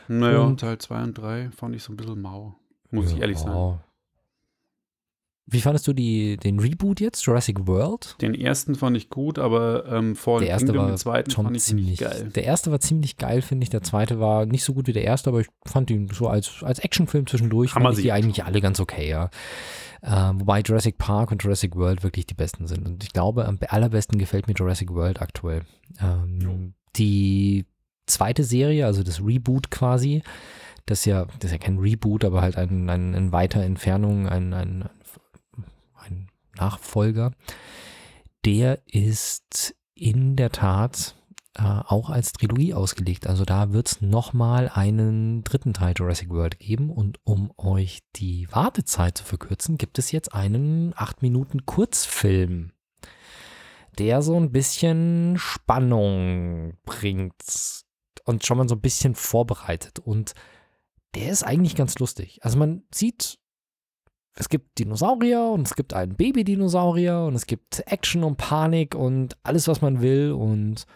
Naja, 0.08 0.40
und 0.40 0.60
Teil 0.60 0.78
2 0.78 1.02
und 1.02 1.14
3 1.18 1.50
fand 1.50 1.74
ich 1.74 1.82
so 1.82 1.92
ein 1.92 1.96
bisschen 1.96 2.20
mau. 2.20 2.56
Muss 2.90 3.10
ja, 3.10 3.16
ich 3.16 3.22
ehrlich 3.22 3.38
sagen. 3.38 3.80
Wie 5.46 5.60
fandest 5.60 5.86
du 5.86 5.92
die, 5.92 6.38
den 6.38 6.58
Reboot 6.58 7.00
jetzt, 7.00 7.24
Jurassic 7.26 7.66
World? 7.66 8.16
Den 8.22 8.34
ersten 8.34 8.74
fand 8.74 8.96
ich 8.96 9.10
gut, 9.10 9.38
aber 9.38 9.84
ähm, 9.86 10.16
vor 10.16 10.40
der 10.40 10.48
erste 10.48 10.66
Kingdom, 10.66 10.84
war 10.84 10.92
den 10.92 10.96
zweiten 10.96 11.30
schon 11.30 11.44
fand 11.44 11.56
ich 11.56 11.62
ziemlich 11.64 11.98
geil. 11.98 12.30
Der 12.34 12.44
erste 12.44 12.70
war 12.70 12.80
ziemlich 12.80 13.18
geil, 13.18 13.42
finde 13.42 13.64
ich. 13.64 13.70
Der 13.70 13.82
zweite 13.82 14.18
war 14.18 14.46
nicht 14.46 14.64
so 14.64 14.72
gut 14.72 14.86
wie 14.86 14.94
der 14.94 15.04
erste, 15.04 15.28
aber 15.28 15.40
ich 15.40 15.48
fand 15.66 15.90
ihn 15.90 16.08
so 16.08 16.28
als, 16.28 16.62
als 16.62 16.78
Actionfilm 16.78 17.26
zwischendurch, 17.26 17.74
Hammer 17.74 17.90
fand 17.90 17.98
ich 17.98 18.04
die 18.04 18.12
eigentlich 18.12 18.44
alle 18.44 18.62
ganz 18.62 18.80
okay, 18.80 19.08
ja. 19.08 19.28
Ähm, 20.02 20.40
wobei 20.40 20.60
Jurassic 20.60 20.96
Park 20.96 21.30
und 21.30 21.42
Jurassic 21.42 21.76
World 21.76 22.02
wirklich 22.02 22.26
die 22.26 22.34
besten 22.34 22.66
sind. 22.66 22.86
Und 22.86 23.04
ich 23.04 23.12
glaube, 23.12 23.44
am 23.46 23.58
allerbesten 23.68 24.18
gefällt 24.18 24.48
mir 24.48 24.54
Jurassic 24.54 24.92
World 24.94 25.20
aktuell. 25.20 25.62
Ähm, 26.00 26.72
die 26.96 27.66
zweite 28.06 28.44
Serie, 28.44 28.86
also 28.86 29.02
das 29.02 29.22
Reboot 29.22 29.70
quasi, 29.70 30.22
das 30.86 31.00
ist 31.00 31.04
ja, 31.06 31.24
das 31.38 31.50
ist 31.50 31.52
ja 31.52 31.58
kein 31.58 31.78
Reboot, 31.78 32.24
aber 32.24 32.42
halt 32.42 32.56
ein, 32.56 32.88
ein, 32.88 33.14
in 33.14 33.32
weiter 33.32 33.62
Entfernung, 33.62 34.28
ein 34.28 34.52
ein 34.52 34.88
Nachfolger, 36.56 37.32
der 38.44 38.80
ist 38.86 39.74
in 39.94 40.36
der 40.36 40.50
Tat 40.50 41.16
äh, 41.56 41.62
auch 41.62 42.10
als 42.10 42.32
Trilogie 42.32 42.74
ausgelegt. 42.74 43.26
Also 43.26 43.44
da 43.44 43.72
wird 43.72 43.86
es 43.86 44.00
nochmal 44.00 44.68
einen 44.68 45.44
dritten 45.44 45.72
Teil 45.72 45.94
Jurassic 45.96 46.30
World 46.30 46.58
geben. 46.58 46.90
Und 46.90 47.20
um 47.24 47.52
euch 47.56 48.00
die 48.16 48.48
Wartezeit 48.50 49.18
zu 49.18 49.24
verkürzen, 49.24 49.78
gibt 49.78 49.98
es 49.98 50.10
jetzt 50.10 50.34
einen 50.34 50.92
8 50.96 51.22
Minuten 51.22 51.64
Kurzfilm, 51.64 52.72
der 53.98 54.20
so 54.22 54.36
ein 54.36 54.50
bisschen 54.50 55.36
Spannung 55.38 56.76
bringt 56.84 57.34
und 58.24 58.44
schon 58.44 58.58
mal 58.58 58.68
so 58.68 58.74
ein 58.74 58.80
bisschen 58.80 59.14
vorbereitet. 59.14 60.00
Und 60.00 60.34
der 61.14 61.30
ist 61.30 61.44
eigentlich 61.44 61.76
ganz 61.76 61.98
lustig. 62.00 62.40
Also 62.42 62.58
man 62.58 62.82
sieht 62.92 63.38
es 64.36 64.48
gibt 64.48 64.78
Dinosaurier 64.78 65.42
und 65.42 65.66
es 65.66 65.76
gibt 65.76 65.94
einen 65.94 66.16
Baby-Dinosaurier 66.16 67.20
und 67.20 67.34
es 67.34 67.46
gibt 67.46 67.82
Action 67.86 68.24
und 68.24 68.36
Panik 68.36 68.94
und 68.94 69.36
alles, 69.44 69.68
was 69.68 69.80
man 69.80 70.02
will. 70.02 70.32
Und 70.32 70.86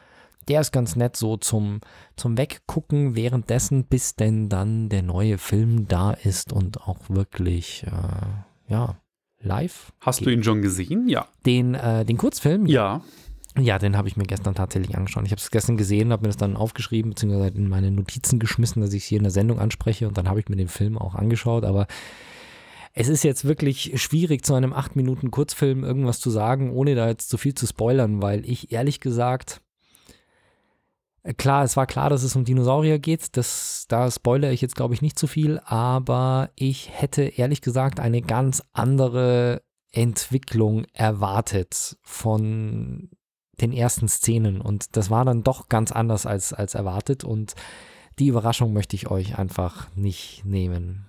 der 0.48 0.60
ist 0.60 0.72
ganz 0.72 0.96
nett 0.96 1.16
so 1.16 1.36
zum, 1.36 1.80
zum 2.16 2.36
Weggucken 2.36 3.14
währenddessen, 3.14 3.84
bis 3.84 4.16
denn 4.16 4.48
dann 4.48 4.88
der 4.88 5.02
neue 5.02 5.38
Film 5.38 5.86
da 5.86 6.12
ist 6.12 6.52
und 6.52 6.82
auch 6.82 6.98
wirklich, 7.08 7.84
äh, 7.86 8.72
ja, 8.72 8.96
live. 9.40 9.92
Hast 10.00 10.18
geht. 10.18 10.26
du 10.26 10.32
ihn 10.32 10.42
schon 10.42 10.62
gesehen? 10.62 11.08
Ja. 11.08 11.26
Den, 11.46 11.74
äh, 11.74 12.04
den 12.04 12.16
Kurzfilm? 12.16 12.66
Ja. 12.66 13.02
Ja, 13.56 13.78
den 13.78 13.96
habe 13.96 14.06
ich 14.08 14.16
mir 14.16 14.24
gestern 14.24 14.54
tatsächlich 14.54 14.96
angeschaut. 14.96 15.24
Ich 15.24 15.32
habe 15.32 15.40
es 15.40 15.50
gestern 15.50 15.76
gesehen, 15.76 16.12
habe 16.12 16.22
mir 16.22 16.28
das 16.28 16.36
dann 16.36 16.56
aufgeschrieben, 16.56 17.10
beziehungsweise 17.10 17.56
in 17.56 17.68
meine 17.68 17.90
Notizen 17.90 18.38
geschmissen, 18.38 18.82
dass 18.82 18.92
ich 18.92 19.02
es 19.02 19.08
hier 19.08 19.18
in 19.18 19.24
der 19.24 19.32
Sendung 19.32 19.58
anspreche 19.58 20.06
und 20.06 20.16
dann 20.16 20.28
habe 20.28 20.38
ich 20.40 20.48
mir 20.48 20.56
den 20.56 20.68
Film 20.68 20.96
auch 20.96 21.14
angeschaut, 21.14 21.64
aber 21.64 21.86
es 22.92 23.08
ist 23.08 23.22
jetzt 23.22 23.44
wirklich 23.44 24.00
schwierig, 24.00 24.44
zu 24.44 24.54
einem 24.54 24.72
8 24.72 24.96
Minuten 24.96 25.30
Kurzfilm 25.30 25.84
irgendwas 25.84 26.20
zu 26.20 26.30
sagen, 26.30 26.72
ohne 26.72 26.94
da 26.94 27.08
jetzt 27.08 27.28
zu 27.28 27.38
viel 27.38 27.54
zu 27.54 27.66
spoilern, 27.66 28.22
weil 28.22 28.48
ich 28.48 28.72
ehrlich 28.72 29.00
gesagt, 29.00 29.60
äh, 31.22 31.34
klar, 31.34 31.64
es 31.64 31.76
war 31.76 31.86
klar, 31.86 32.10
dass 32.10 32.22
es 32.22 32.36
um 32.36 32.44
Dinosaurier 32.44 32.98
geht. 32.98 33.36
Das, 33.36 33.86
da 33.88 34.10
spoilere 34.10 34.52
ich 34.52 34.60
jetzt, 34.60 34.76
glaube 34.76 34.94
ich, 34.94 35.02
nicht 35.02 35.18
zu 35.18 35.26
viel, 35.26 35.60
aber 35.64 36.50
ich 36.54 36.90
hätte 36.92 37.22
ehrlich 37.22 37.60
gesagt 37.60 38.00
eine 38.00 38.22
ganz 38.22 38.62
andere 38.72 39.62
Entwicklung 39.90 40.84
erwartet 40.92 41.96
von 42.02 43.10
den 43.60 43.72
ersten 43.72 44.08
Szenen. 44.08 44.60
Und 44.60 44.96
das 44.96 45.10
war 45.10 45.24
dann 45.24 45.42
doch 45.42 45.68
ganz 45.68 45.92
anders 45.92 46.26
als, 46.26 46.52
als 46.52 46.74
erwartet. 46.74 47.24
Und 47.24 47.54
die 48.18 48.28
Überraschung 48.28 48.72
möchte 48.72 48.96
ich 48.96 49.10
euch 49.10 49.38
einfach 49.38 49.94
nicht 49.96 50.44
nehmen. 50.44 51.07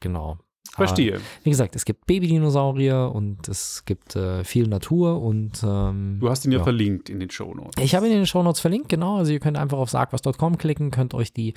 Genau. 0.00 0.38
Verstehe. 0.70 1.14
Aber, 1.14 1.22
wie 1.42 1.50
gesagt, 1.50 1.74
es 1.76 1.84
gibt 1.84 2.06
Babydinosaurier 2.06 3.10
und 3.12 3.48
es 3.48 3.84
gibt 3.84 4.16
äh, 4.16 4.44
viel 4.44 4.68
Natur 4.68 5.20
und 5.20 5.62
ähm, 5.64 6.18
Du 6.20 6.28
hast 6.28 6.44
ihn 6.44 6.52
ja, 6.52 6.58
ja, 6.58 6.64
verlinkt 6.64 7.08
in 7.08 7.20
den 7.20 7.30
Shownotes. 7.30 7.82
Ich 7.82 7.94
habe 7.94 8.06
ihn 8.06 8.12
in 8.12 8.18
den 8.18 8.26
Shownotes 8.26 8.60
verlinkt, 8.60 8.88
genau. 8.88 9.16
Also 9.16 9.32
ihr 9.32 9.40
könnt 9.40 9.56
einfach 9.56 9.78
auf 9.78 9.90
sagwas.com 9.90 10.58
klicken, 10.58 10.90
könnt 10.90 11.14
euch 11.14 11.32
die 11.32 11.54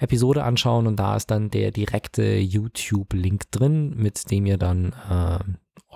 Episode 0.00 0.44
anschauen 0.44 0.86
und 0.86 0.96
da 0.96 1.16
ist 1.16 1.30
dann 1.30 1.50
der 1.50 1.70
direkte 1.70 2.38
YouTube-Link 2.38 3.50
drin, 3.50 3.94
mit 3.96 4.30
dem 4.30 4.44
ihr 4.44 4.58
dann 4.58 4.92
äh, 5.08 5.38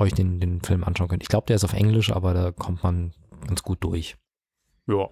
euch 0.00 0.14
den, 0.14 0.40
den 0.40 0.62
Film 0.62 0.84
anschauen 0.84 1.08
könnt. 1.08 1.22
Ich 1.22 1.28
glaube, 1.28 1.46
der 1.46 1.56
ist 1.56 1.64
auf 1.64 1.74
Englisch, 1.74 2.10
aber 2.12 2.32
da 2.32 2.52
kommt 2.52 2.82
man 2.82 3.12
ganz 3.46 3.62
gut 3.62 3.78
durch. 3.84 4.16
Ja, 4.86 5.08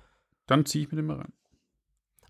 dann 0.46 0.64
ziehe 0.64 0.84
ich 0.84 0.90
mir 0.90 0.96
den 0.96 1.06
mal 1.06 1.18
rein. 1.18 1.32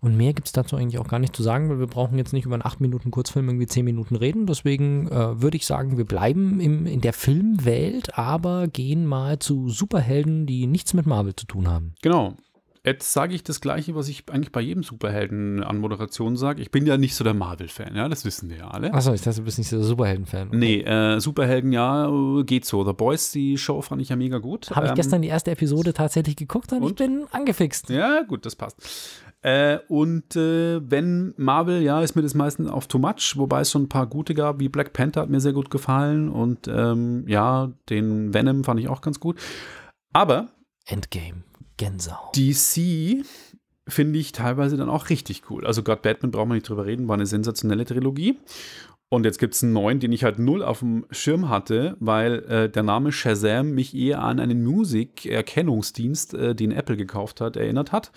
Und 0.03 0.17
mehr 0.17 0.33
gibt 0.33 0.47
es 0.47 0.51
dazu 0.51 0.75
eigentlich 0.75 0.97
auch 0.97 1.07
gar 1.07 1.19
nicht 1.19 1.35
zu 1.35 1.43
sagen, 1.43 1.69
weil 1.69 1.79
wir 1.79 1.85
brauchen 1.85 2.17
jetzt 2.17 2.33
nicht 2.33 2.45
über 2.45 2.55
einen 2.55 2.65
8 2.65 2.81
Minuten 2.81 3.11
Kurzfilm 3.11 3.47
irgendwie 3.47 3.67
10 3.67 3.85
Minuten 3.85 4.15
reden. 4.15 4.47
Deswegen 4.47 5.07
äh, 5.07 5.41
würde 5.41 5.57
ich 5.57 5.67
sagen, 5.67 5.97
wir 5.97 6.05
bleiben 6.05 6.59
im, 6.59 6.87
in 6.87 7.01
der 7.01 7.13
Filmwelt, 7.13 8.17
aber 8.17 8.67
gehen 8.67 9.05
mal 9.05 9.37
zu 9.37 9.69
Superhelden, 9.69 10.47
die 10.47 10.65
nichts 10.65 10.95
mit 10.95 11.05
Marvel 11.05 11.35
zu 11.35 11.45
tun 11.45 11.69
haben. 11.69 11.93
Genau. 12.01 12.35
Jetzt 12.83 13.13
sage 13.13 13.35
ich 13.35 13.43
das 13.43 13.61
Gleiche, 13.61 13.93
was 13.93 14.07
ich 14.07 14.23
eigentlich 14.31 14.51
bei 14.51 14.59
jedem 14.59 14.81
Superhelden 14.81 15.63
an 15.63 15.77
Moderation 15.77 16.35
sage. 16.35 16.63
Ich 16.63 16.71
bin 16.71 16.87
ja 16.87 16.97
nicht 16.97 17.13
so 17.13 17.23
der 17.23 17.35
Marvel-Fan, 17.35 17.95
ja, 17.95 18.09
das 18.09 18.25
wissen 18.25 18.49
wir 18.49 18.57
ja 18.57 18.67
alle. 18.69 18.91
Achso, 18.91 19.13
ich 19.13 19.21
dachte, 19.21 19.37
du 19.37 19.45
bist 19.45 19.59
nicht 19.59 19.69
so 19.69 19.77
der 19.77 19.85
Superhelden-Fan. 19.85 20.47
Okay. 20.47 20.57
Nee, 20.57 20.81
äh, 20.81 21.19
Superhelden, 21.19 21.71
ja, 21.73 22.09
geht 22.43 22.65
so. 22.65 22.83
The 22.83 22.93
Boys, 22.93 23.31
die 23.31 23.59
Show 23.59 23.81
fand 23.83 24.01
ich 24.01 24.09
ja 24.09 24.15
mega 24.15 24.39
gut. 24.39 24.71
Habe 24.71 24.87
ich 24.87 24.91
Ähm, 24.91 24.95
gestern 24.95 25.21
die 25.21 25.27
erste 25.27 25.51
Episode 25.51 25.93
tatsächlich 25.93 26.35
geguckt 26.35 26.71
und, 26.73 26.79
ich 26.79 26.89
und? 26.89 26.95
bin 26.97 27.25
angefixt. 27.31 27.89
Ja, 27.91 28.23
gut, 28.23 28.47
das 28.47 28.55
passt. 28.55 28.77
Äh, 29.43 29.77
und 29.87 30.35
äh, 30.35 30.81
wenn 30.89 31.35
Marvel, 31.37 31.83
ja, 31.83 32.01
ist 32.01 32.15
mir 32.15 32.23
das 32.23 32.33
meistens 32.33 32.67
auf 32.67 32.87
too 32.87 32.97
much, 32.97 33.33
wobei 33.35 33.61
es 33.61 33.69
schon 33.69 33.83
ein 33.83 33.89
paar 33.89 34.07
gute 34.07 34.33
gab, 34.33 34.59
wie 34.59 34.69
Black 34.69 34.93
Panther 34.93 35.21
hat 35.21 35.29
mir 35.29 35.39
sehr 35.39 35.53
gut 35.53 35.69
gefallen 35.69 36.29
und 36.29 36.67
ähm, 36.67 37.25
ja, 37.27 37.71
den 37.89 38.33
Venom 38.33 38.63
fand 38.63 38.79
ich 38.79 38.87
auch 38.87 39.01
ganz 39.01 39.19
gut. 39.19 39.39
Aber 40.13 40.49
Endgame. 40.87 41.43
Gänsehaut. 41.81 42.37
DC 42.37 43.25
finde 43.87 44.19
ich 44.19 44.33
teilweise 44.33 44.77
dann 44.77 44.87
auch 44.87 45.09
richtig 45.09 45.49
cool. 45.49 45.65
Also 45.65 45.81
God 45.81 46.03
Batman 46.03 46.29
brauchen 46.29 46.49
wir 46.49 46.53
nicht 46.53 46.69
drüber 46.69 46.85
reden, 46.85 47.07
war 47.07 47.15
eine 47.15 47.25
sensationelle 47.25 47.85
Trilogie. 47.85 48.37
Und 49.09 49.25
jetzt 49.25 49.39
gibt 49.39 49.55
es 49.55 49.63
einen 49.63 49.73
neuen, 49.73 49.99
den 49.99 50.11
ich 50.11 50.23
halt 50.23 50.37
null 50.37 50.61
auf 50.61 50.79
dem 50.79 51.07
Schirm 51.09 51.49
hatte, 51.49 51.97
weil 51.99 52.43
äh, 52.43 52.69
der 52.69 52.83
Name 52.83 53.11
Shazam 53.11 53.71
mich 53.71 53.95
eher 53.95 54.21
an 54.21 54.39
einen 54.39 54.63
Musikerkennungsdienst, 54.63 56.35
äh, 56.35 56.55
den 56.55 56.71
Apple 56.71 56.97
gekauft 56.97 57.41
hat, 57.41 57.57
erinnert 57.57 57.91
hat. 57.91 58.11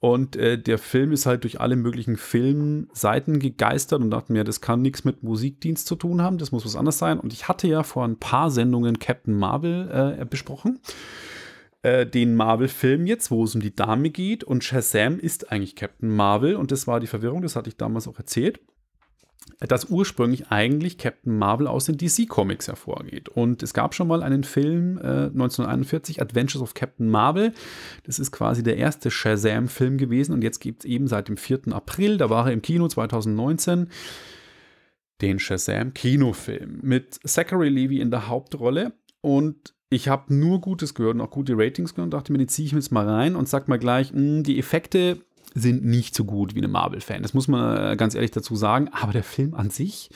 Und 0.00 0.36
äh, 0.36 0.58
der 0.58 0.78
Film 0.78 1.12
ist 1.12 1.26
halt 1.26 1.44
durch 1.44 1.60
alle 1.60 1.76
möglichen 1.76 2.16
Filmseiten 2.16 3.38
gegeistert 3.38 4.00
und 4.00 4.10
dachte 4.10 4.32
mir, 4.32 4.44
das 4.44 4.62
kann 4.62 4.80
nichts 4.80 5.04
mit 5.04 5.22
Musikdienst 5.22 5.86
zu 5.86 5.94
tun 5.94 6.22
haben, 6.22 6.38
das 6.38 6.52
muss 6.52 6.64
was 6.64 6.74
anderes 6.74 6.98
sein. 6.98 7.20
Und 7.20 7.34
ich 7.34 7.48
hatte 7.48 7.68
ja 7.68 7.82
vor 7.82 8.04
ein 8.04 8.16
paar 8.16 8.50
Sendungen 8.50 8.98
Captain 8.98 9.38
Marvel 9.38 10.16
äh, 10.18 10.24
besprochen 10.24 10.80
äh, 11.84 12.06
den 12.06 12.34
Marvel-Film 12.34 13.06
jetzt, 13.06 13.30
wo 13.30 13.44
es 13.44 13.54
um 13.54 13.60
die 13.60 13.76
Dame 13.76 14.08
geht. 14.08 14.42
Und 14.42 14.64
Shazam 14.64 15.18
ist 15.18 15.52
eigentlich 15.52 15.76
Captain 15.76 16.08
Marvel. 16.08 16.56
Und 16.56 16.72
das 16.72 16.86
war 16.86 16.98
die 16.98 17.06
Verwirrung, 17.06 17.42
das 17.42 17.56
hatte 17.56 17.68
ich 17.68 17.76
damals 17.76 18.08
auch 18.08 18.16
erzählt, 18.16 18.58
dass 19.60 19.90
ursprünglich 19.90 20.48
eigentlich 20.48 20.96
Captain 20.96 21.36
Marvel 21.36 21.66
aus 21.66 21.84
den 21.84 21.98
DC-Comics 21.98 22.68
hervorgeht. 22.68 23.28
Und 23.28 23.62
es 23.62 23.74
gab 23.74 23.94
schon 23.94 24.08
mal 24.08 24.22
einen 24.22 24.44
Film 24.44 24.96
äh, 24.96 25.26
1941, 25.26 26.22
Adventures 26.22 26.62
of 26.62 26.72
Captain 26.72 27.10
Marvel. 27.10 27.52
Das 28.04 28.18
ist 28.18 28.32
quasi 28.32 28.62
der 28.62 28.78
erste 28.78 29.10
Shazam-Film 29.10 29.98
gewesen. 29.98 30.32
Und 30.32 30.42
jetzt 30.42 30.60
gibt 30.60 30.84
es 30.84 30.90
eben 30.90 31.06
seit 31.06 31.28
dem 31.28 31.36
4. 31.36 31.68
April, 31.72 32.16
da 32.16 32.30
war 32.30 32.46
er 32.46 32.54
im 32.54 32.62
Kino 32.62 32.88
2019, 32.88 33.90
den 35.20 35.38
Shazam-Kinofilm 35.38 36.78
mit 36.80 37.18
Zachary 37.26 37.68
Levy 37.68 38.00
in 38.00 38.10
der 38.10 38.28
Hauptrolle. 38.28 38.94
Und 39.20 39.74
ich 39.94 40.08
habe 40.08 40.34
nur 40.34 40.60
Gutes 40.60 40.94
gehört 40.94 41.14
und 41.14 41.20
auch 41.20 41.30
gute 41.30 41.56
Ratings 41.56 41.94
gehört 41.94 42.06
und 42.06 42.14
dachte 42.14 42.32
mir, 42.32 42.38
die 42.38 42.46
ziehe 42.46 42.66
ich 42.66 42.72
mir 42.72 42.80
jetzt 42.80 42.92
mal 42.92 43.08
rein 43.08 43.36
und 43.36 43.48
sag 43.48 43.68
mal 43.68 43.78
gleich, 43.78 44.12
mh, 44.12 44.42
die 44.42 44.58
Effekte 44.58 45.18
sind 45.54 45.84
nicht 45.84 46.14
so 46.14 46.24
gut 46.24 46.54
wie 46.54 46.58
eine 46.58 46.68
Marvel-Fan. 46.68 47.22
Das 47.22 47.34
muss 47.34 47.48
man 47.48 47.92
äh, 47.92 47.96
ganz 47.96 48.14
ehrlich 48.14 48.32
dazu 48.32 48.56
sagen. 48.56 48.88
Aber 48.92 49.12
der 49.12 49.22
Film 49.22 49.54
an 49.54 49.70
sich 49.70 50.10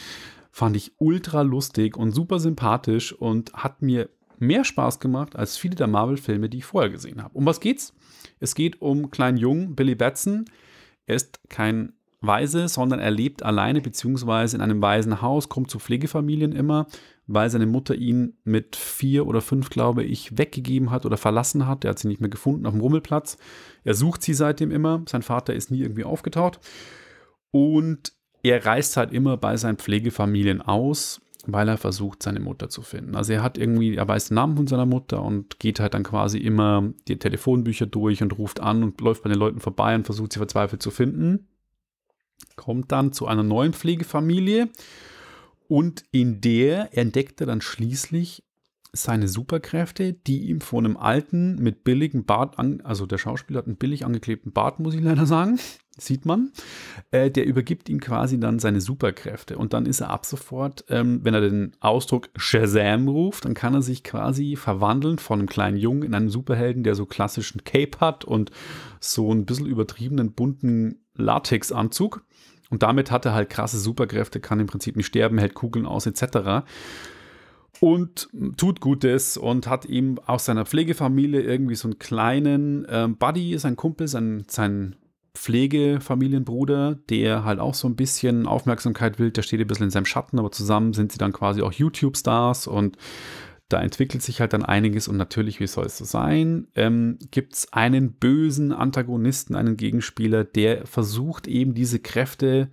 fand 0.50 0.76
ich 0.76 0.92
ultra 0.98 1.42
lustig 1.42 1.96
und 1.96 2.12
super 2.12 2.40
sympathisch 2.40 3.12
und 3.12 3.52
hat 3.52 3.80
mir 3.80 4.08
mehr 4.38 4.64
Spaß 4.64 5.00
gemacht 5.00 5.36
als 5.36 5.56
viele 5.56 5.76
der 5.76 5.86
Marvel-Filme, 5.86 6.48
die 6.48 6.58
ich 6.58 6.64
vorher 6.64 6.90
gesehen 6.90 7.22
habe. 7.22 7.36
Um 7.36 7.46
was 7.46 7.60
geht's? 7.60 7.94
Es 8.40 8.54
geht 8.54 8.80
um 8.80 9.10
kleinen 9.10 9.36
Jungen, 9.36 9.76
Billy 9.76 9.94
Batson. 9.94 10.46
Er 11.06 11.16
ist 11.16 11.40
kein 11.48 11.92
Waise, 12.20 12.68
sondern 12.68 12.98
er 12.98 13.10
lebt 13.10 13.44
alleine 13.44 13.80
beziehungsweise 13.80 14.56
in 14.56 14.62
einem 14.62 14.82
Waisenhaus, 14.82 15.48
kommt 15.48 15.70
zu 15.70 15.78
Pflegefamilien 15.78 16.52
immer, 16.52 16.86
weil 17.28 17.50
seine 17.50 17.66
Mutter 17.66 17.94
ihn 17.94 18.38
mit 18.44 18.74
vier 18.74 19.26
oder 19.26 19.42
fünf, 19.42 19.68
glaube 19.68 20.02
ich, 20.02 20.38
weggegeben 20.38 20.90
hat 20.90 21.04
oder 21.04 21.18
verlassen 21.18 21.66
hat. 21.66 21.84
Er 21.84 21.90
hat 21.90 21.98
sie 21.98 22.08
nicht 22.08 22.22
mehr 22.22 22.30
gefunden 22.30 22.64
auf 22.64 22.72
dem 22.72 22.80
Rummelplatz. 22.80 23.36
Er 23.84 23.94
sucht 23.94 24.22
sie 24.22 24.32
seitdem 24.32 24.70
immer. 24.70 25.02
Sein 25.06 25.22
Vater 25.22 25.52
ist 25.52 25.70
nie 25.70 25.82
irgendwie 25.82 26.04
aufgetaucht. 26.04 26.58
Und 27.50 28.14
er 28.42 28.64
reist 28.64 28.96
halt 28.96 29.12
immer 29.12 29.36
bei 29.36 29.58
seinen 29.58 29.76
Pflegefamilien 29.76 30.62
aus, 30.62 31.20
weil 31.46 31.68
er 31.68 31.76
versucht, 31.76 32.22
seine 32.22 32.40
Mutter 32.40 32.70
zu 32.70 32.80
finden. 32.80 33.14
Also 33.14 33.34
er 33.34 33.42
hat 33.42 33.58
irgendwie, 33.58 33.96
er 33.96 34.08
weiß 34.08 34.28
den 34.28 34.36
Namen 34.36 34.56
von 34.56 34.66
seiner 34.66 34.86
Mutter 34.86 35.22
und 35.22 35.60
geht 35.60 35.80
halt 35.80 35.92
dann 35.92 36.04
quasi 36.04 36.38
immer 36.38 36.94
die 37.08 37.18
Telefonbücher 37.18 37.86
durch 37.86 38.22
und 38.22 38.38
ruft 38.38 38.60
an 38.60 38.82
und 38.82 39.02
läuft 39.02 39.22
bei 39.22 39.28
den 39.28 39.38
Leuten 39.38 39.60
vorbei 39.60 39.94
und 39.94 40.04
versucht 40.04 40.32
sie 40.32 40.38
verzweifelt 40.38 40.80
zu 40.80 40.90
finden. 40.90 41.46
Kommt 42.56 42.90
dann 42.90 43.12
zu 43.12 43.26
einer 43.26 43.42
neuen 43.42 43.74
Pflegefamilie 43.74 44.70
und 45.68 46.04
in 46.11 46.40
der 46.40 46.96
entdeckt 46.96 47.40
er 47.40 47.46
dann 47.46 47.61
schließlich 47.61 48.42
seine 48.92 49.28
Superkräfte, 49.28 50.14
die 50.14 50.48
ihm 50.48 50.61
von 50.61 50.85
einem 50.85 50.96
alten, 50.96 51.57
mit 51.57 51.85
billigem 51.85 52.24
Bart, 52.24 52.59
an, 52.59 52.81
also 52.83 53.07
der 53.07 53.18
Schauspieler 53.18 53.59
hat 53.59 53.66
einen 53.66 53.76
billig 53.76 54.04
angeklebten 54.04 54.52
Bart, 54.52 54.81
muss 54.81 54.94
ich 54.94 55.02
leider 55.02 55.26
sagen, 55.26 55.59
sieht 55.98 56.24
man, 56.24 56.52
äh, 57.11 57.31
der 57.31 57.44
übergibt 57.44 57.88
ihm 57.88 58.00
quasi 58.00 58.38
dann 58.40 58.61
seine 58.61 58.81
Superkräfte. 58.81 59.59
Und 59.59 59.72
dann 59.72 59.85
ist 59.85 60.00
er 60.00 60.11
ab 60.11 60.24
sofort, 60.24 60.85
ähm, 60.88 61.20
wenn 61.22 61.35
er 61.35 61.40
den 61.40 61.72
Ausdruck 61.81 62.31
Shazam 62.37 63.09
ruft, 63.09 63.44
dann 63.44 63.54
kann 63.54 63.74
er 63.74 63.83
sich 63.83 64.04
quasi 64.04 64.57
verwandeln 64.57 65.18
von 65.18 65.40
einem 65.40 65.48
kleinen 65.48 65.76
Jungen 65.76 66.04
in 66.04 66.14
einen 66.14 66.31
Superhelden, 66.31 66.85
der 66.85 66.94
so 66.94 67.04
klassischen 67.04 67.64
Cape 67.64 67.98
hat 68.00 68.24
und 68.24 68.52
so 69.00 69.33
ein 69.33 69.44
bisschen 69.44 69.66
übertriebenen 69.66 70.33
bunten 70.33 71.04
Latexanzug. 71.14 72.24
Und 72.70 72.83
damit 72.83 73.11
hat 73.11 73.24
er 73.24 73.35
halt 73.35 73.50
krasse 73.50 73.78
Superkräfte, 73.78 74.40
kann 74.40 74.61
im 74.61 74.66
Prinzip 74.66 74.96
nicht 74.96 75.07
sterben, 75.07 75.38
hält 75.38 75.54
Kugeln 75.54 75.87
aus, 75.87 76.07
etc. 76.07 76.66
Und 77.81 78.28
tut 78.57 78.81
Gutes 78.81 79.37
und 79.37 79.66
hat 79.66 79.87
ihm 79.87 80.18
aus 80.26 80.44
seiner 80.44 80.66
Pflegefamilie 80.66 81.40
irgendwie 81.40 81.76
so 81.76 81.88
einen 81.88 81.98
kleinen 81.98 82.87
ähm, 82.90 83.16
Buddy, 83.16 83.57
sein 83.59 83.76
Kumpel, 83.76 84.09
sein, 84.09 84.44
sein 84.48 84.96
Pflegefamilienbruder, 85.35 86.96
der 87.09 87.44
halt 87.44 87.61
auch 87.61 87.74
so 87.74 87.88
ein 87.88 87.96
bisschen 87.96 88.46
Aufmerksamkeit 88.46 89.18
will. 89.18 89.31
Der 89.31 89.42
steht 89.42 89.61
ein 89.61 89.66
bisschen 89.66 89.85
in 89.85 89.90
seinem 89.90 90.04
Schatten, 90.04 90.38
aber 90.38 90.50
zusammen 90.50 90.92
sind 90.92 91.12
sie 91.12 91.18
dann 91.18 91.33
quasi 91.33 91.62
auch 91.62 91.72
YouTube-Stars 91.72 92.66
und 92.66 92.96
da 93.68 93.83
entwickelt 93.83 94.22
sich 94.22 94.40
halt 94.40 94.54
dann 94.54 94.64
einiges 94.64 95.09
und 95.09 95.16
natürlich, 95.16 95.61
wie 95.61 95.66
soll 95.66 95.87
es 95.87 95.98
so 95.98 96.04
sein, 96.04 96.68
ähm, 96.74 97.18
gibt 97.31 97.54
es 97.54 97.72
einen 97.72 98.12
bösen 98.12 98.72
Antagonisten, 98.72 99.54
einen 99.54 99.76
Gegenspieler, 99.76 100.44
der 100.44 100.87
versucht 100.87 101.46
eben 101.46 101.74
diese 101.74 101.98
Kräfte 101.98 102.70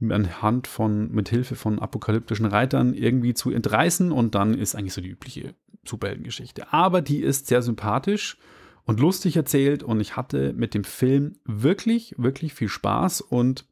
anhand 0.00 0.66
von, 0.66 1.10
mit 1.10 1.30
Hilfe 1.30 1.54
von 1.56 1.78
apokalyptischen 1.78 2.44
Reitern 2.44 2.92
irgendwie 2.92 3.32
zu 3.32 3.50
entreißen 3.50 4.12
und 4.12 4.34
dann 4.34 4.52
ist 4.52 4.76
eigentlich 4.76 4.92
so 4.92 5.00
die 5.00 5.08
übliche 5.08 5.54
Superheldengeschichte. 5.86 6.70
Aber 6.70 7.00
die 7.00 7.22
ist 7.22 7.46
sehr 7.46 7.62
sympathisch 7.62 8.36
und 8.84 9.00
lustig 9.00 9.36
erzählt 9.36 9.82
und 9.82 10.00
ich 10.00 10.16
hatte 10.16 10.52
mit 10.52 10.74
dem 10.74 10.84
Film 10.84 11.36
wirklich, 11.46 12.14
wirklich 12.18 12.52
viel 12.52 12.68
Spaß 12.68 13.22
und 13.22 13.64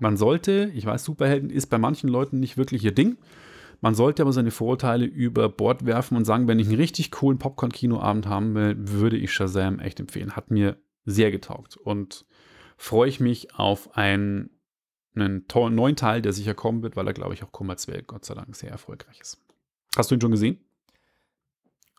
man 0.00 0.16
sollte, 0.16 0.72
ich 0.74 0.86
weiß, 0.86 1.04
Superhelden 1.04 1.50
ist 1.50 1.66
bei 1.66 1.78
manchen 1.78 2.08
Leuten 2.08 2.40
nicht 2.40 2.56
wirklich 2.56 2.84
ihr 2.84 2.94
Ding, 2.94 3.16
man 3.80 3.94
sollte 3.94 4.22
aber 4.22 4.32
seine 4.32 4.50
Vorurteile 4.50 5.04
über 5.04 5.48
Bord 5.48 5.86
werfen 5.86 6.16
und 6.16 6.24
sagen, 6.24 6.48
wenn 6.48 6.58
ich 6.58 6.68
einen 6.68 6.76
richtig 6.76 7.10
coolen 7.10 7.38
Popcorn-Kinoabend 7.38 8.26
haben 8.26 8.54
will, 8.54 8.74
würde 8.78 9.16
ich 9.16 9.32
Shazam 9.32 9.78
echt 9.80 10.00
empfehlen. 10.00 10.36
Hat 10.36 10.50
mir 10.50 10.76
sehr 11.04 11.30
getaugt 11.30 11.76
und 11.76 12.26
freue 12.76 13.08
ich 13.08 13.20
mich 13.20 13.54
auf 13.54 13.96
einen, 13.96 14.50
einen 15.14 15.46
tollen 15.48 15.74
neuen 15.74 15.96
Teil, 15.96 16.22
der 16.22 16.32
sicher 16.32 16.54
kommen 16.54 16.82
wird, 16.82 16.96
weil 16.96 17.06
er, 17.06 17.14
glaube 17.14 17.34
ich, 17.34 17.42
auch 17.42 17.52
kommerziell, 17.52 18.02
Gott 18.02 18.24
sei 18.24 18.34
Dank, 18.34 18.54
sehr 18.54 18.70
erfolgreich 18.70 19.20
ist. 19.20 19.38
Hast 19.96 20.10
du 20.10 20.14
ihn 20.14 20.20
schon 20.20 20.30
gesehen? 20.30 20.58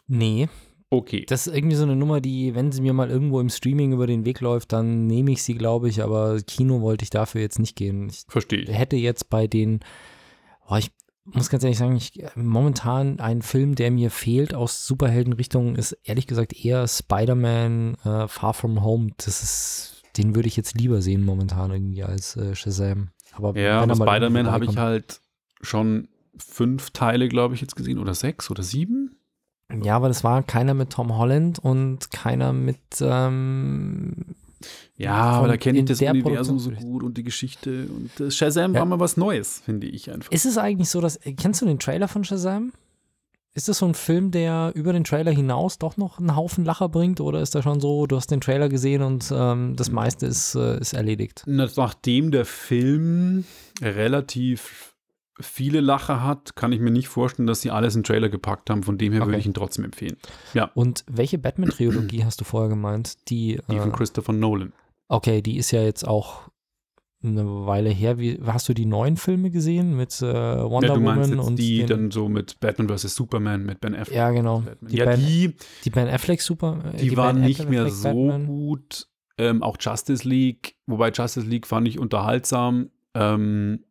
Nee, 0.08 0.50
Okay. 0.94 1.26
das 1.26 1.48
ist 1.48 1.56
irgendwie 1.56 1.78
so 1.78 1.84
eine 1.84 1.96
Nummer, 1.96 2.20
die, 2.20 2.54
wenn 2.54 2.74
sie 2.74 2.82
mir 2.82 2.92
mal 2.92 3.10
irgendwo 3.10 3.40
im 3.40 3.48
Streaming 3.50 3.94
über 3.94 4.08
den 4.08 4.26
Weg 4.26 4.42
läuft, 4.42 4.74
dann 4.74 5.08
nehme 5.08 5.32
ich 5.32 5.42
sie, 5.42 5.54
glaube 5.56 5.88
ich, 5.88 6.04
aber 6.04 6.38
Kino 6.42 6.82
wollte 6.82 7.04
ich 7.04 7.10
dafür 7.10 7.40
jetzt 7.40 7.60
nicht 7.60 7.78
gehen. 7.78 8.10
Ich 8.10 8.26
Verstehe 8.28 8.60
ich. 8.60 8.70
hätte 8.78 8.98
jetzt 8.98 9.30
bei 9.30 9.48
den, 9.48 9.80
oh, 10.68 10.76
ich 10.76 10.92
muss 11.26 11.50
ganz 11.50 11.64
ehrlich 11.64 11.78
sagen, 11.78 11.96
ich, 11.96 12.24
momentan 12.36 13.20
ein 13.20 13.42
Film, 13.42 13.76
der 13.76 13.92
mir 13.92 14.10
fehlt 14.10 14.54
aus 14.54 14.86
Superheldenrichtungen, 14.86 15.76
ist 15.76 15.94
ehrlich 16.04 16.28
gesagt 16.28 16.54
eher 16.54 16.88
Spider-Man 16.88 17.96
äh, 18.04 18.28
Far 18.28 18.54
From 18.54 18.84
Home. 18.84 19.12
Das 19.18 19.44
ist, 19.44 20.04
den 20.18 20.36
würde 20.36 20.48
ich 20.48 20.58
jetzt 20.58 20.78
lieber 20.78 21.02
sehen 21.02 21.24
momentan 21.24 21.72
irgendwie 21.72 22.04
als 22.04 22.36
äh, 22.38 22.56
Shazam. 22.56 23.10
Aber 23.34 23.58
Ja, 23.58 23.84
er 23.84 23.96
Spider-Man 23.96 24.52
habe 24.52 24.66
ich 24.66 24.78
halt 24.78 25.22
schon 25.62 26.08
fünf 26.38 26.90
Teile, 26.92 27.30
glaube 27.30 27.56
ich, 27.56 27.62
jetzt 27.62 27.76
gesehen. 27.76 28.00
Oder 28.00 28.14
sechs 28.14 28.50
oder 28.50 28.64
sieben? 28.64 29.16
Ja, 29.84 29.96
aber 29.96 30.10
das 30.10 30.24
war 30.24 30.44
keiner 30.44 30.74
mit 30.74 30.90
Tom 30.90 31.18
Holland 31.18 31.60
und 31.60 32.12
keiner 32.12 32.52
mit 32.52 32.80
ähm, 33.00 34.36
Ja, 34.98 35.14
aber 35.16 35.48
da 35.48 35.58
kenne 35.58 35.80
ich 35.80 35.86
das 35.86 36.02
Universum 36.02 36.60
so 36.60 36.72
gut 36.72 37.04
und 37.04 37.18
die 37.18 37.24
Geschichte. 37.24 37.88
Und 37.88 38.12
das 38.18 38.36
Shazam 38.36 38.74
Ja. 38.74 38.80
war 38.80 38.86
mal 38.86 39.00
was 39.00 39.18
Neues, 39.18 39.62
finde 39.66 39.88
ich 39.88 40.12
einfach. 40.12 40.32
Ist 40.32 40.46
es 40.46 40.58
eigentlich 40.58 40.90
so, 40.90 41.02
dass. 41.02 41.20
Kennst 41.38 41.62
du 41.62 41.66
den 41.66 41.80
Trailer 41.80 42.08
von 42.08 42.24
Shazam? 42.24 42.72
ist 43.54 43.68
das 43.68 43.80
so 43.80 43.86
ein 43.86 43.96
Film, 43.96 44.32
der 44.32 44.72
über 44.76 44.94
den 44.94 45.04
Trailer 45.04 45.32
hinaus 45.32 45.78
doch 45.78 45.98
noch 45.98 46.20
einen 46.20 46.38
Haufen 46.38 46.64
Lacher 46.64 46.88
bringt? 46.88 47.20
Oder 47.20 47.42
ist 47.42 47.54
das 47.54 47.64
schon 47.66 47.82
so, 47.82 48.08
du 48.08 48.16
hast 48.16 48.32
den 48.32 48.40
Trailer 48.40 48.70
gesehen 48.70 49.02
und 49.02 49.30
ähm, 49.36 49.76
das 49.76 49.92
meiste 49.92 50.26
ist, 50.26 50.56
äh, 50.56 50.80
ist 50.80 50.94
erledigt? 50.94 51.44
Nachdem 51.48 52.32
der 52.32 52.46
Film 52.46 53.44
relativ 53.82 54.91
viele 55.40 55.80
Lacher 55.82 56.24
hat, 56.24 56.56
kann 56.56 56.72
ich 56.72 56.80
mir 56.80 56.92
nicht 56.92 57.08
vorstellen, 57.08 57.48
dass 57.48 57.62
sie 57.62 57.72
alles 57.72 57.96
in 57.96 58.02
den 58.02 58.06
Trailer 58.06 58.30
gepackt 58.30 58.70
haben. 58.70 58.84
Von 58.84 58.98
dem 58.98 59.12
her 59.14 59.22
Okay. 59.22 59.30
würde 59.30 59.40
ich 59.40 59.46
ihn 59.46 59.54
trotzdem 59.54 59.86
empfehlen. 59.86 60.18
Ja, 60.54 60.72
Und 60.76 61.04
welche 61.10 61.38
Batman-Trilogie 61.38 62.24
hast 62.26 62.42
du 62.42 62.46
vorher 62.46 62.70
gemeint? 62.70 63.30
Die, 63.30 63.60
die 63.70 63.76
äh, 63.76 63.80
von 63.82 63.92
Christopher 63.92 64.34
Nolan. 64.34 64.74
okay, 65.08 65.42
die 65.42 65.58
ist 65.58 65.72
ja 65.72 65.82
jetzt 65.82 66.08
auch 66.08 66.50
eine 67.24 67.46
Weile 67.68 67.90
her. 67.92 68.18
Wie, 68.18 68.40
hast 68.46 68.68
du 68.68 68.74
die 68.74 68.86
neuen 68.88 69.16
Filme 69.16 69.52
gesehen 69.52 69.96
mit 69.96 70.22
äh, 70.24 70.26
Wonder 70.26 70.88
Ja, 70.90 70.94
du 70.96 71.00
meinst 71.02 71.30
Woman 71.30 71.40
jetzt 71.40 71.48
und 71.48 71.56
die 71.60 71.86
dann 71.86 72.10
so 72.10 72.28
mit 72.30 72.60
Batman 72.60 72.90
vs. 72.90 73.16
Superman, 73.16 73.64
mit 73.64 73.80
Ben 73.80 73.94
Affleck. 73.96 74.18
Ja, 74.18 74.32
genau. 74.32 74.64
Die, 74.82 74.98
ja, 74.98 75.06
ben, 75.06 75.20
die, 75.20 75.56
die 75.86 75.90
Ben 75.92 76.08
Affleck 76.08 76.42
Super. 76.42 76.80
äh, 76.94 76.98
die, 76.98 77.16
waren 77.16 77.36
Ben 77.38 77.46
nicht 77.46 77.70
mehr 77.70 77.84
Affleck 77.84 77.94
so 77.96 78.28
Batman. 78.28 78.48
gut. 78.48 79.08
Ähm, 79.38 79.62
auch 79.64 79.78
Justice 79.80 80.28
League, 80.28 80.76
wobei 80.88 81.10
Justice 81.12 81.46
League 81.48 81.68
fand 81.68 81.88
ich 81.88 82.00
unterhaltsam. 82.00 82.90
Ähm, 83.14 83.84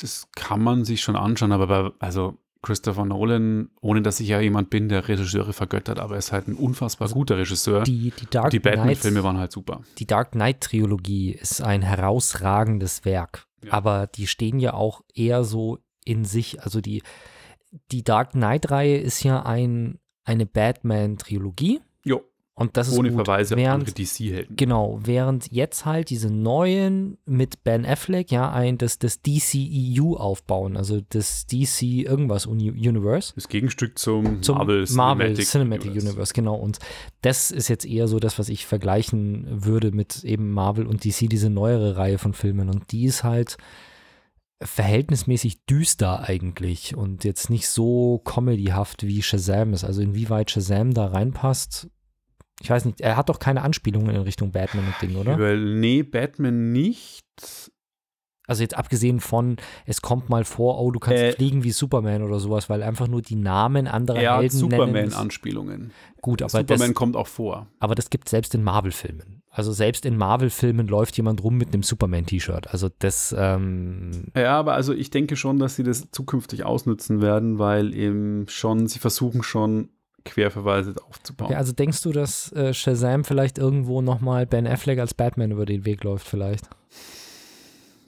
das 0.00 0.28
kann 0.34 0.62
man 0.62 0.84
sich 0.84 1.00
schon 1.02 1.16
anschauen, 1.16 1.52
aber 1.52 1.66
bei, 1.66 1.90
also 1.98 2.38
Christopher 2.62 3.04
Nolan, 3.04 3.68
ohne 3.82 4.00
dass 4.00 4.20
ich 4.20 4.28
ja 4.28 4.40
jemand 4.40 4.70
bin, 4.70 4.88
der 4.88 5.06
Regisseure 5.06 5.52
vergöttert, 5.52 5.98
aber 5.98 6.14
er 6.14 6.18
ist 6.18 6.32
halt 6.32 6.48
ein 6.48 6.54
unfassbar 6.54 7.08
guter 7.10 7.36
Regisseur. 7.36 7.82
Die, 7.82 8.10
die 8.18 8.26
Dark 8.30 8.50
die 8.50 8.58
Knight 8.58 8.76
Batman-Filme 8.76 9.22
waren 9.22 9.36
halt 9.36 9.52
super. 9.52 9.82
die 9.98 10.06
Dark 10.06 10.32
Knight 10.32 10.62
Trilogie 10.62 11.32
ist 11.32 11.60
ein 11.60 11.82
herausragendes 11.82 13.04
Werk, 13.04 13.46
Ja. 13.62 13.72
aber 13.74 14.06
die 14.06 14.26
stehen 14.26 14.58
ja 14.60 14.72
auch 14.74 15.02
eher 15.14 15.44
so 15.44 15.78
in 16.06 16.24
sich. 16.24 16.62
Also 16.62 16.80
die, 16.80 17.02
die 17.92 18.02
Dark 18.02 18.30
Knight 18.32 18.70
Reihe 18.70 18.96
ist 18.96 19.22
ja 19.24 19.42
ein, 19.44 19.98
eine 20.24 20.46
Batman 20.46 21.18
Trilogie 21.18 21.74
Jo, 21.76 21.80
und 22.56 22.76
das 22.76 22.86
ist 22.86 22.96
ohne 22.96 23.08
gut. 23.10 23.24
Verweise 23.24 23.56
während, 23.56 23.88
andere 23.88 23.92
DC-Helden. 23.92 24.54
Genau, 24.54 25.00
während 25.02 25.50
jetzt 25.50 25.84
halt 25.84 26.08
diese 26.10 26.30
neuen 26.30 27.18
mit 27.26 27.64
Ben 27.64 27.84
Affleck 27.84 28.30
ja 28.30 28.52
ein 28.52 28.78
das, 28.78 29.00
das 29.00 29.20
DCEU 29.22 30.14
aufbauen, 30.14 30.76
also 30.76 31.00
das 31.08 31.46
DC 31.46 31.82
irgendwas 31.82 32.46
Uni 32.46 32.70
Universe. 32.70 33.32
Das 33.34 33.48
Gegenstück 33.48 33.98
zum, 33.98 34.40
zum 34.42 34.58
Marvel, 34.58 34.86
Marvel 34.92 35.34
Cinematic, 35.34 35.46
Cinematic, 35.46 35.90
Universe. 35.90 36.32
genau. 36.32 36.54
Und 36.54 36.78
das 37.22 37.50
ist 37.50 37.66
jetzt 37.66 37.86
eher 37.86 38.06
so 38.06 38.20
das, 38.20 38.38
was 38.38 38.48
ich 38.48 38.66
vergleichen 38.66 39.46
würde 39.48 39.90
mit 39.90 40.22
eben 40.22 40.52
Marvel 40.52 40.86
und 40.86 41.04
DC, 41.04 41.28
diese 41.28 41.50
neuere 41.50 41.96
Reihe 41.96 42.18
von 42.18 42.34
Filmen. 42.34 42.68
Und 42.68 42.92
die 42.92 43.06
ist 43.06 43.24
halt 43.24 43.56
verhältnismäßig 44.62 45.64
düster 45.66 46.20
eigentlich 46.28 46.96
und 46.96 47.24
jetzt 47.24 47.50
nicht 47.50 47.68
so 47.68 48.20
comedyhaft 48.24 49.02
wie 49.02 49.22
Shazam 49.22 49.74
ist. 49.74 49.84
Also 49.84 50.00
inwieweit 50.00 50.50
Shazam 50.50 50.94
da 50.94 51.06
reinpasst, 51.06 51.88
ich 52.60 52.70
weiß 52.70 52.84
nicht. 52.84 53.00
Er 53.00 53.16
hat 53.16 53.28
doch 53.28 53.38
keine 53.38 53.62
Anspielungen 53.62 54.14
in 54.14 54.22
Richtung 54.22 54.52
Batman 54.52 54.86
und 54.86 54.94
Ding, 55.02 55.16
oder? 55.16 55.34
Über, 55.34 55.56
nee, 55.56 56.02
Batman 56.02 56.72
nicht. 56.72 57.24
Also 58.46 58.62
jetzt 58.62 58.76
abgesehen 58.76 59.20
von, 59.20 59.56
es 59.86 60.02
kommt 60.02 60.28
mal 60.28 60.44
vor, 60.44 60.78
oh, 60.78 60.90
du 60.90 61.00
kannst 61.00 61.22
Äh, 61.22 61.32
fliegen 61.32 61.64
wie 61.64 61.70
Superman 61.70 62.22
oder 62.22 62.38
sowas, 62.38 62.68
weil 62.68 62.82
einfach 62.82 63.08
nur 63.08 63.22
die 63.22 63.36
Namen 63.36 63.86
anderer 63.86 64.20
Er 64.20 64.32
hat 64.34 64.40
Helden 64.42 64.68
nennen. 64.68 64.72
ist 64.72 64.76
Superman-Anspielungen. 65.12 65.92
Gut, 66.20 66.42
aber 66.42 66.50
Superman 66.50 66.88
das, 66.88 66.94
kommt 66.94 67.16
auch 67.16 67.26
vor. 67.26 67.68
Aber 67.80 67.94
das 67.94 68.10
gibt 68.10 68.26
es 68.28 68.32
selbst 68.32 68.54
in 68.54 68.62
Marvel-Filmen. 68.62 69.42
Also 69.48 69.72
selbst 69.72 70.04
in 70.04 70.18
Marvel-Filmen 70.18 70.86
läuft 70.88 71.16
jemand 71.16 71.42
rum 71.42 71.56
mit 71.56 71.72
einem 71.72 71.82
Superman-T-Shirt. 71.82 72.68
Also 72.68 72.90
das, 72.98 73.34
ähm, 73.36 74.26
Ja, 74.36 74.58
aber 74.58 74.74
also 74.74 74.92
ich 74.92 75.08
denke 75.08 75.36
schon, 75.36 75.58
dass 75.58 75.76
sie 75.76 75.82
das 75.82 76.10
zukünftig 76.10 76.66
ausnutzen 76.66 77.22
werden, 77.22 77.58
weil 77.58 77.94
eben 77.94 78.44
schon, 78.48 78.88
sie 78.88 78.98
versuchen 78.98 79.42
schon 79.42 79.88
Querverweise 80.24 80.94
aufzubauen. 81.08 81.50
ja, 81.52 81.58
also 81.58 81.72
denkst 81.72 82.02
du, 82.02 82.12
dass 82.12 82.50
äh, 82.52 82.72
Shazam 82.72 83.24
vielleicht 83.24 83.58
irgendwo 83.58 84.00
nochmal 84.02 84.46
Ben 84.46 84.66
Affleck 84.66 84.98
als 84.98 85.14
Batman 85.14 85.50
über 85.50 85.66
den 85.66 85.84
Weg 85.84 86.02
läuft 86.04 86.26
vielleicht? 86.26 86.68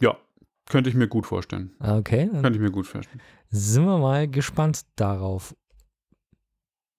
Ja, 0.00 0.16
könnte 0.68 0.88
ich 0.90 0.96
mir 0.96 1.08
gut 1.08 1.26
vorstellen. 1.26 1.72
Ah, 1.78 1.96
Okay, 1.98 2.28
Könnte 2.30 2.52
ich 2.54 2.60
mir 2.60 2.70
gut 2.70 2.86
vorstellen. 2.86 3.20
sind 3.50 3.84
wir 3.84 3.98
mal 3.98 4.28
gespannt 4.28 4.82
darauf. 4.96 5.54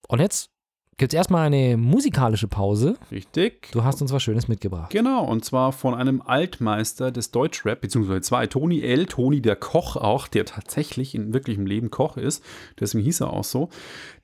Und 0.07 0.19
jetzt 0.19 0.49
gibt 0.97 1.13
es 1.13 1.17
erstmal 1.17 1.45
eine 1.45 1.77
musikalische 1.77 2.47
Pause. 2.47 2.97
Richtig. 3.11 3.69
Du 3.71 3.83
hast 3.83 4.01
uns 4.01 4.11
was 4.11 4.23
Schönes 4.23 4.47
mitgebracht. 4.47 4.89
Genau, 4.91 5.23
und 5.25 5.45
zwar 5.45 5.71
von 5.71 5.93
einem 5.93 6.23
Altmeister 6.23 7.11
des 7.11 7.29
Deutschrap, 7.29 7.81
beziehungsweise 7.81 8.21
zwei, 8.21 8.47
Toni 8.47 8.81
L., 8.81 9.05
Toni 9.05 9.41
der 9.41 9.55
Koch 9.57 9.95
auch, 9.95 10.27
der 10.27 10.45
tatsächlich 10.45 11.13
in 11.13 11.33
wirklichem 11.33 11.67
Leben 11.67 11.91
Koch 11.91 12.17
ist, 12.17 12.43
deswegen 12.79 13.03
hieß 13.03 13.21
er 13.21 13.31
auch 13.33 13.43
so. 13.43 13.69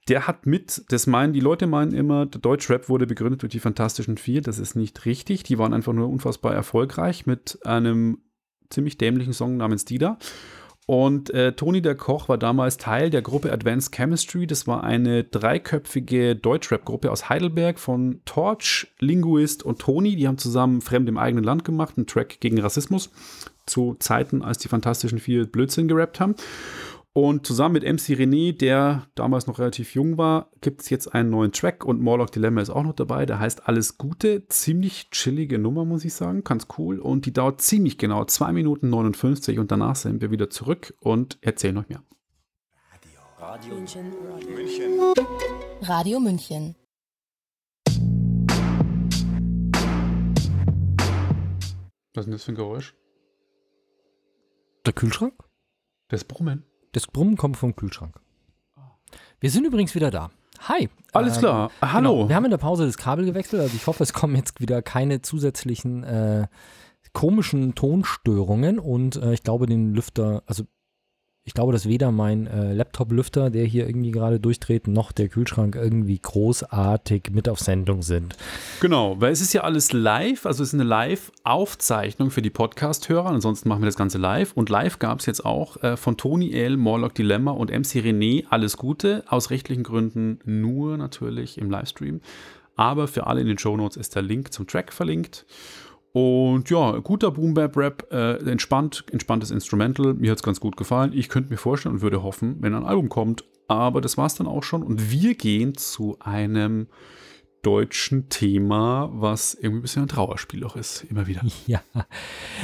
Der 0.10 0.28
hat 0.28 0.46
mit, 0.46 0.84
das 0.90 1.08
meinen, 1.08 1.34
die 1.34 1.40
Leute 1.40 1.66
meinen 1.66 1.94
immer, 1.94 2.26
der 2.26 2.42
Deutschrap 2.42 2.90
wurde 2.90 3.08
begründet 3.08 3.42
durch 3.42 3.52
die 3.52 3.60
Fantastischen 3.60 4.18
Vier, 4.18 4.42
das 4.42 4.60
ist 4.60 4.76
nicht 4.76 5.06
richtig, 5.06 5.44
die 5.44 5.58
waren 5.58 5.74
einfach 5.74 5.94
nur 5.94 6.10
unfassbar 6.10 6.54
erfolgreich 6.54 7.26
mit 7.26 7.60
einem 7.66 8.18
ziemlich 8.70 8.98
dämlichen 8.98 9.34
Song 9.34 9.58
namens 9.58 9.86
Dida. 9.86 10.18
Und 10.86 11.30
äh, 11.30 11.54
Toni 11.54 11.82
der 11.82 11.96
Koch 11.96 12.28
war 12.28 12.38
damals 12.38 12.78
Teil 12.78 13.10
der 13.10 13.22
Gruppe 13.22 13.54
Advanced 13.54 13.96
Chemistry. 13.96 14.48
Das 14.48 14.68
war 14.68 14.84
eine 14.84 15.24
dreiköpfige 15.24 16.36
Deutschrap-Gruppe 16.36 17.10
aus 17.10 17.30
Heidelberg 17.30 17.80
von 17.80 18.20
Torch, 18.26 18.94
Linguist 19.00 19.64
und 19.64 19.80
Toni. 19.80 20.18
Die 20.18 20.28
haben 20.28 20.38
zusammen 20.38 20.82
Fremd 20.82 21.08
im 21.08 21.18
eigenen 21.18 21.46
Land 21.46 21.64
gemacht, 21.64 21.94
einen 21.96 22.08
Track 22.08 22.42
gegen 22.42 22.60
Rassismus 22.60 23.12
zu 23.66 23.96
Zeiten, 24.00 24.42
als 24.42 24.58
die 24.58 24.68
Fantastischen 24.68 25.20
Vier 25.20 25.46
Blödsinn 25.46 25.88
gerappt 25.88 26.20
haben. 26.20 26.36
Und 27.16 27.46
zusammen 27.46 27.74
mit 27.74 27.84
MC 27.84 28.18
René, 28.18 28.58
der 28.58 29.06
damals 29.14 29.46
noch 29.46 29.60
relativ 29.60 29.94
jung 29.94 30.18
war, 30.18 30.50
gibt 30.62 30.82
es 30.82 30.90
jetzt 30.90 31.14
einen 31.14 31.30
neuen 31.30 31.52
Track 31.52 31.86
und 31.86 32.02
Morlock 32.02 32.32
Dilemma 32.32 32.60
ist 32.60 32.72
auch 32.72 32.82
noch 32.82 32.96
dabei. 32.96 33.28
Der 33.28 33.38
heißt 33.38 33.68
Alles 33.68 34.00
Gute. 34.00 34.48
Ziemlich 34.48 35.12
chillige 35.12 35.60
Nummer, 35.60 35.86
muss 35.86 36.06
ich 36.06 36.16
sagen. 36.16 36.44
Ganz 36.44 36.66
cool. 36.80 36.98
Und 36.98 37.28
die 37.28 37.32
dauert 37.32 37.62
ziemlich 37.62 38.00
genau 38.00 38.26
2 38.26 38.52
Minuten 38.54 38.90
59 38.90 39.60
und 39.60 39.72
danach 39.72 39.96
sind 39.96 40.22
wir 40.22 40.32
wieder 40.32 40.50
zurück 40.50 40.96
und 41.02 41.38
erzählen 41.42 41.78
euch 41.78 41.88
mehr. 41.88 42.02
München. 44.50 45.14
Radio 45.82 46.20
München. 46.20 46.76
Was 52.16 52.22
ist 52.22 52.26
denn 52.26 52.32
das 52.32 52.44
für 52.44 52.54
ein 52.54 52.56
Geräusch? 52.56 52.96
Der 54.88 54.94
Kühlschrank? 54.94 55.36
Das 56.08 56.24
Brummen. 56.24 56.66
Das 56.94 57.08
Brummen 57.08 57.36
kommt 57.38 57.58
vom 57.58 57.76
Kühlschrank. 57.76 58.16
Wir 59.40 59.50
sind 59.50 59.66
übrigens 59.66 59.94
wieder 59.94 60.10
da. 60.10 60.30
Hi. 60.62 60.90
Alles 61.12 61.36
Ähm, 61.36 61.40
klar. 61.42 61.72
Hallo. 61.82 62.14
Genau. 62.14 62.30
Wir 62.30 62.36
haben 62.36 62.46
in 62.46 62.52
der 62.52 62.58
Pause 62.58 62.86
das 62.86 62.98
Kabel 62.98 63.26
gewechselt, 63.26 63.62
also 63.62 63.76
ich 63.76 63.86
hoffe, 63.88 64.04
es 64.04 64.14
kommen 64.14 64.36
jetzt 64.36 64.62
wieder 64.62 64.82
keine 64.82 65.22
zusätzlichen 65.22 66.04
äh, 66.04 66.48
komischen 67.12 67.76
Tonstörungen 67.76 68.80
und 68.80 69.18
äh, 69.18 69.34
ich 69.34 69.44
glaube, 69.44 69.66
den 69.66 69.94
Lüfter, 69.94 70.44
also 70.46 70.64
ich 71.46 71.54
glaube, 71.54 71.74
dass 71.74 71.90
weder 71.90 72.12
mein 72.12 72.48
äh, 72.48 72.74
Laptop-Lüfter, 72.74 73.50
der 73.50 73.66
hier 73.66 73.86
irgendwie 73.86 74.12
gerade 74.12 74.40
durchdreht, 74.40 74.88
noch 74.88 75.12
der 75.12 75.28
Kühlschrank 75.28 75.76
irgendwie 75.76 76.18
großartig 76.18 77.32
mit 77.34 77.50
auf 77.50 77.60
Sendung 77.60 78.02
sind. 78.02 78.38
Genau, 78.80 79.20
weil 79.20 79.34
es 79.34 79.42
ist 79.42 79.52
ja 79.52 79.62
alles 79.62 79.92
live, 79.92 80.46
also 80.46 80.64
es 80.64 80.70
ist 80.70 80.80
eine 80.80 80.88
Live-Aufzeichnung 80.88 82.32
für 82.32 82.42
die 82.42 82.50
Podcast-Hörer. 82.50 83.30
Ansonsten 83.30 83.68
machen 83.68 83.82
wir 83.82 83.88
das 83.88 83.98
Ganze 83.98 84.20
live. 84.20 84.54
Und 84.54 84.70
live 84.70 85.00
gab 85.00 85.20
es 85.20 85.26
jetzt 85.26 85.44
auch 85.44 85.84
äh, 85.84 85.98
von 85.98 86.16
Toni 86.16 86.54
L., 86.54 86.78
Morlock 86.78 87.14
Dilemma 87.14 87.52
und 87.52 87.72
MC 87.72 87.98
René 87.98 88.46
alles 88.50 88.78
Gute. 88.78 89.26
Aus 89.28 89.50
rechtlichen 89.50 89.84
Gründen 89.84 90.40
nur 90.46 90.96
natürlich 90.96 91.58
im 91.58 91.70
Livestream. 91.70 92.22
Aber 92.78 93.10
für 93.10 93.28
alle 93.28 93.42
in 93.42 93.48
den 93.48 93.58
Shownotes 93.58 93.98
ist 93.98 94.16
der 94.16 94.22
Link 94.22 94.54
zum 94.54 94.66
Track 94.66 94.94
verlinkt. 94.94 95.46
Und 96.14 96.70
ja, 96.70 97.00
guter 97.00 97.32
Boom-Bap-Rap, 97.32 98.08
äh, 98.12 98.36
entspannt, 98.50 99.04
entspanntes 99.12 99.50
Instrumental. 99.50 100.14
Mir 100.14 100.32
hat 100.32 100.38
es 100.38 100.44
ganz 100.44 100.60
gut 100.60 100.78
gefallen. 100.78 101.12
Ich 101.14 101.28
könnte 101.28 101.50
mir 101.50 101.58
vorstellen 101.58 101.96
und 101.96 102.02
würde 102.02 102.22
hoffen, 102.22 102.58
wenn 102.60 102.76
ein 102.76 102.86
Album 102.86 103.10
kommt. 103.10 103.44
Aber 103.68 104.00
das 104.00 104.16
war 104.16 104.28
es 104.28 104.36
dann 104.36 104.46
auch 104.46 104.64
schon. 104.64 104.84
Und 104.84 105.10
wir 105.10 105.34
gehen 105.34 105.76
zu 105.76 106.18
einem 106.20 106.88
deutschen 107.64 108.30
Thema, 108.30 109.10
was 109.14 109.56
irgendwie 109.56 109.80
ein 109.80 109.82
bisschen 109.82 110.02
ein 110.04 110.08
Trauerspiel 110.08 110.64
auch 110.66 110.76
ist, 110.76 111.06
immer 111.10 111.26
wieder. 111.26 111.42
Ja, 111.66 111.82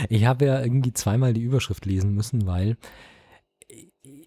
ich 0.10 0.26
habe 0.26 0.46
ja 0.46 0.62
irgendwie 0.62 0.94
zweimal 0.94 1.34
die 1.34 1.42
Überschrift 1.42 1.86
lesen 1.86 2.14
müssen, 2.14 2.46
weil 2.46 2.78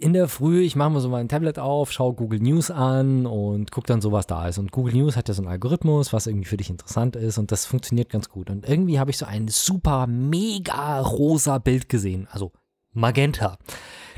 in 0.02 0.12
der 0.12 0.28
Früh, 0.28 0.62
ich 0.62 0.74
mache 0.74 0.90
mal 0.90 1.00
so 1.00 1.08
mein 1.08 1.28
Tablet 1.28 1.58
auf, 1.58 1.92
schaue 1.92 2.14
Google 2.14 2.40
News 2.40 2.70
an 2.70 3.24
und 3.24 3.70
gucke 3.70 3.86
dann 3.86 4.00
so, 4.00 4.10
was 4.10 4.26
da 4.26 4.48
ist. 4.48 4.58
Und 4.58 4.72
Google 4.72 4.94
News 4.94 5.16
hat 5.16 5.28
ja 5.28 5.34
so 5.34 5.42
einen 5.42 5.50
Algorithmus, 5.50 6.12
was 6.12 6.26
irgendwie 6.26 6.48
für 6.48 6.56
dich 6.56 6.70
interessant 6.70 7.14
ist 7.14 7.38
und 7.38 7.52
das 7.52 7.66
funktioniert 7.66 8.10
ganz 8.10 8.28
gut. 8.28 8.50
Und 8.50 8.68
irgendwie 8.68 8.98
habe 8.98 9.10
ich 9.10 9.18
so 9.18 9.26
ein 9.26 9.46
super, 9.48 10.06
mega 10.06 11.00
rosa 11.00 11.58
Bild 11.58 11.88
gesehen, 11.88 12.26
also 12.30 12.52
Magenta. 12.92 13.58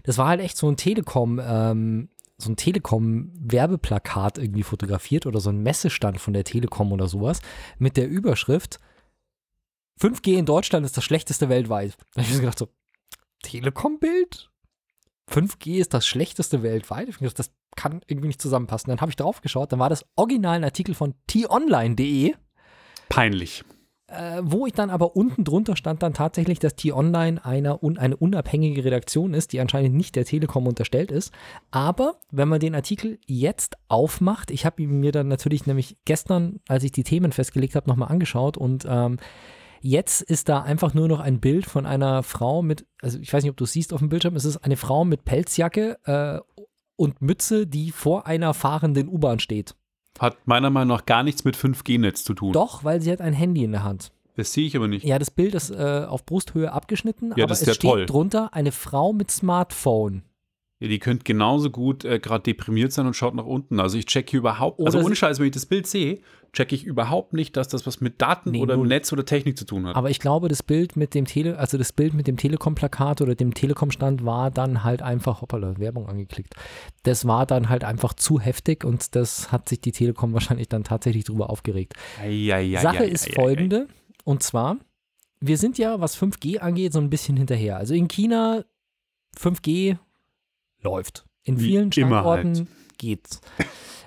Das 0.04 0.16
war 0.16 0.28
halt 0.28 0.40
echt 0.40 0.56
so 0.56 0.68
ein 0.68 0.76
Telekom, 0.76 1.40
ähm, 1.44 2.08
so 2.38 2.50
ein 2.50 2.56
Telekom-Werbeplakat 2.56 4.38
irgendwie 4.38 4.62
fotografiert 4.62 5.26
oder 5.26 5.40
so 5.40 5.50
ein 5.50 5.62
Messestand 5.62 6.20
von 6.20 6.32
der 6.32 6.44
Telekom 6.44 6.92
oder 6.92 7.08
sowas 7.08 7.40
mit 7.78 7.96
der 7.96 8.08
Überschrift 8.08 8.80
5G 10.00 10.38
in 10.38 10.46
Deutschland 10.46 10.84
ist 10.84 10.96
das 10.96 11.04
schlechteste 11.04 11.48
weltweit. 11.48 11.96
Da 12.14 12.22
habe 12.22 12.28
ich 12.28 12.34
mir 12.34 12.40
gedacht 12.40 12.58
so, 12.58 12.68
Telekom-Bild? 13.42 14.50
5G 15.30 15.78
ist 15.78 15.94
das 15.94 16.06
schlechteste 16.06 16.62
weltweit? 16.62 17.08
Ich 17.08 17.18
gedacht, 17.18 17.38
das 17.38 17.52
kann 17.76 18.00
irgendwie 18.06 18.28
nicht 18.28 18.42
zusammenpassen. 18.42 18.90
Dann 18.90 19.00
habe 19.00 19.10
ich 19.10 19.16
drauf 19.16 19.40
geschaut, 19.40 19.72
dann 19.72 19.78
war 19.78 19.88
das 19.88 20.04
original 20.16 20.56
ein 20.56 20.64
Artikel 20.64 20.94
von 20.94 21.14
t-online.de, 21.26 22.34
Peinlich. 23.08 23.64
äh, 24.08 24.40
wo 24.42 24.66
ich 24.66 24.72
dann 24.72 24.90
aber 24.90 25.16
unten 25.16 25.44
drunter 25.44 25.76
stand 25.76 26.02
dann 26.02 26.14
tatsächlich, 26.14 26.58
dass 26.58 26.76
T-Online 26.76 27.44
eine, 27.44 27.82
un, 27.82 27.98
eine 27.98 28.16
unabhängige 28.16 28.84
Redaktion 28.84 29.34
ist, 29.34 29.52
die 29.52 29.60
anscheinend 29.60 29.94
nicht 29.94 30.14
der 30.14 30.24
Telekom 30.24 30.66
unterstellt 30.66 31.10
ist. 31.10 31.32
Aber 31.70 32.16
wenn 32.30 32.48
man 32.48 32.60
den 32.60 32.74
Artikel 32.74 33.18
jetzt 33.26 33.76
aufmacht, 33.88 34.50
ich 34.50 34.64
habe 34.66 34.82
ihn 34.82 35.00
mir 35.00 35.10
dann 35.12 35.28
natürlich 35.28 35.66
nämlich 35.66 35.96
gestern, 36.04 36.60
als 36.68 36.84
ich 36.84 36.92
die 36.92 37.04
Themen 37.04 37.32
festgelegt 37.32 37.74
habe, 37.74 37.88
nochmal 37.88 38.10
angeschaut 38.10 38.56
und 38.56 38.86
ähm, 38.88 39.18
Jetzt 39.86 40.22
ist 40.22 40.48
da 40.48 40.62
einfach 40.62 40.94
nur 40.94 41.08
noch 41.08 41.20
ein 41.20 41.40
Bild 41.40 41.66
von 41.66 41.84
einer 41.84 42.22
Frau 42.22 42.62
mit, 42.62 42.86
also 43.02 43.18
ich 43.18 43.30
weiß 43.30 43.42
nicht, 43.44 43.50
ob 43.50 43.58
du 43.58 43.64
es 43.64 43.72
siehst 43.72 43.92
auf 43.92 43.98
dem 44.00 44.08
Bildschirm, 44.08 44.34
es 44.34 44.46
ist 44.46 44.56
eine 44.56 44.78
Frau 44.78 45.04
mit 45.04 45.26
Pelzjacke 45.26 45.98
äh, 46.04 46.40
und 46.96 47.20
Mütze, 47.20 47.66
die 47.66 47.90
vor 47.90 48.26
einer 48.26 48.54
fahrenden 48.54 49.08
U-Bahn 49.08 49.40
steht. 49.40 49.76
Hat 50.18 50.38
meiner 50.46 50.70
Meinung 50.70 50.96
nach 50.96 51.04
gar 51.04 51.22
nichts 51.22 51.44
mit 51.44 51.54
5G-Netz 51.54 52.24
zu 52.24 52.32
tun. 52.32 52.54
Doch, 52.54 52.82
weil 52.82 53.02
sie 53.02 53.12
hat 53.12 53.20
ein 53.20 53.34
Handy 53.34 53.62
in 53.62 53.72
der 53.72 53.84
Hand. 53.84 54.10
Das 54.36 54.54
sehe 54.54 54.66
ich 54.66 54.74
aber 54.74 54.88
nicht. 54.88 55.04
Ja, 55.04 55.18
das 55.18 55.30
Bild 55.30 55.54
ist 55.54 55.68
äh, 55.70 56.06
auf 56.08 56.24
Brusthöhe 56.24 56.72
abgeschnitten, 56.72 57.34
Ja, 57.36 57.44
aber 57.44 57.52
es 57.52 57.60
ja 57.66 57.74
steht 57.74 57.90
toll. 57.90 58.06
drunter 58.06 58.54
eine 58.54 58.72
Frau 58.72 59.12
mit 59.12 59.30
Smartphone. 59.30 60.22
Ja, 60.80 60.88
die 60.88 60.98
könnte 60.98 61.22
genauso 61.24 61.70
gut 61.70 62.04
äh, 62.04 62.18
gerade 62.18 62.42
deprimiert 62.42 62.92
sein 62.92 63.06
und 63.06 63.14
schaut 63.14 63.34
nach 63.34 63.44
unten. 63.46 63.78
Also 63.80 63.96
ich 63.96 64.06
checke 64.06 64.32
hier 64.32 64.40
überhaupt, 64.40 64.80
also 64.80 64.98
Oder 64.98 65.06
ohne 65.06 65.14
sie- 65.14 65.18
Scheiß, 65.20 65.38
wenn 65.38 65.46
ich 65.46 65.52
das 65.52 65.66
Bild 65.66 65.86
sehe, 65.86 66.18
checke 66.52 66.74
ich 66.74 66.84
überhaupt 66.84 67.32
nicht, 67.32 67.56
dass 67.56 67.68
das 67.68 67.86
was 67.86 68.00
mit 68.00 68.20
Daten 68.20 68.50
Nee, 68.50 68.60
oder. 68.60 68.76
Netz 68.76 69.12
oder 69.12 69.24
Technik 69.24 69.56
zu 69.56 69.64
tun 69.64 69.86
hat. 69.86 69.94
Aber 69.96 70.10
ich 70.10 70.18
glaube, 70.20 70.48
das 70.48 70.62
Bild 70.64 70.96
mit 70.96 71.14
dem 71.14 71.26
Tele, 71.26 71.58
also 71.58 71.78
das 71.78 71.92
Bild 71.92 72.12
mit 72.14 72.26
dem 72.26 72.36
Telekom-Plakat 72.36 73.22
oder 73.22 73.34
dem 73.36 73.54
Telekom-Stand 73.54 74.24
war 74.24 74.50
dann 74.50 74.82
halt 74.84 75.00
einfach, 75.00 75.42
hoppala, 75.42 75.78
Werbung 75.78 76.08
angeklickt. 76.08 76.54
Das 77.04 77.24
war 77.26 77.46
dann 77.46 77.68
halt 77.68 77.84
einfach 77.84 78.12
zu 78.14 78.40
heftig 78.40 78.84
und 78.84 79.14
das 79.14 79.52
hat 79.52 79.68
sich 79.68 79.80
die 79.80 79.92
Telekom 79.92 80.32
wahrscheinlich 80.32 80.68
dann 80.68 80.82
tatsächlich 80.84 81.24
drüber 81.24 81.50
aufgeregt. 81.50 81.94
Eieieiei, 82.20 82.80
Sache 82.82 83.04
ist 83.04 83.32
folgende, 83.32 83.86
und 84.24 84.42
zwar, 84.42 84.78
wir 85.40 85.56
sind 85.56 85.78
ja, 85.78 86.00
was 86.00 86.16
5G 86.20 86.58
angeht, 86.58 86.92
so 86.92 86.98
ein 87.00 87.10
bisschen 87.10 87.36
hinterher. 87.36 87.76
Also 87.78 87.94
in 87.94 88.08
China 88.08 88.64
5G 89.38 89.98
läuft. 90.84 91.24
In 91.44 91.58
Wie 91.58 91.64
vielen 91.64 91.92
Standorten 91.92 92.54
halt. 92.54 92.68
geht's. 92.98 93.40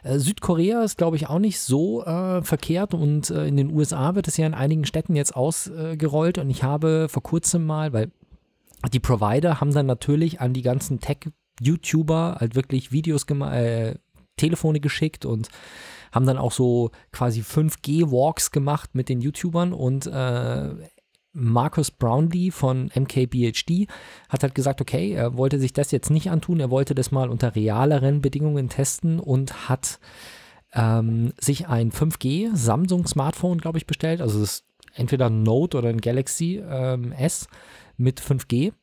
Äh, 0.03 0.19
Südkorea 0.19 0.83
ist, 0.83 0.97
glaube 0.97 1.17
ich, 1.17 1.27
auch 1.27 1.39
nicht 1.39 1.59
so 1.59 2.03
äh, 2.05 2.41
verkehrt 2.43 2.93
und 2.93 3.29
äh, 3.31 3.47
in 3.47 3.57
den 3.57 3.71
USA 3.71 4.15
wird 4.15 4.27
es 4.27 4.37
ja 4.37 4.45
in 4.45 4.53
einigen 4.53 4.85
Städten 4.85 5.15
jetzt 5.15 5.35
ausgerollt 5.35 6.37
und 6.37 6.49
ich 6.49 6.63
habe 6.63 7.07
vor 7.09 7.23
kurzem 7.23 7.65
mal, 7.65 7.93
weil 7.93 8.11
die 8.93 8.99
Provider 8.99 9.59
haben 9.59 9.73
dann 9.73 9.87
natürlich 9.87 10.39
an 10.39 10.53
die 10.53 10.61
ganzen 10.61 10.99
Tech-YouTuber 10.99 12.37
halt 12.39 12.55
wirklich 12.55 12.91
Videos 12.91 13.25
gemacht, 13.25 13.55
äh, 13.55 13.95
Telefone 14.37 14.79
geschickt 14.79 15.25
und 15.25 15.49
haben 16.11 16.25
dann 16.25 16.37
auch 16.37 16.51
so 16.51 16.91
quasi 17.11 17.41
5G-Walks 17.41 18.51
gemacht 18.51 18.91
mit 18.93 19.09
den 19.09 19.19
YouTubern 19.19 19.73
und 19.73 20.05
äh, 20.05 20.69
Marcus 21.37 21.91
Brownlee 21.91 22.51
von 22.51 22.91
MKBHD 22.95 23.87
hat 24.29 24.43
halt 24.43 24.55
gesagt, 24.55 24.81
okay, 24.81 25.11
er 25.11 25.37
wollte 25.37 25.59
sich 25.59 25.73
das 25.73 25.91
jetzt 25.91 26.09
nicht 26.09 26.31
antun, 26.31 26.59
er 26.59 26.71
wollte 26.71 26.95
das 26.95 27.11
mal 27.11 27.29
unter 27.29 27.55
realeren 27.55 28.21
Bedingungen 28.21 28.69
testen 28.69 29.19
und 29.19 29.69
hat 29.69 29.99
ähm, 30.73 31.33
sich 31.39 31.67
ein 31.67 31.91
5G 31.91 32.55
Samsung 32.55 33.07
Smartphone, 33.07 33.59
glaube 33.59 33.77
ich, 33.77 33.87
bestellt. 33.87 34.21
Also 34.21 34.41
es 34.41 34.51
ist 34.51 34.65
entweder 34.93 35.27
ein 35.27 35.43
Note 35.43 35.77
oder 35.77 35.89
ein 35.89 36.01
Galaxy 36.01 36.61
ähm, 36.67 37.11
S 37.11 37.47
mit 37.97 38.19
5G 38.19 38.73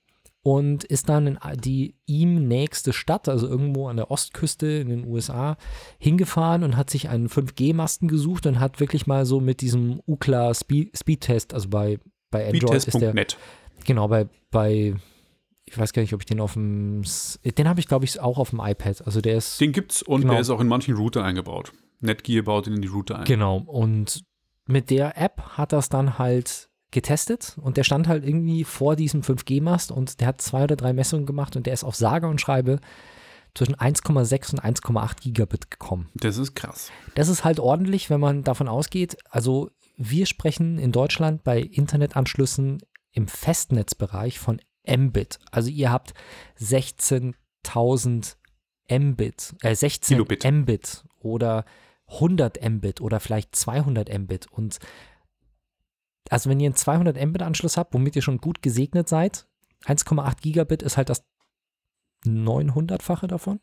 und 0.44 0.84
ist 0.84 1.08
dann 1.08 1.26
in 1.26 1.38
die 1.56 1.96
ihm 2.04 2.46
nächste 2.46 2.92
Stadt, 2.92 3.28
also 3.28 3.48
irgendwo 3.48 3.88
an 3.88 3.96
der 3.96 4.10
Ostküste 4.10 4.66
in 4.66 4.90
den 4.90 5.06
USA, 5.06 5.56
hingefahren 5.98 6.62
und 6.62 6.76
hat 6.76 6.90
sich 6.90 7.08
einen 7.08 7.28
5G-Masten 7.28 8.08
gesucht 8.08 8.46
und 8.46 8.60
hat 8.60 8.78
wirklich 8.78 9.06
mal 9.06 9.24
so 9.24 9.40
mit 9.40 9.62
diesem 9.62 10.00
UCLA 10.06 10.52
Speed 10.52 10.96
Speedtest, 10.96 11.54
also 11.54 11.70
bei, 11.70 11.98
bei 12.34 12.46
Android 12.48 12.74
ist 12.76 12.86
der, 12.86 13.10
Speedtest.net. 13.10 13.36
genau, 13.84 14.08
bei, 14.08 14.26
bei, 14.50 14.94
ich 15.64 15.78
weiß 15.78 15.92
gar 15.92 16.02
nicht, 16.02 16.12
ob 16.14 16.20
ich 16.20 16.26
den 16.26 16.40
auf 16.40 16.52
dem, 16.54 17.02
den 17.44 17.68
habe 17.68 17.80
ich 17.80 17.86
glaube 17.88 18.04
ich 18.04 18.20
auch 18.20 18.38
auf 18.38 18.50
dem 18.50 18.60
iPad, 18.60 19.06
also 19.06 19.20
der 19.20 19.36
ist 19.38 19.60
Den 19.60 19.72
gibt's 19.72 20.02
und 20.02 20.20
Genau. 20.22 20.32
der 20.34 20.40
ist 20.40 20.50
auch 20.50 20.60
in 20.60 20.68
manchen 20.68 20.94
Router 20.96 21.24
eingebaut. 21.24 21.72
Netgear 22.00 22.42
baut 22.44 22.66
ihn 22.66 22.74
in 22.74 22.82
die 22.82 22.88
Router 22.88 23.18
ein. 23.20 23.24
Genau. 23.24 23.58
Und 23.66 24.24
mit 24.66 24.90
der 24.90 25.16
App 25.16 25.40
hat 25.56 25.72
das 25.72 25.88
dann 25.88 26.18
halt 26.18 26.68
getestet 26.90 27.56
und 27.60 27.76
der 27.76 27.82
stand 27.84 28.06
halt 28.08 28.24
irgendwie 28.24 28.62
vor 28.64 28.94
diesem 28.94 29.22
5G-Mast 29.22 29.90
und 29.90 30.20
der 30.20 30.28
hat 30.28 30.40
zwei 30.40 30.64
oder 30.64 30.76
drei 30.76 30.92
Messungen 30.92 31.26
gemacht 31.26 31.56
und 31.56 31.66
der 31.66 31.74
ist 31.74 31.82
auf 31.82 31.96
sage 31.96 32.28
und 32.28 32.40
schreibe 32.40 32.78
zwischen 33.54 33.74
1,6 33.74 34.52
und 34.52 34.64
1,8 34.64 35.20
Gigabit 35.22 35.70
gekommen. 35.70 36.08
Das 36.14 36.38
ist 36.38 36.54
krass. 36.54 36.90
Das 37.14 37.28
ist 37.28 37.44
halt 37.44 37.58
ordentlich, 37.60 38.10
wenn 38.10 38.20
man 38.20 38.42
davon 38.44 38.68
ausgeht. 38.68 39.16
Also 39.30 39.70
wir 39.96 40.26
sprechen 40.26 40.78
in 40.78 40.92
Deutschland 40.92 41.44
bei 41.44 41.60
Internetanschlüssen 41.60 42.82
im 43.12 43.28
Festnetzbereich 43.28 44.38
von 44.38 44.60
Mbit. 44.86 45.38
Also 45.50 45.70
ihr 45.70 45.90
habt 45.90 46.14
16.000 46.60 48.36
Mbit, 48.90 49.54
äh 49.62 49.74
16 49.74 50.16
Kilobit. 50.16 50.44
Mbit 50.44 51.04
oder 51.20 51.64
100 52.08 52.62
Mbit 52.68 53.00
oder 53.00 53.20
vielleicht 53.20 53.56
200 53.56 54.12
Mbit. 54.18 54.46
Und 54.50 54.78
also 56.28 56.50
wenn 56.50 56.60
ihr 56.60 56.66
einen 56.66 56.76
200 56.76 57.16
Mbit 57.24 57.42
Anschluss 57.42 57.76
habt, 57.76 57.94
womit 57.94 58.16
ihr 58.16 58.22
schon 58.22 58.38
gut 58.38 58.62
gesegnet 58.62 59.08
seid, 59.08 59.46
1,8 59.86 60.40
Gigabit 60.40 60.82
ist 60.82 60.96
halt 60.96 61.08
das 61.08 61.24
900-fache 62.26 63.26
davon. 63.26 63.60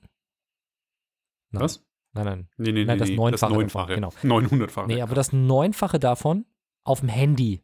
Nein. 1.51 1.63
Was? 1.63 1.83
Nein, 2.13 2.25
nein. 2.25 2.47
Nee, 2.57 2.71
nee, 2.71 2.83
Nein, 2.85 2.97
nee, 2.97 3.05
das 3.05 3.09
Neunfache 3.11 3.53
Neunfache. 3.53 3.99
davon, 4.01 4.29
900-fache. 4.31 4.87
Nee, 4.87 5.01
aber 5.01 5.15
das 5.15 5.31
Neunfache 5.31 5.99
davon 5.99 6.45
auf 6.83 6.99
dem 6.99 7.09
Handy, 7.09 7.61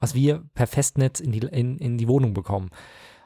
was 0.00 0.14
wir 0.14 0.44
per 0.54 0.66
Festnetz 0.66 1.20
in 1.20 1.32
die, 1.32 1.38
in, 1.38 1.78
in 1.78 1.96
die 1.98 2.08
Wohnung 2.08 2.34
bekommen. 2.34 2.70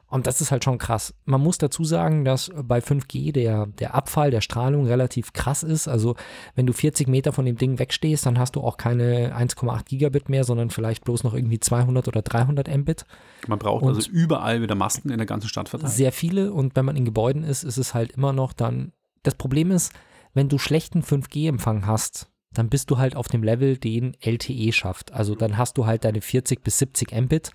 Und 0.06 0.26
das 0.26 0.40
ist 0.40 0.50
halt 0.50 0.64
schon 0.64 0.78
krass. 0.78 1.14
Man 1.24 1.40
muss 1.40 1.58
dazu 1.58 1.84
sagen, 1.84 2.24
dass 2.24 2.50
bei 2.64 2.80
5G 2.80 3.30
der, 3.32 3.66
der 3.66 3.94
Abfall 3.94 4.32
der 4.32 4.40
Strahlung 4.40 4.86
relativ 4.86 5.32
krass 5.32 5.62
ist. 5.62 5.86
Also 5.86 6.16
wenn 6.56 6.66
du 6.66 6.72
40 6.72 7.06
Meter 7.06 7.32
von 7.32 7.44
dem 7.44 7.56
Ding 7.56 7.78
wegstehst, 7.78 8.26
dann 8.26 8.36
hast 8.36 8.56
du 8.56 8.60
auch 8.60 8.76
keine 8.76 9.36
1,8 9.36 9.84
Gigabit 9.84 10.28
mehr, 10.28 10.42
sondern 10.42 10.70
vielleicht 10.70 11.04
bloß 11.04 11.22
noch 11.22 11.32
irgendwie 11.32 11.60
200 11.60 12.08
oder 12.08 12.22
300 12.22 12.66
Mbit. 12.76 13.04
Man 13.46 13.60
braucht 13.60 13.84
Und- 13.84 13.94
also 13.94 14.10
überall 14.10 14.62
wieder 14.62 14.74
Masten 14.74 15.12
in 15.12 15.18
der 15.18 15.26
ganzen 15.28 15.48
Stadt 15.48 15.68
verteilt. 15.68 15.92
Sehr 15.92 16.10
viele 16.10 16.52
und 16.52 16.74
wenn 16.74 16.84
man 16.84 16.96
in 16.96 17.04
Gebäuden 17.04 17.44
ist, 17.44 17.62
ist 17.62 17.76
es 17.76 17.94
halt 17.94 18.10
immer 18.12 18.32
noch 18.32 18.52
dann. 18.52 18.92
Das 19.22 19.36
Problem 19.36 19.70
ist, 19.70 19.92
wenn 20.34 20.48
du 20.48 20.58
schlechten 20.58 21.02
5G-Empfang 21.02 21.86
hast, 21.86 22.30
dann 22.52 22.68
bist 22.68 22.90
du 22.90 22.98
halt 22.98 23.16
auf 23.16 23.28
dem 23.28 23.42
Level, 23.42 23.76
den 23.76 24.16
LTE 24.20 24.72
schafft. 24.72 25.12
Also 25.12 25.34
dann 25.34 25.56
hast 25.56 25.78
du 25.78 25.86
halt 25.86 26.04
deine 26.04 26.20
40 26.20 26.62
bis 26.62 26.78
70 26.78 27.12
Mbit 27.12 27.52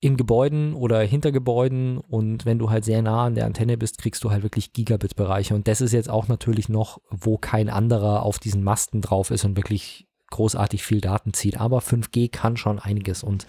in 0.00 0.16
Gebäuden 0.16 0.74
oder 0.74 1.00
hinter 1.02 1.30
Gebäuden 1.30 1.98
und 1.98 2.46
wenn 2.46 2.58
du 2.58 2.70
halt 2.70 2.84
sehr 2.84 3.02
nah 3.02 3.26
an 3.26 3.34
der 3.34 3.44
Antenne 3.44 3.76
bist, 3.76 3.98
kriegst 3.98 4.24
du 4.24 4.30
halt 4.30 4.42
wirklich 4.42 4.72
Gigabit-Bereiche. 4.72 5.54
Und 5.54 5.68
das 5.68 5.82
ist 5.82 5.92
jetzt 5.92 6.08
auch 6.08 6.26
natürlich 6.26 6.70
noch, 6.70 7.00
wo 7.10 7.36
kein 7.36 7.68
anderer 7.68 8.22
auf 8.22 8.38
diesen 8.38 8.64
Masten 8.64 9.02
drauf 9.02 9.30
ist 9.30 9.44
und 9.44 9.56
wirklich 9.56 10.08
großartig 10.30 10.82
viel 10.82 11.02
Daten 11.02 11.34
zieht. 11.34 11.60
Aber 11.60 11.80
5G 11.80 12.30
kann 12.30 12.56
schon 12.56 12.78
einiges 12.78 13.22
und 13.22 13.46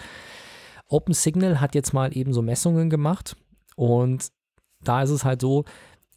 OpenSignal 0.89 1.61
hat 1.61 1.73
jetzt 1.73 1.93
mal 1.93 2.15
eben 2.15 2.33
so 2.33 2.41
Messungen 2.41 2.89
gemacht 2.89 3.37
und 3.77 4.29
da 4.83 5.03
ist 5.03 5.11
es 5.11 5.23
halt 5.23 5.41
so, 5.41 5.63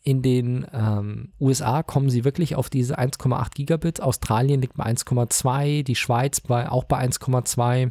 in 0.04 0.20
den 0.20 0.66
ähm, 0.72 1.32
USA 1.40 1.82
kommen 1.82 2.10
sie 2.10 2.24
wirklich 2.24 2.56
auf 2.56 2.68
diese 2.68 2.98
1,8 2.98 3.54
Gigabit. 3.54 4.02
Australien 4.02 4.60
liegt 4.60 4.76
bei 4.76 4.84
1,2, 4.84 5.82
die 5.82 5.94
Schweiz 5.94 6.42
bei, 6.42 6.68
auch 6.68 6.84
bei 6.84 7.02
1,2. 7.02 7.90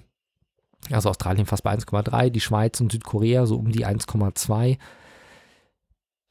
Also 0.92 1.10
Australien 1.10 1.48
fast 1.48 1.64
bei 1.64 1.74
1,3, 1.74 2.30
die 2.30 2.40
Schweiz 2.40 2.80
und 2.82 2.92
Südkorea 2.92 3.48
so 3.48 3.58
um 3.58 3.72
die 3.72 3.88
1,2. 3.88 4.78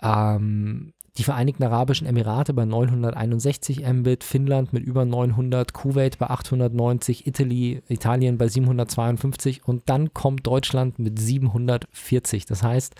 Ähm, 0.03 0.93
die 1.19 1.25
Vereinigten 1.25 1.65
Arabischen 1.65 2.07
Emirate 2.07 2.55
bei 2.55 2.65
961 2.65 3.85
Mbit, 3.85 4.23
Finnland 4.23 4.73
mit 4.73 4.85
über 4.85 5.05
900, 5.05 5.73
Kuwait 5.73 6.19
bei 6.19 6.31
890, 6.31 7.27
Italy, 7.27 7.83
Italien 7.89 8.39
bei 8.39 8.47
752 8.47 9.67
und 9.67 9.83
dann 9.87 10.15
kommt 10.15 10.47
Deutschland 10.47 11.01
mit 11.01 11.19
740. 11.19 12.47
Das 12.47 12.63
heißt, 12.63 12.95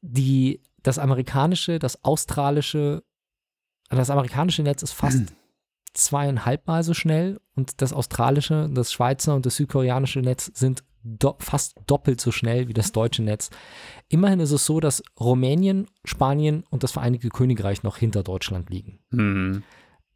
die, 0.00 0.60
das 0.82 0.98
amerikanische, 0.98 1.78
das 1.78 2.04
australische, 2.04 3.02
das 3.88 4.10
amerikanische 4.10 4.62
Netz 4.62 4.82
ist 4.82 4.92
fast 4.92 5.34
zweieinhalb 5.94 6.66
Mal 6.66 6.82
so 6.82 6.94
schnell 6.94 7.40
und 7.54 7.82
das 7.82 7.92
australische, 7.92 8.68
das 8.72 8.92
Schweizer 8.92 9.34
und 9.34 9.46
das 9.46 9.56
südkoreanische 9.56 10.20
Netz 10.20 10.50
sind 10.54 10.84
do 11.04 11.34
fast 11.40 11.74
doppelt 11.86 12.20
so 12.20 12.30
schnell 12.30 12.68
wie 12.68 12.74
das 12.74 12.92
deutsche 12.92 13.22
Netz. 13.22 13.50
Immerhin 14.08 14.40
ist 14.40 14.52
es 14.52 14.64
so, 14.64 14.78
dass 14.78 15.02
Rumänien, 15.18 15.88
Spanien 16.04 16.64
und 16.70 16.84
das 16.84 16.92
Vereinigte 16.92 17.28
Königreich 17.28 17.82
noch 17.82 17.96
hinter 17.96 18.22
Deutschland 18.22 18.70
liegen. 18.70 19.00
Hm. 19.10 19.62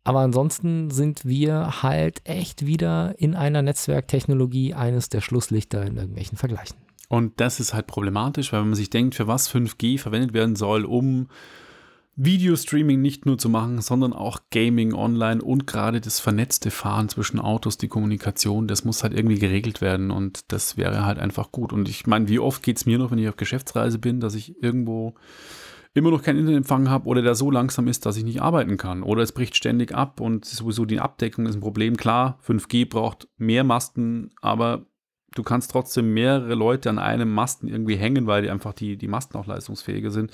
Aber 0.05 0.21
ansonsten 0.21 0.91
sind 0.91 1.25
wir 1.25 1.83
halt 1.83 2.21
echt 2.23 2.65
wieder 2.65 3.17
in 3.19 3.35
einer 3.35 3.63
Netzwerktechnologie 3.63 4.73
eines 4.73 5.09
der 5.09 5.21
Schlusslichter 5.21 5.85
in 5.85 5.97
irgendwelchen 5.97 6.39
Vergleichen. 6.39 6.77
Und 7.09 7.41
das 7.41 7.61
ist 7.61 7.75
halt 7.75 7.87
problematisch, 7.87 8.53
weil 8.53 8.61
wenn 8.61 8.69
man 8.69 8.77
sich 8.77 8.91
denkt, 8.91 9.15
für 9.15 9.27
was 9.27 9.51
5G 9.53 9.99
verwendet 9.99 10.33
werden 10.33 10.57
soll, 10.57 10.85
um 10.85 11.29
Videostreaming 12.19 13.03
nicht 13.03 13.27
nur 13.27 13.37
zu 13.37 13.51
machen, 13.51 13.83
sondern 13.83 14.15
auch 14.15 14.41
Gaming 14.51 14.95
online 14.95 15.43
und 15.43 15.67
gerade 15.67 16.01
das 16.01 16.19
vernetzte 16.19 16.71
Fahren 16.71 17.11
zwischen 17.11 17.39
Autos, 17.39 17.77
die 17.77 17.89
Kommunikation, 17.89 18.67
das 18.67 18.87
muss 18.87 19.03
halt 19.03 19.13
irgendwie 19.13 19.39
geregelt 19.39 19.83
werden 19.83 20.11
und 20.11 20.51
das 20.51 20.79
wäre 20.79 21.05
halt 21.05 21.19
einfach 21.19 21.53
gut. 21.53 21.75
Und 21.75 21.91
ich 21.91 22.07
meine, 22.07 22.29
wie 22.29 22.39
oft 22.39 22.63
geht 22.63 22.79
es 22.79 22.87
mir 22.87 22.99
noch, 22.99 23.11
wenn 23.11 23.19
ich 23.19 23.29
auf 23.29 23.37
Geschäftsreise 23.37 23.99
bin, 23.99 24.21
dass 24.21 24.35
ich 24.35 24.63
irgendwo 24.63 25.15
immer 25.93 26.11
noch 26.11 26.23
keinen 26.23 26.39
Internetempfang 26.39 26.89
habe 26.89 27.07
oder 27.07 27.21
der 27.21 27.35
so 27.35 27.51
langsam 27.51 27.87
ist, 27.87 28.07
dass 28.07 28.17
ich 28.17 28.25
nicht 28.25 28.41
arbeiten 28.41 28.79
kann 28.79 29.03
oder 29.03 29.23
es 29.23 29.33
bricht 29.33 29.55
ständig 29.55 29.95
ab 29.95 30.21
und 30.21 30.47
sowieso 30.47 30.87
die 30.87 31.01
Abdeckung 31.01 31.45
ist 31.47 31.55
ein 31.55 31.61
Problem. 31.61 31.99
Klar, 31.99 32.39
5G 32.47 32.89
braucht 32.89 33.29
mehr 33.37 33.65
Masten, 33.65 34.31
aber 34.41 34.87
du 35.39 35.43
kannst 35.43 35.71
trotzdem 35.71 36.13
mehrere 36.13 36.55
Leute 36.55 36.91
an 36.91 36.99
einem 36.99 37.33
Masten 37.33 37.69
irgendwie 37.69 37.97
hängen, 37.97 38.27
weil 38.27 38.43
die 38.43 38.51
einfach 38.51 38.73
die, 38.73 38.97
die 38.97 39.09
Masten 39.09 39.39
auch 39.39 39.47
leistungsfähiger 39.47 40.11
sind 40.11 40.33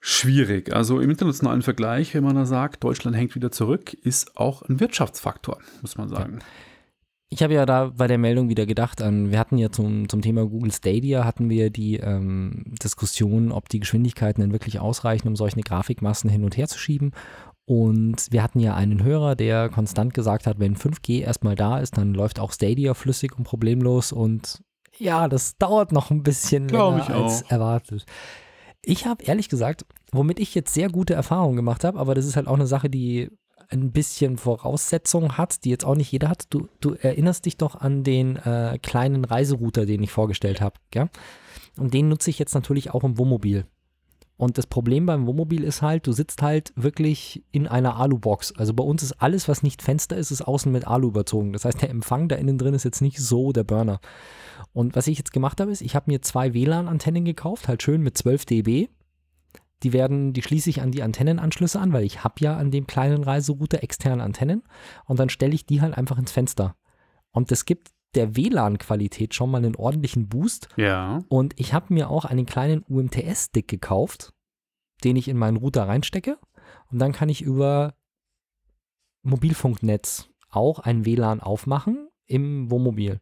schwierig. 0.00 0.74
Also 0.74 0.98
im 1.00 1.10
internationalen 1.10 1.62
Vergleich, 1.62 2.14
wenn 2.14 2.24
man 2.24 2.34
da 2.34 2.46
sagt, 2.46 2.82
Deutschland 2.82 3.16
hängt 3.16 3.34
wieder 3.34 3.52
zurück, 3.52 3.92
ist 3.92 4.36
auch 4.36 4.62
ein 4.62 4.80
Wirtschaftsfaktor, 4.80 5.58
muss 5.82 5.98
man 5.98 6.08
sagen. 6.08 6.38
Ich 7.32 7.44
habe 7.44 7.54
ja 7.54 7.64
da 7.64 7.92
bei 7.96 8.08
der 8.08 8.18
Meldung 8.18 8.48
wieder 8.48 8.66
gedacht 8.66 9.00
an, 9.02 9.30
wir 9.30 9.38
hatten 9.38 9.56
ja 9.56 9.70
zum, 9.70 10.08
zum 10.08 10.20
Thema 10.20 10.46
Google 10.46 10.72
Stadia, 10.72 11.24
hatten 11.24 11.48
wir 11.48 11.70
die 11.70 11.96
ähm, 11.96 12.64
Diskussion, 12.82 13.52
ob 13.52 13.68
die 13.68 13.78
Geschwindigkeiten 13.78 14.40
denn 14.40 14.52
wirklich 14.52 14.80
ausreichen, 14.80 15.28
um 15.28 15.36
solche 15.36 15.60
Grafikmassen 15.60 16.28
hin 16.28 16.42
und 16.42 16.56
her 16.56 16.66
zu 16.66 16.78
schieben. 16.78 17.12
Und 17.70 18.26
wir 18.32 18.42
hatten 18.42 18.58
ja 18.58 18.74
einen 18.74 19.04
Hörer, 19.04 19.36
der 19.36 19.68
konstant 19.68 20.12
gesagt 20.12 20.48
hat, 20.48 20.58
wenn 20.58 20.74
5G 20.74 21.20
erstmal 21.20 21.54
da 21.54 21.78
ist, 21.78 21.96
dann 21.98 22.14
läuft 22.14 22.40
auch 22.40 22.50
Stadia 22.50 22.94
flüssig 22.94 23.38
und 23.38 23.44
problemlos. 23.44 24.10
Und 24.10 24.64
ja, 24.98 25.28
das 25.28 25.56
dauert 25.56 25.92
noch 25.92 26.10
ein 26.10 26.24
bisschen 26.24 26.66
Glaub 26.66 26.98
länger 26.98 27.14
als 27.14 27.42
erwartet. 27.42 28.06
Ich 28.82 29.06
habe 29.06 29.22
ehrlich 29.22 29.48
gesagt, 29.48 29.86
womit 30.10 30.40
ich 30.40 30.52
jetzt 30.56 30.74
sehr 30.74 30.88
gute 30.88 31.14
Erfahrungen 31.14 31.54
gemacht 31.54 31.84
habe, 31.84 32.00
aber 32.00 32.16
das 32.16 32.26
ist 32.26 32.34
halt 32.34 32.48
auch 32.48 32.54
eine 32.54 32.66
Sache, 32.66 32.90
die 32.90 33.30
ein 33.68 33.92
bisschen 33.92 34.36
Voraussetzungen 34.36 35.38
hat, 35.38 35.64
die 35.64 35.70
jetzt 35.70 35.84
auch 35.84 35.94
nicht 35.94 36.10
jeder 36.10 36.28
hat. 36.28 36.46
Du, 36.50 36.66
du 36.80 36.94
erinnerst 36.94 37.46
dich 37.46 37.56
doch 37.56 37.76
an 37.76 38.02
den 38.02 38.34
äh, 38.34 38.80
kleinen 38.82 39.24
Reiserouter, 39.24 39.86
den 39.86 40.02
ich 40.02 40.10
vorgestellt 40.10 40.60
habe. 40.60 40.74
Ja? 40.92 41.08
Und 41.78 41.94
den 41.94 42.08
nutze 42.08 42.30
ich 42.30 42.40
jetzt 42.40 42.54
natürlich 42.54 42.90
auch 42.90 43.04
im 43.04 43.16
Wohnmobil. 43.16 43.64
Und 44.40 44.56
das 44.56 44.66
Problem 44.66 45.04
beim 45.04 45.26
Wohnmobil 45.26 45.64
ist 45.64 45.82
halt, 45.82 46.06
du 46.06 46.12
sitzt 46.12 46.40
halt 46.40 46.72
wirklich 46.74 47.44
in 47.50 47.68
einer 47.68 47.96
Alubox. 47.96 48.52
Also 48.56 48.72
bei 48.72 48.82
uns 48.82 49.02
ist 49.02 49.20
alles, 49.20 49.48
was 49.48 49.62
nicht 49.62 49.82
Fenster 49.82 50.16
ist, 50.16 50.30
ist 50.30 50.40
außen 50.40 50.72
mit 50.72 50.86
Alu 50.86 51.08
überzogen. 51.08 51.52
Das 51.52 51.66
heißt, 51.66 51.82
der 51.82 51.90
Empfang 51.90 52.26
da 52.26 52.36
innen 52.36 52.56
drin 52.56 52.72
ist 52.72 52.84
jetzt 52.84 53.02
nicht 53.02 53.18
so 53.18 53.52
der 53.52 53.64
Burner. 53.64 54.00
Und 54.72 54.96
was 54.96 55.08
ich 55.08 55.18
jetzt 55.18 55.34
gemacht 55.34 55.60
habe, 55.60 55.70
ist, 55.70 55.82
ich 55.82 55.94
habe 55.94 56.10
mir 56.10 56.22
zwei 56.22 56.54
WLAN-Antennen 56.54 57.26
gekauft, 57.26 57.68
halt 57.68 57.82
schön 57.82 58.00
mit 58.00 58.16
12 58.16 58.46
dB. 58.46 58.88
Die 59.82 59.92
werden, 59.92 60.32
die 60.32 60.40
schließe 60.40 60.70
ich 60.70 60.80
an 60.80 60.90
die 60.90 61.02
Antennenanschlüsse 61.02 61.78
an, 61.78 61.92
weil 61.92 62.04
ich 62.04 62.24
habe 62.24 62.36
ja 62.38 62.56
an 62.56 62.70
dem 62.70 62.86
kleinen 62.86 63.22
Reiserouter 63.22 63.82
externe 63.82 64.22
Antennen 64.22 64.62
und 65.04 65.20
dann 65.20 65.28
stelle 65.28 65.52
ich 65.52 65.66
die 65.66 65.82
halt 65.82 65.98
einfach 65.98 66.16
ins 66.16 66.32
Fenster. 66.32 66.76
Und 67.30 67.50
das 67.50 67.66
gibt 67.66 67.88
der 68.14 68.36
WLAN-Qualität 68.36 69.34
schon 69.34 69.50
mal 69.50 69.58
einen 69.58 69.76
ordentlichen 69.76 70.28
Boost. 70.28 70.68
Ja. 70.76 71.20
Und 71.28 71.58
ich 71.58 71.72
habe 71.72 71.92
mir 71.94 72.10
auch 72.10 72.24
einen 72.24 72.46
kleinen 72.46 72.82
UMTS-Stick 72.88 73.68
gekauft, 73.68 74.32
den 75.04 75.16
ich 75.16 75.28
in 75.28 75.36
meinen 75.36 75.56
Router 75.56 75.86
reinstecke. 75.88 76.38
Und 76.90 76.98
dann 76.98 77.12
kann 77.12 77.28
ich 77.28 77.42
über 77.42 77.94
Mobilfunknetz 79.22 80.28
auch 80.48 80.80
ein 80.80 81.04
WLAN 81.04 81.40
aufmachen 81.40 82.08
im 82.26 82.70
Wohnmobil. 82.70 83.20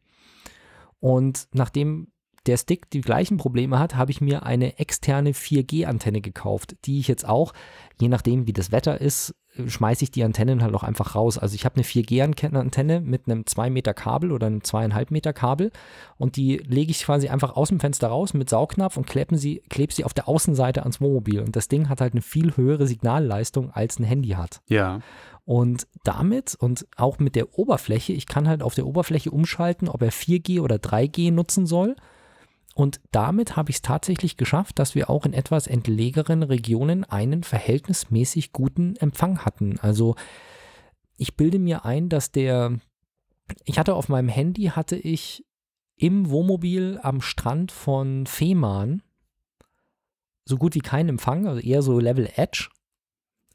Und 1.01 1.49
nachdem 1.53 2.13
der 2.47 2.57
Stick 2.57 2.91
die 2.91 3.01
gleichen 3.01 3.37
Probleme 3.37 3.79
hat, 3.79 3.97
habe 3.97 4.11
ich 4.11 4.21
mir 4.21 4.45
eine 4.45 4.79
externe 4.79 5.33
4G-Antenne 5.33 6.21
gekauft, 6.21 6.77
die 6.85 7.01
ich 7.01 7.09
jetzt 7.09 7.29
auch, 7.29 7.53
je 8.01 8.09
nachdem 8.09 8.47
wie 8.47 8.53
das 8.53 8.73
Wetter 8.73 9.01
ist, 9.01 9.35
schmeiße 9.67 10.05
ich 10.05 10.11
die 10.11 10.23
Antennen 10.23 10.63
halt 10.63 10.75
auch 10.75 10.83
einfach 10.83 11.15
raus. 11.15 11.39
Also 11.39 11.55
ich 11.55 11.65
habe 11.65 11.77
eine 11.77 11.85
4G-Antenne 11.85 13.01
mit 13.01 13.27
einem 13.27 13.47
2 13.47 13.71
Meter 13.71 13.95
Kabel 13.95 14.33
oder 14.33 14.47
einem 14.47 14.61
2,5 14.61 15.07
Meter 15.11 15.33
Kabel 15.33 15.73
und 16.17 16.37
die 16.37 16.59
lege 16.59 16.91
ich 16.91 17.03
quasi 17.03 17.29
einfach 17.29 17.57
aus 17.57 17.69
dem 17.69 17.81
Fenster 17.81 18.09
raus 18.09 18.35
mit 18.35 18.49
Saugnapf 18.49 18.97
und 18.97 19.07
klebe 19.07 19.37
sie, 19.37 19.63
klebe 19.69 19.93
sie 19.93 20.05
auf 20.05 20.15
der 20.15 20.29
Außenseite 20.29 20.83
ans 20.83 21.01
Wohnmobil. 21.01 21.41
Und 21.41 21.57
das 21.57 21.69
Ding 21.69 21.89
hat 21.89 22.01
halt 22.01 22.13
eine 22.13 22.23
viel 22.23 22.57
höhere 22.57 22.87
Signalleistung 22.87 23.71
als 23.71 23.99
ein 23.99 24.05
Handy 24.05 24.31
hat. 24.31 24.61
Ja. 24.69 25.01
Und 25.45 25.87
damit 26.05 26.55
und 26.55 26.87
auch 26.97 27.19
mit 27.19 27.35
der 27.35 27.59
Oberfläche, 27.59 28.13
ich 28.13 28.27
kann 28.27 28.47
halt 28.47 28.63
auf 28.63 28.75
der 28.75 28.87
Oberfläche 28.87 29.31
umschalten, 29.31 29.89
ob 29.89 30.03
er 30.03 30.13
4G 30.13 30.61
oder 30.61 30.77
3G 30.77 31.33
nutzen 31.33 31.67
soll. 31.67 31.97
Und 32.79 33.01
damit 33.11 33.57
habe 33.57 33.71
ich 33.71 33.77
es 33.79 33.83
tatsächlich 33.83 34.37
geschafft, 34.37 34.79
dass 34.79 34.95
wir 34.95 35.11
auch 35.11 35.27
in 35.27 35.33
etwas 35.33 35.67
entlegeren 35.67 36.45
Regionen 36.45 37.03
einen 37.03 37.43
verhältnismäßig 37.43 38.53
guten 38.53 38.95
Empfang 38.95 39.45
hatten. 39.45 39.81
Also 39.81 40.15
ich 41.17 41.37
bilde 41.37 41.59
mir 41.59 41.85
ein, 41.85 42.09
dass 42.09 42.31
der, 42.31 42.79
ich 43.65 43.81
hatte 43.81 43.97
auf 43.97 44.09
meinem 44.09 44.29
Handy, 44.29 44.67
hatte 44.67 44.95
ich 44.95 45.45
im 45.97 46.31
Wohnmobil 46.31 47.01
am 47.03 47.21
Strand 47.21 47.73
von 47.73 48.27
Fehmarn 48.27 49.03
so 50.45 50.57
gut 50.57 50.77
wie 50.77 50.81
keinen 50.81 51.09
Empfang, 51.09 51.49
also 51.49 51.61
eher 51.61 51.83
so 51.83 51.99
Level 51.99 52.31
Edge. 52.37 52.69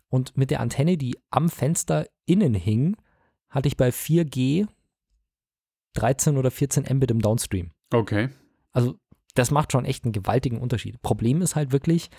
Und 0.10 0.36
mit 0.36 0.52
der 0.52 0.60
Antenne, 0.60 0.98
die 0.98 1.18
am 1.30 1.48
Fenster 1.48 2.08
innen 2.26 2.56
hing, 2.56 2.98
hatte 3.48 3.70
ich 3.70 3.78
bei 3.78 3.88
4G 3.88 4.68
13 5.94 6.36
oder 6.36 6.52
14 6.52 6.94
Mbit 6.94 7.12
im 7.12 7.22
Downstream. 7.22 7.72
Okay. 7.94 8.28
Also 8.74 8.98
das 9.34 9.52
macht 9.52 9.72
schon 9.72 9.86
echt 9.86 10.04
einen 10.04 10.14
gewaltigen 10.14 10.60
Unterschied. 10.60 11.02
Problem 11.02 11.42
ist 11.42 11.56
halt 11.56 11.72
wirklich, 11.72 12.10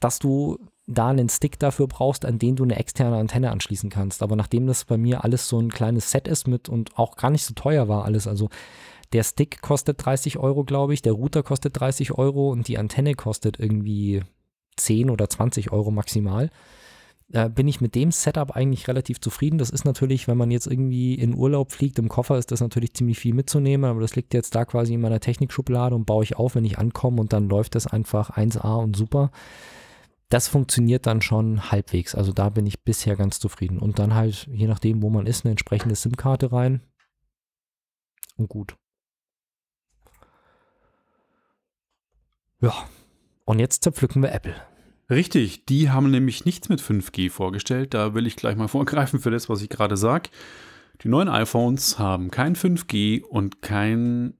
dass 0.00 0.18
du 0.18 0.58
da 0.86 1.08
einen 1.08 1.28
Stick 1.28 1.58
dafür 1.58 1.86
brauchst, 1.86 2.24
an 2.24 2.38
den 2.38 2.56
du 2.56 2.64
eine 2.64 2.76
externe 2.76 3.16
Antenne 3.16 3.50
anschließen 3.50 3.90
kannst. 3.90 4.22
Aber 4.22 4.36
nachdem 4.36 4.66
das 4.66 4.84
bei 4.84 4.96
mir 4.96 5.24
alles 5.24 5.48
so 5.48 5.60
ein 5.60 5.70
kleines 5.70 6.10
Set 6.10 6.28
ist 6.28 6.46
mit 6.46 6.68
und 6.68 6.98
auch 6.98 7.16
gar 7.16 7.30
nicht 7.30 7.44
so 7.44 7.54
teuer 7.54 7.88
war 7.88 8.04
alles, 8.04 8.26
also 8.26 8.48
der 9.12 9.22
Stick 9.22 9.62
kostet 9.62 10.04
30 10.04 10.38
Euro, 10.38 10.64
glaube 10.64 10.94
ich, 10.94 11.02
der 11.02 11.12
Router 11.12 11.42
kostet 11.42 11.78
30 11.78 12.12
Euro 12.12 12.50
und 12.50 12.68
die 12.68 12.78
Antenne 12.78 13.14
kostet 13.14 13.58
irgendwie 13.58 14.22
10 14.76 15.10
oder 15.10 15.28
20 15.28 15.72
Euro 15.72 15.90
maximal 15.90 16.50
äh, 17.32 17.48
bin 17.50 17.68
ich 17.68 17.80
mit 17.80 17.94
dem 17.94 18.10
Setup 18.10 18.52
eigentlich 18.52 18.88
relativ 18.88 19.20
zufrieden. 19.20 19.58
Das 19.58 19.70
ist 19.70 19.84
natürlich, 19.84 20.28
wenn 20.28 20.38
man 20.38 20.50
jetzt 20.50 20.66
irgendwie 20.66 21.14
in 21.14 21.34
Urlaub 21.34 21.72
fliegt, 21.72 21.98
im 21.98 22.08
Koffer 22.08 22.38
ist 22.38 22.50
das 22.50 22.60
natürlich 22.60 22.94
ziemlich 22.94 23.18
viel 23.18 23.34
mitzunehmen, 23.34 23.90
aber 23.90 24.00
das 24.00 24.16
liegt 24.16 24.32
jetzt 24.34 24.54
da 24.54 24.64
quasi 24.64 24.94
in 24.94 25.00
meiner 25.00 25.20
Technikschublade 25.20 25.94
und 25.94 26.06
baue 26.06 26.24
ich 26.24 26.36
auf, 26.36 26.54
wenn 26.54 26.64
ich 26.64 26.78
ankomme 26.78 27.20
und 27.20 27.32
dann 27.32 27.48
läuft 27.48 27.74
das 27.74 27.86
einfach 27.86 28.36
1A 28.36 28.82
und 28.82 28.96
super. 28.96 29.30
Das 30.30 30.48
funktioniert 30.48 31.06
dann 31.06 31.22
schon 31.22 31.70
halbwegs. 31.70 32.14
Also 32.14 32.32
da 32.32 32.50
bin 32.50 32.66
ich 32.66 32.82
bisher 32.82 33.16
ganz 33.16 33.38
zufrieden. 33.40 33.78
Und 33.78 33.98
dann 33.98 34.14
halt, 34.14 34.46
je 34.52 34.66
nachdem, 34.66 35.02
wo 35.02 35.08
man 35.08 35.26
ist, 35.26 35.44
eine 35.44 35.52
entsprechende 35.52 35.94
SIM-Karte 35.94 36.52
rein. 36.52 36.82
Und 38.36 38.48
gut. 38.48 38.76
Ja. 42.60 42.74
Und 43.46 43.58
jetzt 43.58 43.82
zerpflücken 43.82 44.22
wir 44.22 44.32
Apple. 44.32 44.54
Richtig, 45.10 45.64
die 45.66 45.90
haben 45.90 46.10
nämlich 46.10 46.44
nichts 46.44 46.68
mit 46.68 46.80
5G 46.80 47.30
vorgestellt. 47.30 47.94
Da 47.94 48.14
will 48.14 48.26
ich 48.26 48.36
gleich 48.36 48.56
mal 48.56 48.68
vorgreifen 48.68 49.20
für 49.20 49.30
das, 49.30 49.48
was 49.48 49.62
ich 49.62 49.68
gerade 49.68 49.96
sage. 49.96 50.30
Die 51.02 51.08
neuen 51.08 51.28
iPhones 51.28 51.98
haben 51.98 52.30
kein 52.30 52.56
5G 52.56 53.22
und 53.22 53.62
kein 53.62 54.34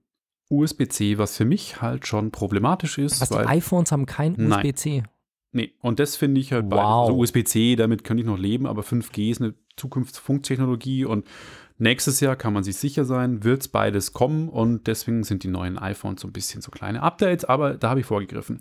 USB-C, 0.51 1.19
was 1.19 1.37
für 1.37 1.45
mich 1.45 1.81
halt 1.81 2.07
schon 2.07 2.31
problematisch 2.31 2.99
ist. 2.99 3.21
Was, 3.21 3.29
die 3.29 3.37
iPhones 3.37 3.93
haben 3.93 4.07
kein 4.07 4.41
USB-C? 4.41 5.03
Nee, 5.53 5.73
und 5.81 5.99
das 5.99 6.17
finde 6.17 6.41
ich 6.41 6.53
halt 6.53 6.67
wow. 6.67 6.71
bei 6.71 6.83
also 6.83 7.19
USB-C, 7.19 7.77
damit 7.77 8.05
könnte 8.05 8.23
ich 8.23 8.27
noch 8.27 8.39
leben, 8.39 8.67
aber 8.67 8.83
5G 8.83 9.31
ist 9.31 9.41
eine 9.41 9.55
Zukunftsfunktechnologie 9.77 11.05
und 11.05 11.27
nächstes 11.79 12.21
Jahr 12.21 12.37
kann 12.37 12.53
man 12.53 12.65
sich 12.65 12.77
sicher 12.77 13.05
sein, 13.05 13.45
wird 13.45 13.63
es 13.63 13.69
beides 13.69 14.13
kommen 14.13 14.49
und 14.49 14.87
deswegen 14.87 15.25
sind 15.25 15.45
die 15.45 15.49
neuen 15.49 15.79
iPhones 15.79 16.21
so 16.21 16.29
ein 16.29 16.33
bisschen 16.33 16.61
so 16.61 16.71
kleine 16.71 17.03
Updates, 17.03 17.45
aber 17.45 17.75
da 17.75 17.91
habe 17.91 18.01
ich 18.01 18.07
vorgegriffen. 18.07 18.61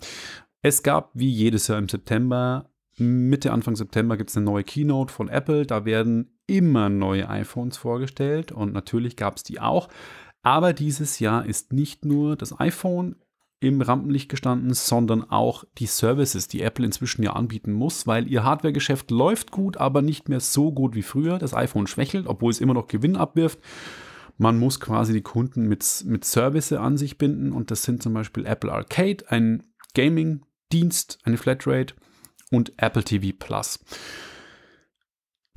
Es 0.62 0.82
gab 0.82 1.10
wie 1.14 1.30
jedes 1.30 1.68
Jahr 1.68 1.78
im 1.78 1.88
September, 1.88 2.68
Mitte, 3.00 3.52
Anfang 3.52 3.76
September 3.76 4.16
gibt 4.16 4.30
es 4.30 4.36
eine 4.36 4.46
neue 4.46 4.64
Keynote 4.64 5.12
von 5.12 5.28
Apple. 5.28 5.66
Da 5.66 5.84
werden 5.84 6.38
immer 6.46 6.88
neue 6.88 7.28
iPhones 7.28 7.76
vorgestellt 7.76 8.52
und 8.52 8.72
natürlich 8.72 9.16
gab 9.16 9.36
es 9.36 9.44
die 9.44 9.60
auch. 9.60 9.88
Aber 10.42 10.72
dieses 10.72 11.18
Jahr 11.18 11.46
ist 11.46 11.72
nicht 11.72 12.04
nur 12.04 12.36
das 12.36 12.58
iPhone 12.58 13.16
im 13.60 13.80
Rampenlicht 13.80 14.28
gestanden, 14.28 14.72
sondern 14.72 15.28
auch 15.28 15.64
die 15.78 15.86
Services, 15.86 16.46
die 16.46 16.62
Apple 16.62 16.86
inzwischen 16.86 17.24
ja 17.24 17.32
anbieten 17.32 17.72
muss, 17.72 18.06
weil 18.06 18.28
ihr 18.28 18.44
Hardwaregeschäft 18.44 19.10
läuft 19.10 19.50
gut, 19.50 19.76
aber 19.76 20.00
nicht 20.00 20.28
mehr 20.28 20.40
so 20.40 20.72
gut 20.72 20.94
wie 20.94 21.02
früher. 21.02 21.38
Das 21.38 21.54
iPhone 21.54 21.88
schwächelt, 21.88 22.26
obwohl 22.26 22.50
es 22.50 22.60
immer 22.60 22.74
noch 22.74 22.86
Gewinn 22.86 23.16
abwirft. 23.16 23.58
Man 24.38 24.58
muss 24.58 24.78
quasi 24.78 25.12
die 25.12 25.22
Kunden 25.22 25.66
mit, 25.66 26.04
mit 26.06 26.24
Service 26.24 26.72
an 26.72 26.96
sich 26.96 27.18
binden 27.18 27.52
und 27.52 27.72
das 27.72 27.82
sind 27.82 28.02
zum 28.02 28.14
Beispiel 28.14 28.46
Apple 28.46 28.72
Arcade, 28.72 29.24
ein 29.28 29.64
Gaming 29.94 30.42
Dienst, 30.72 31.18
eine 31.24 31.38
Flatrate 31.38 31.94
und 32.50 32.72
Apple 32.76 33.04
TV 33.04 33.34
Plus. 33.38 33.78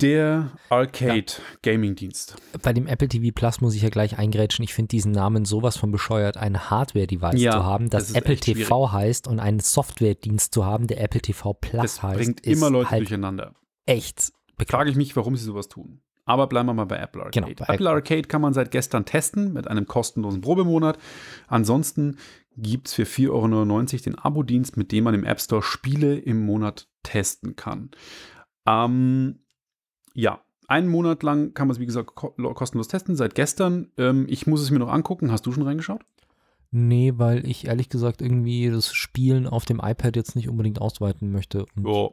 Der 0.00 0.50
Arcade 0.68 1.26
Gaming 1.62 1.94
Dienst. 1.94 2.34
Bei 2.62 2.72
dem 2.72 2.88
Apple 2.88 3.06
TV 3.08 3.30
Plus 3.32 3.60
muss 3.60 3.74
ich 3.76 3.82
ja 3.82 3.88
gleich 3.88 4.18
eingrätschen. 4.18 4.64
Ich 4.64 4.74
finde 4.74 4.88
diesen 4.88 5.12
Namen 5.12 5.44
sowas 5.44 5.76
von 5.76 5.92
bescheuert, 5.92 6.36
ein 6.36 6.70
Hardware-Device 6.70 7.40
Ja, 7.40 7.52
zu 7.52 7.64
haben, 7.64 7.88
das, 7.88 8.08
das 8.08 8.16
Apple 8.16 8.36
TV 8.36 8.90
heißt 8.90 9.28
und 9.28 9.38
einen 9.38 9.60
Software-Dienst 9.60 10.52
zu 10.52 10.64
haben, 10.64 10.88
der 10.88 11.00
Apple 11.00 11.20
TV 11.20 11.52
Plus 11.54 11.82
Das 11.82 12.02
heißt. 12.02 12.16
bringt 12.18 12.46
immer 12.46 12.68
Leute 12.70 12.90
halt 12.90 13.02
durcheinander. 13.02 13.54
echt 13.86 14.32
bekloppt. 14.56 14.70
Frage 14.72 14.90
ich 14.90 14.96
mich, 14.96 15.14
warum 15.14 15.36
sie 15.36 15.44
sowas 15.44 15.68
tun. 15.68 16.00
Aber 16.24 16.46
bleiben 16.48 16.68
wir 16.68 16.74
mal 16.74 16.84
bei 16.84 16.98
Apple 16.98 17.22
Arcade. 17.22 17.46
Genau, 17.46 17.64
bei 17.66 17.74
Apple 17.74 17.90
Arcade 17.90 18.22
kann 18.22 18.40
man 18.40 18.54
seit 18.54 18.70
gestern 18.70 19.04
testen 19.04 19.52
mit 19.52 19.68
einem 19.68 19.86
kostenlosen 19.86 20.40
Probemonat. 20.40 20.98
Ansonsten 21.48 22.16
gibt 22.56 22.88
es 22.88 22.94
für 22.94 23.04
4,99 23.04 23.30
Euro 23.30 24.02
den 24.04 24.18
Abo-Dienst, 24.18 24.76
mit 24.76 24.92
dem 24.92 25.04
man 25.04 25.14
im 25.14 25.24
App 25.24 25.40
Store 25.40 25.62
Spiele 25.62 26.16
im 26.16 26.44
Monat 26.44 26.88
testen 27.02 27.56
kann. 27.56 27.90
Ähm, 28.66 29.40
ja, 30.14 30.40
einen 30.68 30.88
Monat 30.88 31.22
lang 31.22 31.54
kann 31.54 31.68
man 31.68 31.74
es, 31.74 31.80
wie 31.80 31.86
gesagt, 31.86 32.14
ko 32.14 32.30
kostenlos 32.54 32.88
testen, 32.88 33.16
seit 33.16 33.34
gestern. 33.34 33.90
Ähm, 33.98 34.26
ich 34.28 34.46
muss 34.46 34.62
es 34.62 34.70
mir 34.70 34.78
noch 34.78 34.92
angucken. 34.92 35.30
Hast 35.30 35.46
du 35.46 35.52
schon 35.52 35.64
reingeschaut? 35.64 36.02
Nee, 36.70 37.12
weil 37.16 37.46
ich 37.46 37.66
ehrlich 37.66 37.90
gesagt 37.90 38.22
irgendwie 38.22 38.70
das 38.70 38.94
Spielen 38.94 39.46
auf 39.46 39.66
dem 39.66 39.78
iPad 39.78 40.16
jetzt 40.16 40.36
nicht 40.36 40.48
unbedingt 40.48 40.80
ausweiten 40.80 41.30
möchte. 41.30 41.66
Ja, 41.76 42.08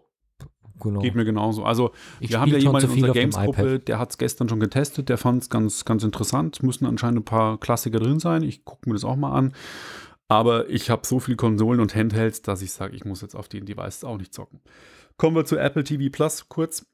genau. 0.82 1.00
geht 1.00 1.16
mir 1.16 1.24
genauso. 1.24 1.64
Also, 1.64 1.92
Ich 2.20 2.32
wir 2.32 2.42
haben 2.42 2.52
ja 2.52 2.58
jemanden 2.58 2.88
in 2.88 2.96
unserer 2.96 3.14
Games-Gruppe, 3.14 3.80
der 3.80 4.00
hat 4.00 4.10
es 4.10 4.18
gestern 4.18 4.50
schon 4.50 4.60
getestet, 4.60 5.08
der 5.08 5.18
fand 5.18 5.44
es 5.44 5.50
ganz, 5.50 5.86
ganz 5.86 6.04
interessant. 6.04 6.58
Es 6.58 6.62
müssen 6.62 6.86
anscheinend 6.86 7.22
ein 7.22 7.26
paar 7.26 7.58
Klassiker 7.58 8.00
drin 8.00 8.20
sein. 8.20 8.44
Ich 8.44 8.66
gucke 8.66 8.90
mir 8.90 8.96
das 8.96 9.06
auch 9.06 9.16
mal 9.16 9.32
an. 9.32 9.54
Aber 10.30 10.69
ich 10.69 10.89
habe 10.91 11.05
so 11.05 11.19
viele 11.19 11.38
Konsolen 11.38 11.80
und 11.80 11.95
Handhelds, 11.95 12.43
dass 12.43 12.61
ich 12.61 12.71
sage, 12.71 12.95
ich 12.95 13.03
muss 13.03 13.21
jetzt 13.21 13.36
auf 13.36 13.49
den 13.49 13.65
Devices 13.65 14.03
auch 14.03 14.17
nicht 14.17 14.34
zocken. 14.34 14.61
Kommen 15.17 15.36
wir 15.36 15.43
zu 15.43 15.57
Apple 15.57 15.84
TV 15.84 16.09
Plus 16.11 16.47
kurz. 16.47 16.86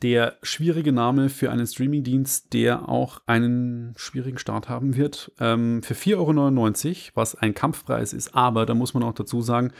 Der 0.00 0.38
schwierige 0.42 0.92
Name 0.92 1.28
für 1.28 1.50
einen 1.50 1.66
Streamingdienst, 1.66 2.54
der 2.54 2.88
auch 2.88 3.20
einen 3.26 3.92
schwierigen 3.96 4.38
Start 4.38 4.68
haben 4.68 4.96
wird. 4.96 5.32
Ähm, 5.40 5.82
für 5.82 5.94
4,99 5.94 6.16
Euro, 6.16 7.10
was 7.14 7.34
ein 7.34 7.54
Kampfpreis 7.54 8.14
ist. 8.14 8.34
Aber 8.34 8.64
da 8.64 8.74
muss 8.74 8.94
man 8.94 9.02
auch 9.02 9.12
dazu 9.12 9.42
sagen, 9.42 9.72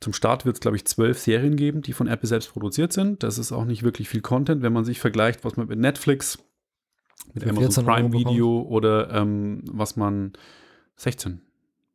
zum 0.00 0.12
Start 0.12 0.44
wird 0.44 0.56
es, 0.56 0.60
glaube 0.60 0.76
ich, 0.76 0.84
zwölf 0.84 1.18
Serien 1.18 1.56
geben, 1.56 1.82
die 1.82 1.92
von 1.92 2.08
Apple 2.08 2.28
selbst 2.28 2.52
produziert 2.52 2.92
sind. 2.92 3.22
Das 3.22 3.38
ist 3.38 3.52
auch 3.52 3.64
nicht 3.64 3.84
wirklich 3.84 4.08
viel 4.08 4.20
Content, 4.20 4.60
wenn 4.62 4.72
man 4.72 4.84
sich 4.84 5.00
vergleicht, 5.00 5.44
was 5.44 5.56
man 5.56 5.68
mit 5.68 5.78
Netflix, 5.78 6.38
mit 7.32 7.44
Amazon 7.44 7.84
14 7.84 7.88
Euro 7.88 7.94
Prime. 7.94 8.12
Video 8.12 8.62
oder 8.62 9.10
ähm, 9.14 9.62
was 9.64 9.96
man 9.96 10.32
16, 10.96 11.40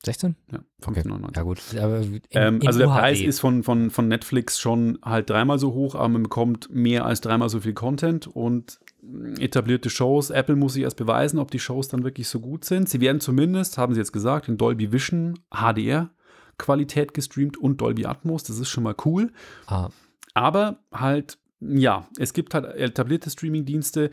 16? 0.06 0.36
ja, 0.51 0.60
Okay. 0.86 0.99
15,99. 1.01 1.36
Ja 1.38 1.43
gut, 1.43 1.60
in, 1.72 2.22
Ähm, 2.32 2.60
in 2.62 2.68
also 2.68 2.80
der 2.80 2.89
UHD. 2.89 2.97
Preis 2.97 3.22
ist 3.22 3.39
von, 3.39 3.64
von, 3.64 3.89
von 3.89 4.08
Netflix 4.10 4.60
schon 4.60 4.99
halt 5.01 5.30
dreimal 5.30 5.60
so 5.60 5.74
hoch, 5.74 5.95
aber 5.95 6.10
man 6.10 6.24
bekommt 6.24 6.70
mehr 6.70 7.06
als 7.06 7.22
dreimal 7.22 7.47
so 7.49 7.62
viel 7.62 7.74
Content 7.74 8.28
und 8.28 8.80
mh, 9.01 9.39
etablierte 9.41 9.89
Shows. 9.89 10.30
Apple 10.30 10.56
muss 10.58 10.74
sich 10.74 10.84
erst 10.84 10.97
beweisen, 10.97 11.39
ob 11.39 11.51
die 11.51 11.60
Shows 11.60 11.88
dann 11.88 12.04
wirklich 12.04 12.28
so 12.28 12.39
gut 12.41 12.66
sind. 12.66 12.89
Sie 12.89 12.99
werden 12.99 13.22
zumindest, 13.22 13.78
haben 13.78 13.93
sie 13.93 13.99
jetzt 14.01 14.12
gesagt, 14.12 14.49
in 14.49 14.58
Dolby 14.58 14.91
Vision 14.91 15.39
HDR 15.51 16.10
Qualität 16.58 17.14
gestreamt 17.14 17.58
und 17.58 17.80
Dolby 17.82 18.06
Atmos. 18.06 18.43
Das 18.43 18.60
ist 18.60 18.70
schon 18.70 18.84
mal 18.84 18.95
cool. 19.06 19.32
Ah, 19.68 19.89
Aber 20.34 20.80
halt, 20.93 21.38
ja, 21.62 22.08
es 22.20 22.34
gibt 22.34 22.54
halt 22.54 22.66
etablierte 22.76 23.30
Streaming-Dienste. 23.30 24.10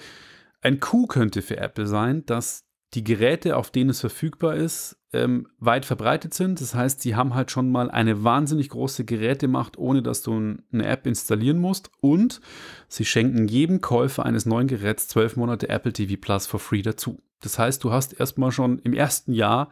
Ein 0.63 0.79
Coup 0.81 1.09
könnte 1.09 1.43
für 1.43 1.57
Apple 1.59 1.87
sein, 1.87 2.25
dass 2.27 2.65
die 2.95 3.05
Geräte, 3.05 3.57
auf 3.57 3.71
denen 3.71 3.91
es 3.91 4.01
verfügbar 4.01 4.57
ist, 4.57 4.97
ähm, 5.13 5.49
weit 5.59 5.85
verbreitet 5.85 6.35
sind. 6.35 6.61
Das 6.61 6.75
heißt, 6.75 7.01
sie 7.01 7.15
haben 7.15 7.35
halt 7.35 7.51
schon 7.51 7.71
mal 7.71 7.91
eine 7.91 8.25
wahnsinnig 8.25 8.69
große 8.69 9.05
Gerätemacht, 9.05 9.79
ohne 9.79 10.03
dass 10.03 10.23
du 10.23 10.33
eine 10.73 10.87
App 10.87 11.07
installieren 11.07 11.59
musst. 11.59 11.91
Und 12.01 12.41
sie 12.89 13.05
schenken 13.05 13.49
jedem 13.49 13.81
Käufer 13.81 14.25
eines 14.25 14.47
neuen 14.47 14.69
Geräts 14.69 15.09
zwölf 15.09 15.37
Monate 15.37 15.69
Apple 15.69 15.93
TV 15.93 16.15
Plus 16.21 16.47
for 16.47 16.61
free 16.61 16.83
dazu. 16.83 17.21
Das 17.41 17.59
heißt, 17.59 17.83
du 17.85 17.93
hast 17.93 18.19
erstmal 18.19 18.53
schon 18.53 18.79
im 18.81 18.93
ersten 18.93 19.33
Jahr 19.33 19.71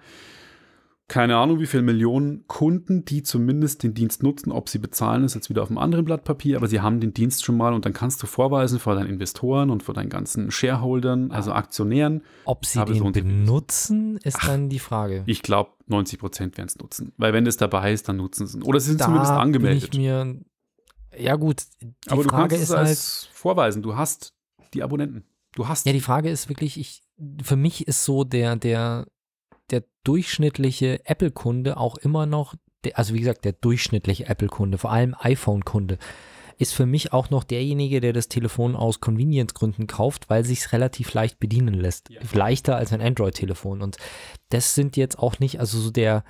keine 1.08 1.38
Ahnung, 1.38 1.58
wie 1.58 1.66
viele 1.66 1.82
Millionen 1.82 2.46
Kunden, 2.48 3.06
die 3.06 3.22
zumindest 3.22 3.82
den 3.82 3.94
Dienst 3.94 4.22
nutzen. 4.22 4.52
Ob 4.52 4.68
sie 4.68 4.78
bezahlen, 4.78 5.24
ist 5.24 5.34
jetzt 5.34 5.48
wieder 5.48 5.62
auf 5.62 5.70
einem 5.70 5.78
anderen 5.78 6.04
Blatt 6.04 6.22
Papier, 6.22 6.58
aber 6.58 6.68
sie 6.68 6.80
haben 6.80 7.00
den 7.00 7.14
Dienst 7.14 7.46
schon 7.46 7.56
mal 7.56 7.72
und 7.72 7.86
dann 7.86 7.94
kannst 7.94 8.22
du 8.22 8.26
vorweisen 8.26 8.78
vor 8.78 8.94
deinen 8.94 9.08
Investoren 9.08 9.70
und 9.70 9.82
vor 9.82 9.94
deinen 9.94 10.10
ganzen 10.10 10.50
Shareholdern, 10.50 11.30
also 11.30 11.52
Aktionären. 11.52 12.22
ob 12.44 12.66
sie 12.66 12.84
den 12.84 12.94
so 12.96 13.10
benutzen, 13.10 14.18
ist 14.18 14.46
dann 14.46 14.68
die 14.68 14.78
Frage. 14.78 15.22
Ich 15.24 15.40
glaube, 15.40 15.70
90 15.86 16.18
Prozent 16.18 16.58
werden 16.58 16.68
es 16.68 16.78
nutzen. 16.78 17.12
Weil 17.16 17.32
wenn 17.32 17.46
das 17.46 17.56
dabei 17.56 17.94
ist, 17.94 18.06
dann 18.10 18.18
nutzen 18.18 18.46
sie 18.46 18.58
es. 18.58 18.64
Oder 18.64 18.78
sie 18.78 18.90
sind 18.90 19.00
da 19.00 19.06
zumindest 19.06 19.32
bin 19.32 19.40
angemeldet. 19.40 19.94
ich 19.94 19.98
mir, 19.98 20.36
ja 21.18 21.36
gut, 21.36 21.62
die 21.80 22.10
aber 22.10 22.22
du 22.22 22.28
Frage 22.28 22.48
kannst 22.48 22.56
es 22.56 22.68
ist 22.68 22.76
halt, 22.76 22.88
als 22.88 23.28
vorweisen. 23.32 23.82
Du 23.82 23.96
hast 23.96 24.34
die 24.74 24.82
Abonnenten. 24.82 25.24
Du 25.54 25.68
hast 25.68 25.86
ja 25.86 25.94
die 25.94 26.00
Frage 26.02 26.28
ist 26.28 26.50
wirklich, 26.50 26.78
ich, 26.78 27.00
für 27.42 27.56
mich 27.56 27.88
ist 27.88 28.04
so 28.04 28.24
der, 28.24 28.56
der, 28.56 29.06
der 29.70 29.84
durchschnittliche 30.04 31.04
Apple-Kunde 31.04 31.76
auch 31.76 31.96
immer 31.96 32.26
noch, 32.26 32.54
also 32.94 33.14
wie 33.14 33.20
gesagt, 33.20 33.44
der 33.44 33.52
durchschnittliche 33.52 34.26
Apple-Kunde, 34.26 34.78
vor 34.78 34.90
allem 34.90 35.14
iPhone-Kunde, 35.18 35.98
ist 36.58 36.74
für 36.74 36.86
mich 36.86 37.12
auch 37.12 37.30
noch 37.30 37.44
derjenige, 37.44 38.00
der 38.00 38.12
das 38.12 38.28
Telefon 38.28 38.74
aus 38.74 39.00
Convenience-Gründen 39.00 39.86
kauft, 39.86 40.28
weil 40.28 40.44
sich 40.44 40.60
es 40.60 40.72
relativ 40.72 41.12
leicht 41.14 41.38
bedienen 41.38 41.74
lässt. 41.74 42.10
Ja. 42.10 42.20
Leichter 42.32 42.76
als 42.76 42.92
ein 42.92 43.00
Android-Telefon. 43.00 43.80
Und 43.80 43.96
das 44.48 44.74
sind 44.74 44.96
jetzt 44.96 45.18
auch 45.18 45.38
nicht, 45.38 45.60
also 45.60 45.78
so 45.78 45.90
der, 45.90 46.24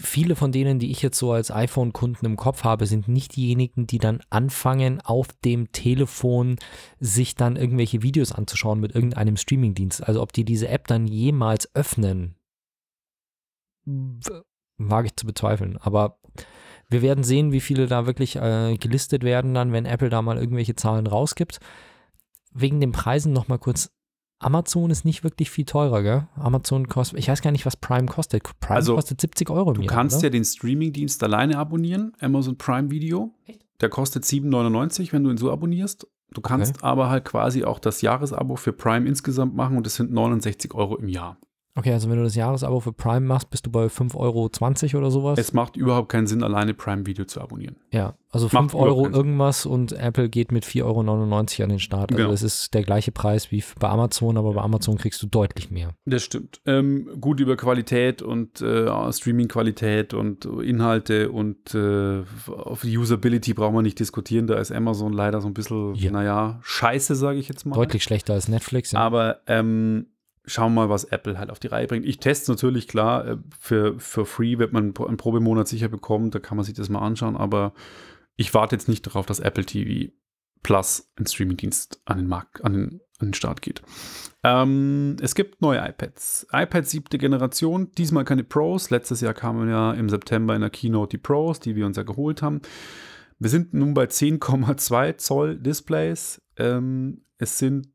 viele 0.00 0.36
von 0.36 0.52
denen, 0.52 0.78
die 0.78 0.90
ich 0.90 1.02
jetzt 1.02 1.18
so 1.18 1.32
als 1.32 1.50
iPhone-Kunden 1.50 2.26
im 2.26 2.36
Kopf 2.36 2.64
habe, 2.64 2.86
sind 2.86 3.08
nicht 3.08 3.36
diejenigen, 3.36 3.86
die 3.86 3.98
dann 3.98 4.20
anfangen, 4.30 5.00
auf 5.00 5.28
dem 5.44 5.72
Telefon 5.72 6.56
sich 7.00 7.34
dann 7.34 7.56
irgendwelche 7.56 8.02
Videos 8.02 8.32
anzuschauen 8.32 8.80
mit 8.80 8.94
irgendeinem 8.94 9.36
Streamingdienst. 9.36 10.02
Also 10.06 10.22
ob 10.22 10.32
die 10.32 10.44
diese 10.44 10.68
App 10.68 10.86
dann 10.86 11.06
jemals 11.06 11.74
öffnen, 11.74 12.36
wage 13.84 15.06
ich 15.06 15.16
zu 15.16 15.26
bezweifeln. 15.26 15.76
Aber 15.78 16.20
wir 16.88 17.02
werden 17.02 17.24
sehen, 17.24 17.52
wie 17.52 17.60
viele 17.60 17.86
da 17.86 18.06
wirklich 18.06 18.36
äh, 18.36 18.76
gelistet 18.76 19.22
werden, 19.22 19.54
dann, 19.54 19.72
wenn 19.72 19.84
Apple 19.84 20.08
da 20.08 20.22
mal 20.22 20.38
irgendwelche 20.38 20.74
Zahlen 20.74 21.06
rausgibt. 21.06 21.60
Wegen 22.52 22.80
den 22.80 22.92
Preisen 22.92 23.32
nochmal 23.32 23.58
kurz. 23.58 23.90
Amazon 24.40 24.90
ist 24.90 25.04
nicht 25.04 25.24
wirklich 25.24 25.50
viel 25.50 25.64
teurer, 25.64 26.02
gell? 26.02 26.28
Amazon 26.36 26.86
kostet, 26.88 27.18
ich 27.18 27.28
weiß 27.28 27.42
gar 27.42 27.50
nicht, 27.50 27.66
was 27.66 27.76
Prime 27.76 28.06
kostet. 28.06 28.44
Prime 28.60 28.76
Also, 28.76 28.94
kostet 28.94 29.20
70 29.20 29.50
Euro 29.50 29.70
im 29.70 29.74
Du 29.76 29.82
Jahr, 29.82 29.92
kannst 29.92 30.18
oder? 30.18 30.24
ja 30.24 30.30
den 30.30 30.44
Streaming-Dienst 30.44 31.22
alleine 31.24 31.58
abonnieren, 31.58 32.12
Amazon 32.20 32.56
Prime 32.56 32.90
Video. 32.90 33.34
Der 33.80 33.88
kostet 33.88 34.24
7,99, 34.24 35.12
wenn 35.12 35.24
du 35.24 35.30
ihn 35.30 35.36
so 35.38 35.50
abonnierst. 35.50 36.06
Du 36.30 36.40
kannst 36.40 36.84
aber 36.84 37.08
halt 37.08 37.24
quasi 37.24 37.64
auch 37.64 37.78
das 37.78 38.02
Jahresabo 38.02 38.56
für 38.56 38.72
Prime 38.72 39.08
insgesamt 39.08 39.54
machen 39.54 39.76
und 39.76 39.86
das 39.86 39.94
sind 39.94 40.12
69 40.12 40.74
Euro 40.74 40.96
im 40.96 41.08
Jahr. 41.08 41.38
Okay, 41.74 41.92
also 41.92 42.10
wenn 42.10 42.16
du 42.16 42.24
das 42.24 42.34
Jahresabo 42.34 42.80
für 42.80 42.92
Prime 42.92 43.20
machst, 43.20 43.50
bist 43.50 43.64
du 43.66 43.70
bei 43.70 43.84
5,20 43.86 44.16
Euro 44.16 44.98
oder 44.98 45.10
sowas. 45.12 45.38
Es 45.38 45.52
macht 45.52 45.76
überhaupt 45.76 46.08
keinen 46.08 46.26
Sinn, 46.26 46.42
alleine 46.42 46.74
Prime 46.74 47.06
Video 47.06 47.24
zu 47.24 47.40
abonnieren. 47.40 47.76
ja, 47.92 48.14
also 48.30 48.46
Macht 48.46 48.72
5 48.72 48.74
Euro 48.74 48.84
überhaupt 48.84 49.02
keinen 49.04 49.12
Sinn. 49.14 49.20
irgendwas 49.26 49.66
und 49.66 49.92
Apple 49.92 50.28
geht 50.28 50.50
mit 50.52 50.64
4,99 50.64 50.82
Euro 50.84 51.64
an 51.64 51.68
den 51.70 51.78
Start. 51.78 52.10
Also 52.10 52.22
Genau. 52.22 52.32
es 52.34 52.42
ist 52.42 52.74
der 52.74 52.82
gleiche 52.82 53.12
Preis 53.12 53.50
wie 53.52 53.62
bei 53.78 53.88
Amazon, 53.88 54.36
aber 54.36 54.52
bei 54.54 54.60
Amazon 54.60 54.98
kriegst 54.98 55.22
du 55.22 55.28
deutlich 55.28 55.70
mehr. 55.70 55.94
Das 56.04 56.24
stimmt. 56.24 56.60
Ähm, 56.66 57.08
gut 57.20 57.38
über 57.40 57.56
Qualität 57.56 58.22
und 58.22 58.60
äh, 58.60 59.12
Streaming-Qualität 59.12 60.14
und 60.14 60.44
Inhalte 60.46 61.30
und 61.30 61.74
äh, 61.74 62.22
auf 62.48 62.82
Usability 62.84 63.54
brauchen 63.54 63.76
wir 63.76 63.82
nicht 63.82 64.00
diskutieren. 64.00 64.46
Da 64.48 64.56
ist 64.58 64.72
Amazon 64.72 65.12
leider 65.12 65.40
so 65.40 65.46
ein 65.48 65.54
bisschen, 65.54 65.94
Ja. 65.94 66.10
naja, 66.10 66.58
scheiße, 66.62 67.14
sage 67.14 67.38
ich 67.38 67.48
jetzt 67.48 67.64
mal. 67.66 67.76
Deutlich 67.76 68.02
schlechter 68.02 68.34
als 68.34 68.48
Netflix. 68.48 68.92
Ja. 68.92 68.98
Aber 69.00 69.40
ähm, 69.46 70.06
schauen 70.48 70.74
wir 70.74 70.82
mal, 70.82 70.90
was 70.90 71.04
Apple 71.04 71.38
halt 71.38 71.50
auf 71.50 71.58
die 71.58 71.68
Reihe 71.68 71.86
bringt. 71.86 72.06
Ich 72.06 72.18
teste 72.18 72.50
natürlich, 72.50 72.88
klar, 72.88 73.26
äh, 73.26 73.36
für, 73.58 73.98
für 74.00 74.26
free 74.26 74.58
wird 74.58 74.72
man 74.72 74.94
einen 74.96 75.16
Probemonat 75.16 75.68
sicher 75.68 75.88
bekommen, 75.88 76.30
da 76.30 76.38
kann 76.38 76.56
man 76.56 76.64
sich 76.64 76.74
das 76.74 76.88
mal 76.88 77.00
anschauen, 77.00 77.36
aber 77.36 77.72
ich 78.36 78.54
warte 78.54 78.76
jetzt 78.76 78.88
nicht 78.88 79.06
darauf, 79.06 79.26
dass 79.26 79.40
Apple 79.40 79.64
TV 79.64 80.12
Plus 80.62 81.10
ein 81.16 81.26
Streamingdienst 81.26 82.02
an 82.04 82.18
den 82.18 82.26
Markt, 82.26 82.64
an 82.64 82.72
den, 82.72 83.00
an 83.18 83.28
den 83.28 83.34
Start 83.34 83.62
geht. 83.62 83.82
Ähm, 84.42 85.16
es 85.20 85.34
gibt 85.34 85.62
neue 85.62 85.78
iPads. 85.78 86.48
iPad 86.52 86.86
siebte 86.86 87.18
Generation, 87.18 87.92
diesmal 87.92 88.24
keine 88.24 88.44
Pros. 88.44 88.90
Letztes 88.90 89.20
Jahr 89.20 89.34
kamen 89.34 89.68
ja 89.68 89.92
im 89.92 90.08
September 90.08 90.54
in 90.54 90.60
der 90.60 90.70
Keynote 90.70 91.16
die 91.16 91.22
Pros, 91.22 91.60
die 91.60 91.76
wir 91.76 91.86
uns 91.86 91.96
ja 91.96 92.02
geholt 92.02 92.42
haben. 92.42 92.60
Wir 93.38 93.50
sind 93.50 93.72
nun 93.72 93.94
bei 93.94 94.04
10,2 94.04 95.16
Zoll 95.16 95.58
Displays. 95.58 96.42
Ähm, 96.56 97.22
es 97.38 97.58
sind 97.58 97.88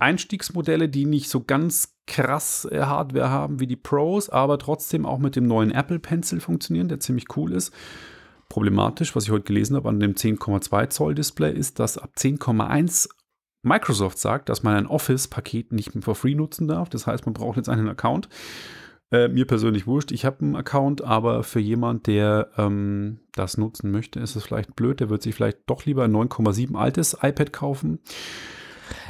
Einstiegsmodelle, 0.00 0.88
die 0.88 1.06
nicht 1.06 1.28
so 1.28 1.42
ganz 1.42 1.96
krass 2.06 2.66
äh, 2.70 2.80
Hardware 2.80 3.30
haben 3.30 3.60
wie 3.60 3.66
die 3.66 3.76
Pros, 3.76 4.30
aber 4.30 4.58
trotzdem 4.58 5.06
auch 5.06 5.18
mit 5.18 5.36
dem 5.36 5.46
neuen 5.46 5.70
Apple 5.70 5.98
Pencil 5.98 6.40
funktionieren, 6.40 6.88
der 6.88 7.00
ziemlich 7.00 7.36
cool 7.36 7.52
ist. 7.52 7.72
Problematisch, 8.48 9.14
was 9.14 9.24
ich 9.24 9.30
heute 9.30 9.44
gelesen 9.44 9.76
habe 9.76 9.88
an 9.88 10.00
dem 10.00 10.14
10,2 10.14 10.88
Zoll 10.88 11.14
Display, 11.14 11.52
ist, 11.52 11.78
dass 11.78 11.98
ab 11.98 12.12
10,1 12.16 13.08
Microsoft 13.62 14.18
sagt, 14.18 14.48
dass 14.48 14.62
man 14.62 14.74
ein 14.74 14.86
Office-Paket 14.86 15.72
nicht 15.72 15.94
mehr 15.94 16.02
for 16.02 16.14
free 16.14 16.34
nutzen 16.34 16.68
darf. 16.68 16.88
Das 16.88 17.06
heißt, 17.06 17.26
man 17.26 17.34
braucht 17.34 17.56
jetzt 17.56 17.68
einen 17.68 17.88
Account. 17.88 18.28
Äh, 19.10 19.28
mir 19.28 19.46
persönlich 19.46 19.86
wurscht, 19.86 20.12
ich 20.12 20.24
habe 20.24 20.40
einen 20.40 20.56
Account, 20.56 21.02
aber 21.02 21.42
für 21.42 21.60
jemand, 21.60 22.06
der 22.06 22.50
ähm, 22.58 23.20
das 23.32 23.56
nutzen 23.56 23.90
möchte, 23.90 24.20
ist 24.20 24.36
es 24.36 24.44
vielleicht 24.44 24.76
blöd. 24.76 25.00
Der 25.00 25.08
wird 25.08 25.22
sich 25.22 25.34
vielleicht 25.34 25.58
doch 25.66 25.84
lieber 25.86 26.04
ein 26.04 26.14
9,7 26.14 26.76
altes 26.76 27.16
iPad 27.22 27.52
kaufen. 27.52 28.00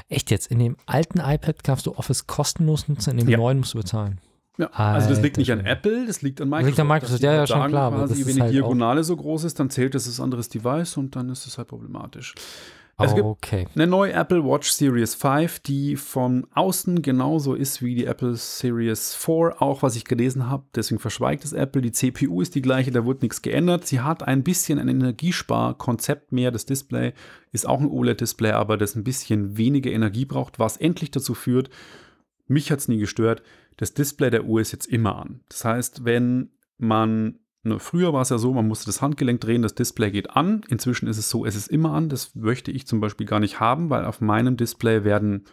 Echt 0.08 0.30
jetzt? 0.30 0.46
In 0.50 0.58
dem 0.58 0.76
alten 0.86 1.20
iPad 1.20 1.62
kannst 1.64 1.86
du 1.86 1.94
Office 1.94 2.26
kostenlos 2.26 2.88
nutzen, 2.88 3.10
in 3.12 3.16
dem 3.18 3.28
Ja. 3.28 3.36
neuen 3.38 3.58
musst 3.58 3.74
du 3.74 3.78
bezahlen. 3.78 4.20
Ja, 4.58 4.66
also 4.70 5.08
das 5.10 5.20
liegt 5.20 5.36
nicht 5.36 5.52
an. 5.52 5.64
Apple, 5.64 6.06
das 6.06 6.20
liegt 6.22 6.40
an 6.40 6.48
Microsoft. 6.48 6.66
liegt 6.70 6.80
an 6.80 6.88
Microsoft, 6.88 7.22
ja, 7.22 7.32
ja, 7.32 7.46
schon 7.46 7.68
klar, 7.68 7.92
Quasi, 7.92 8.14
das 8.18 8.26
wenn 8.26 8.34
die 8.34 8.42
halt 8.42 8.52
Diagonale 8.54 9.04
so 9.04 9.16
groß 9.16 9.44
ist, 9.44 9.60
dann 9.60 9.70
zählt 9.70 9.94
das 9.94 10.08
als 10.08 10.18
anderes 10.18 10.48
Device 10.48 10.96
und 10.96 11.14
dann 11.14 11.28
ist 11.30 11.46
es 11.46 11.58
halt 11.58 11.68
problematisch. 11.68 12.34
Es 13.00 13.14
gibt 13.14 13.26
okay. 13.26 13.66
eine 13.76 13.86
neue 13.86 14.12
Apple 14.12 14.44
Watch 14.44 14.70
Series 14.70 15.14
5, 15.14 15.60
die 15.60 15.94
von 15.94 16.48
außen 16.52 17.00
genauso 17.00 17.54
ist 17.54 17.80
wie 17.80 17.94
die 17.94 18.06
Apple 18.06 18.34
Series 18.34 19.14
4, 19.14 19.62
auch 19.62 19.82
was 19.82 19.94
ich 19.94 20.04
gelesen 20.04 20.50
habe. 20.50 20.64
Deswegen 20.74 20.98
verschweigt 20.98 21.44
es 21.44 21.52
Apple. 21.52 21.80
Die 21.80 21.92
CPU 21.92 22.42
ist 22.42 22.56
die 22.56 22.62
gleiche, 22.62 22.90
da 22.90 23.06
wird 23.06 23.22
nichts 23.22 23.40
geändert. 23.42 23.86
Sie 23.86 24.00
hat 24.00 24.24
ein 24.24 24.42
bisschen 24.42 24.80
ein 24.80 24.88
Energiesparkonzept 24.88 26.32
mehr. 26.32 26.50
Das 26.50 26.66
Display 26.66 27.12
ist 27.52 27.68
auch 27.68 27.80
ein 27.80 27.88
OLED-Display, 27.88 28.50
aber 28.50 28.76
das 28.76 28.96
ein 28.96 29.04
bisschen 29.04 29.56
weniger 29.56 29.92
Energie 29.92 30.24
braucht, 30.24 30.58
was 30.58 30.76
endlich 30.76 31.12
dazu 31.12 31.34
führt, 31.34 31.70
mich 32.48 32.72
hat 32.72 32.80
es 32.80 32.88
nie 32.88 32.98
gestört, 32.98 33.42
das 33.76 33.94
Display 33.94 34.30
der 34.30 34.44
Uhr 34.44 34.60
ist 34.60 34.72
jetzt 34.72 34.86
immer 34.86 35.16
an. 35.16 35.40
Das 35.48 35.64
heißt, 35.64 36.04
wenn 36.04 36.50
man 36.78 37.38
früher 37.78 38.12
war 38.12 38.22
es 38.22 38.30
ja 38.30 38.38
so, 38.38 38.52
man 38.52 38.66
musste 38.66 38.86
das 38.86 39.02
Handgelenk 39.02 39.40
drehen, 39.40 39.62
das 39.62 39.74
Display 39.74 40.10
geht 40.10 40.30
an. 40.30 40.62
Inzwischen 40.68 41.08
ist 41.08 41.18
es 41.18 41.28
so, 41.28 41.44
es 41.44 41.56
ist 41.56 41.68
immer 41.68 41.92
an. 41.92 42.08
Das 42.08 42.34
möchte 42.34 42.70
ich 42.70 42.86
zum 42.86 43.00
Beispiel 43.00 43.26
gar 43.26 43.40
nicht 43.40 43.60
haben, 43.60 43.90
weil 43.90 44.04
auf 44.04 44.20
meinem 44.20 44.56
Display 44.56 45.04
werden 45.04 45.44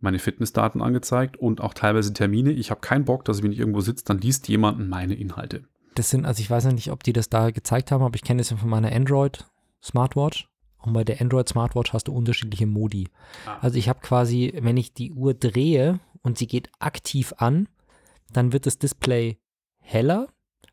meine 0.00 0.18
Fitnessdaten 0.18 0.80
angezeigt 0.80 1.36
und 1.36 1.60
auch 1.60 1.74
teilweise 1.74 2.12
Termine. 2.12 2.52
Ich 2.52 2.70
habe 2.70 2.80
keinen 2.80 3.04
Bock, 3.04 3.24
dass 3.24 3.42
wenn 3.42 3.52
ich 3.52 3.58
irgendwo 3.58 3.80
sitze, 3.80 4.04
dann 4.04 4.18
liest 4.18 4.48
jemand 4.48 4.88
meine 4.88 5.14
Inhalte. 5.14 5.64
Das 5.94 6.10
sind, 6.10 6.24
also 6.24 6.40
ich 6.40 6.48
weiß 6.48 6.64
ja 6.64 6.72
nicht, 6.72 6.92
ob 6.92 7.02
die 7.02 7.12
das 7.12 7.28
da 7.28 7.50
gezeigt 7.50 7.90
haben, 7.90 8.04
aber 8.04 8.14
ich 8.14 8.22
kenne 8.22 8.38
das 8.38 8.50
ja 8.50 8.56
von 8.56 8.70
meiner 8.70 8.92
Android 8.92 9.44
Smartwatch. 9.82 10.48
Und 10.78 10.92
bei 10.92 11.02
der 11.02 11.20
Android 11.20 11.48
Smartwatch 11.48 11.92
hast 11.92 12.06
du 12.06 12.12
unterschiedliche 12.12 12.66
Modi. 12.66 13.08
Ah. 13.46 13.58
Also 13.60 13.78
ich 13.78 13.88
habe 13.88 14.00
quasi, 14.00 14.54
wenn 14.60 14.76
ich 14.76 14.94
die 14.94 15.12
Uhr 15.12 15.34
drehe 15.34 15.98
und 16.22 16.38
sie 16.38 16.46
geht 16.46 16.70
aktiv 16.78 17.34
an, 17.38 17.68
dann 18.32 18.52
wird 18.52 18.66
das 18.66 18.78
Display 18.78 19.38
heller, 19.80 20.28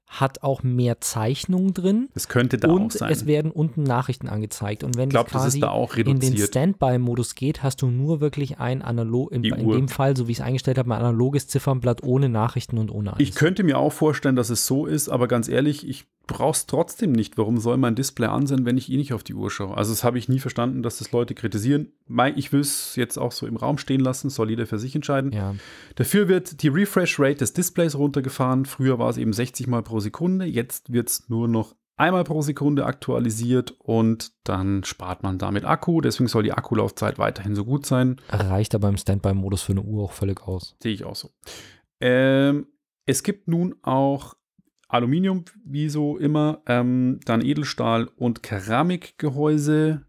hat 0.07 0.43
auch 0.43 0.63
mehr 0.63 1.01
Zeichnungen 1.01 1.73
drin 1.73 2.09
Das 2.13 2.27
könnte 2.27 2.57
da 2.57 2.69
auch 2.69 2.73
und 2.73 2.93
sein. 2.93 3.11
es 3.11 3.25
werden 3.25 3.51
unten 3.51 3.83
Nachrichten 3.83 4.29
angezeigt. 4.29 4.83
Und 4.83 4.95
wenn 4.97 5.09
ich 5.09 5.13
glaube, 5.13 5.27
es 5.27 5.33
das 5.33 5.41
quasi 5.43 5.57
ist 5.57 5.63
da 5.63 5.69
auch 5.69 5.95
in 5.95 6.19
den. 6.19 6.37
Standby-Modus 6.37 7.35
geht, 7.35 7.63
hast 7.63 7.81
du 7.81 7.87
nur 7.87 8.21
wirklich 8.21 8.59
ein 8.59 8.81
analog, 8.81 9.31
in, 9.31 9.43
in 9.43 9.69
dem 9.69 9.87
Fall, 9.87 10.15
so 10.15 10.27
wie 10.27 10.33
ich 10.33 10.39
es 10.39 10.45
eingestellt 10.45 10.77
habe, 10.77 10.89
ein 10.93 10.99
analoges 10.99 11.47
Ziffernblatt 11.47 12.03
ohne 12.03 12.29
Nachrichten 12.29 12.77
und 12.77 12.91
ohne 12.91 13.13
alles. 13.13 13.27
Ich 13.27 13.35
könnte 13.35 13.63
mir 13.63 13.77
auch 13.77 13.91
vorstellen, 13.91 14.35
dass 14.35 14.49
es 14.49 14.65
so 14.65 14.85
ist, 14.85 15.09
aber 15.09 15.27
ganz 15.27 15.47
ehrlich, 15.47 15.87
ich 15.87 16.05
brauche 16.27 16.51
es 16.51 16.65
trotzdem 16.65 17.11
nicht. 17.11 17.37
Warum 17.37 17.57
soll 17.57 17.77
mein 17.77 17.95
Display 17.95 18.27
an 18.27 18.47
sein, 18.47 18.65
wenn 18.65 18.77
ich 18.77 18.91
eh 18.91 18.97
nicht 18.97 19.13
auf 19.13 19.23
die 19.23 19.33
Uhr 19.33 19.49
schaue? 19.51 19.75
Also 19.77 19.91
das 19.91 20.03
habe 20.03 20.17
ich 20.17 20.29
nie 20.29 20.39
verstanden, 20.39 20.83
dass 20.83 20.97
das 20.99 21.11
Leute 21.11 21.35
kritisieren. 21.35 21.91
Ich 22.35 22.51
will 22.51 22.61
es 22.61 22.95
jetzt 22.95 23.17
auch 23.17 23.31
so 23.31 23.47
im 23.47 23.57
Raum 23.57 23.77
stehen 23.77 24.01
lassen, 24.01 24.29
soll 24.29 24.49
jeder 24.49 24.67
für 24.67 24.79
sich 24.79 24.95
entscheiden. 24.95 25.31
ja. 25.31 25.55
Dafür 25.95 26.27
wird 26.27 26.61
die 26.61 26.67
Refresh 26.67 27.19
Rate 27.19 27.37
des 27.37 27.53
Displays 27.53 27.95
runtergefahren. 27.95 28.65
Früher 28.65 28.99
war 28.99 29.09
es 29.09 29.17
eben 29.17 29.33
60 29.33 29.67
Mal 29.67 29.81
pro 29.81 29.99
Sekunde. 29.99 30.45
Jetzt 30.45 30.91
wird 30.91 31.09
es 31.09 31.29
nur 31.29 31.47
noch 31.47 31.75
einmal 31.97 32.23
pro 32.23 32.41
Sekunde 32.41 32.85
aktualisiert 32.85 33.75
und 33.79 34.33
dann 34.43 34.83
spart 34.83 35.23
man 35.23 35.37
damit 35.37 35.65
Akku. 35.65 36.01
Deswegen 36.01 36.27
soll 36.27 36.43
die 36.43 36.51
Akkulaufzeit 36.53 37.17
weiterhin 37.17 37.55
so 37.55 37.65
gut 37.65 37.85
sein. 37.85 38.17
reicht 38.29 38.75
aber 38.75 38.89
im 38.89 38.97
Standby-Modus 38.97 39.61
für 39.61 39.73
eine 39.73 39.81
Uhr 39.81 40.03
auch 40.03 40.11
völlig 40.11 40.41
aus. 40.41 40.75
Sehe 40.81 40.93
ich 40.93 41.05
auch 41.05 41.15
so. 41.15 41.29
Ähm, 42.01 42.67
es 43.05 43.23
gibt 43.23 43.47
nun 43.47 43.75
auch 43.81 44.35
Aluminium, 44.87 45.45
wie 45.63 45.89
so 45.89 46.17
immer, 46.17 46.61
ähm, 46.67 47.19
dann 47.25 47.41
Edelstahl 47.43 48.09
und 48.15 48.43
Keramikgehäuse 48.43 50.05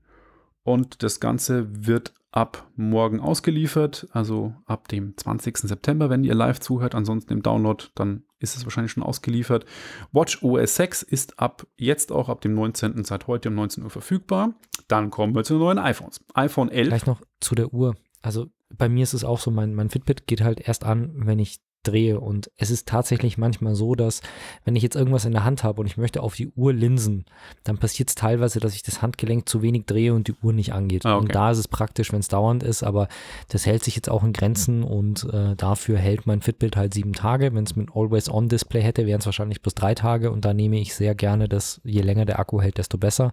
und 0.62 1.02
das 1.02 1.20
Ganze 1.20 1.86
wird 1.86 2.12
ab 2.36 2.68
morgen 2.76 3.18
ausgeliefert, 3.18 4.08
also 4.10 4.52
ab 4.66 4.88
dem 4.88 5.16
20. 5.16 5.56
September, 5.58 6.10
wenn 6.10 6.22
ihr 6.22 6.34
live 6.34 6.60
zuhört. 6.60 6.94
Ansonsten 6.94 7.32
im 7.32 7.42
Download, 7.42 7.82
dann 7.94 8.24
ist 8.40 8.56
es 8.56 8.64
wahrscheinlich 8.64 8.92
schon 8.92 9.02
ausgeliefert. 9.02 9.64
Watch 10.12 10.42
OS 10.42 10.76
6 10.76 11.02
ist 11.02 11.38
ab 11.38 11.66
jetzt 11.78 12.12
auch 12.12 12.28
ab 12.28 12.42
dem 12.42 12.54
19. 12.54 13.04
seit 13.04 13.26
heute 13.26 13.48
um 13.48 13.54
19 13.54 13.84
Uhr 13.84 13.90
verfügbar. 13.90 14.54
Dann 14.86 15.10
kommen 15.10 15.34
wir 15.34 15.44
zu 15.44 15.54
den 15.54 15.60
neuen 15.60 15.78
iPhones. 15.78 16.20
iPhone 16.34 16.68
11. 16.68 16.88
Gleich 16.88 17.06
noch 17.06 17.22
zu 17.40 17.54
der 17.54 17.72
Uhr. 17.72 17.94
Also 18.20 18.48
bei 18.68 18.90
mir 18.90 19.04
ist 19.04 19.14
es 19.14 19.24
auch 19.24 19.38
so, 19.38 19.50
mein, 19.50 19.74
mein 19.74 19.88
Fitbit 19.88 20.26
geht 20.26 20.42
halt 20.42 20.60
erst 20.60 20.84
an, 20.84 21.12
wenn 21.14 21.38
ich 21.38 21.60
drehe. 21.86 22.20
Und 22.20 22.50
es 22.56 22.70
ist 22.70 22.88
tatsächlich 22.88 23.38
manchmal 23.38 23.74
so, 23.74 23.94
dass 23.94 24.22
wenn 24.64 24.76
ich 24.76 24.82
jetzt 24.82 24.96
irgendwas 24.96 25.24
in 25.24 25.32
der 25.32 25.44
Hand 25.44 25.64
habe 25.64 25.80
und 25.80 25.86
ich 25.86 25.96
möchte 25.96 26.22
auf 26.22 26.34
die 26.34 26.48
Uhr 26.48 26.72
linsen, 26.72 27.24
dann 27.64 27.78
passiert 27.78 28.08
es 28.08 28.14
teilweise, 28.14 28.60
dass 28.60 28.74
ich 28.74 28.82
das 28.82 29.02
Handgelenk 29.02 29.48
zu 29.48 29.62
wenig 29.62 29.86
drehe 29.86 30.14
und 30.14 30.28
die 30.28 30.34
Uhr 30.42 30.52
nicht 30.52 30.72
angeht. 30.72 31.06
Ah, 31.06 31.16
okay. 31.16 31.22
Und 31.22 31.34
da 31.34 31.50
ist 31.50 31.58
es 31.58 31.68
praktisch, 31.68 32.12
wenn 32.12 32.20
es 32.20 32.28
dauernd 32.28 32.62
ist, 32.62 32.82
aber 32.82 33.08
das 33.48 33.66
hält 33.66 33.84
sich 33.84 33.96
jetzt 33.96 34.10
auch 34.10 34.24
in 34.24 34.32
Grenzen 34.32 34.82
und 34.82 35.24
äh, 35.32 35.56
dafür 35.56 35.98
hält 35.98 36.26
mein 36.26 36.42
Fitbit 36.42 36.76
halt 36.76 36.94
sieben 36.94 37.12
Tage. 37.12 37.54
Wenn 37.54 37.64
es 37.64 37.76
mit 37.76 37.90
Always-On-Display 37.94 38.82
hätte, 38.82 39.06
wären 39.06 39.20
es 39.20 39.26
wahrscheinlich 39.26 39.62
bloß 39.62 39.74
drei 39.74 39.94
Tage 39.94 40.30
und 40.30 40.44
da 40.44 40.54
nehme 40.54 40.78
ich 40.80 40.94
sehr 40.94 41.14
gerne 41.14 41.48
das, 41.48 41.80
je 41.84 42.02
länger 42.02 42.24
der 42.24 42.38
Akku 42.38 42.60
hält, 42.60 42.78
desto 42.78 42.98
besser. 42.98 43.32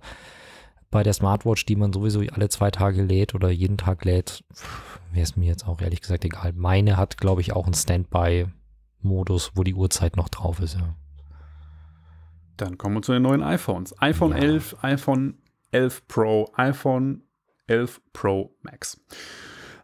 Bei 0.93 1.01
der 1.01 1.13
Smartwatch, 1.13 1.65
die 1.65 1.75
man 1.75 1.91
sowieso 1.91 2.19
alle 2.19 2.49
zwei 2.49 2.69
Tage 2.69 3.01
lädt 3.01 3.33
oder 3.33 3.49
jeden 3.49 3.77
Tag 3.77 4.05
lädt, 4.05 4.43
wäre 5.11 5.23
es 5.23 5.35
mir 5.35 5.47
jetzt 5.47 5.67
auch 5.67 5.81
ehrlich 5.81 6.01
gesagt 6.01 6.23
egal. 6.23 6.53
Meine 6.53 6.97
hat, 6.97 7.17
glaube 7.17 7.41
ich, 7.41 7.51
auch 7.51 7.65
einen 7.65 7.73
Standby-Modus, 7.73 9.53
wo 9.55 9.63
die 9.63 9.73
Uhrzeit 9.73 10.17
noch 10.17 10.29
drauf 10.29 10.59
ist. 10.59 10.75
Ja. 10.75 10.95
Dann 12.57 12.77
kommen 12.77 12.93
wir 12.97 13.01
zu 13.01 13.11
den 13.11 13.23
neuen 13.23 13.41
iPhones. 13.41 13.99
iPhone 14.03 14.33
Ja. 14.33 14.37
11, 14.37 14.83
iPhone 14.83 15.39
11 15.71 16.07
Pro, 16.07 16.51
iPhone 16.57 17.23
11 17.65 17.99
Pro 18.13 18.55
Max. 18.61 19.01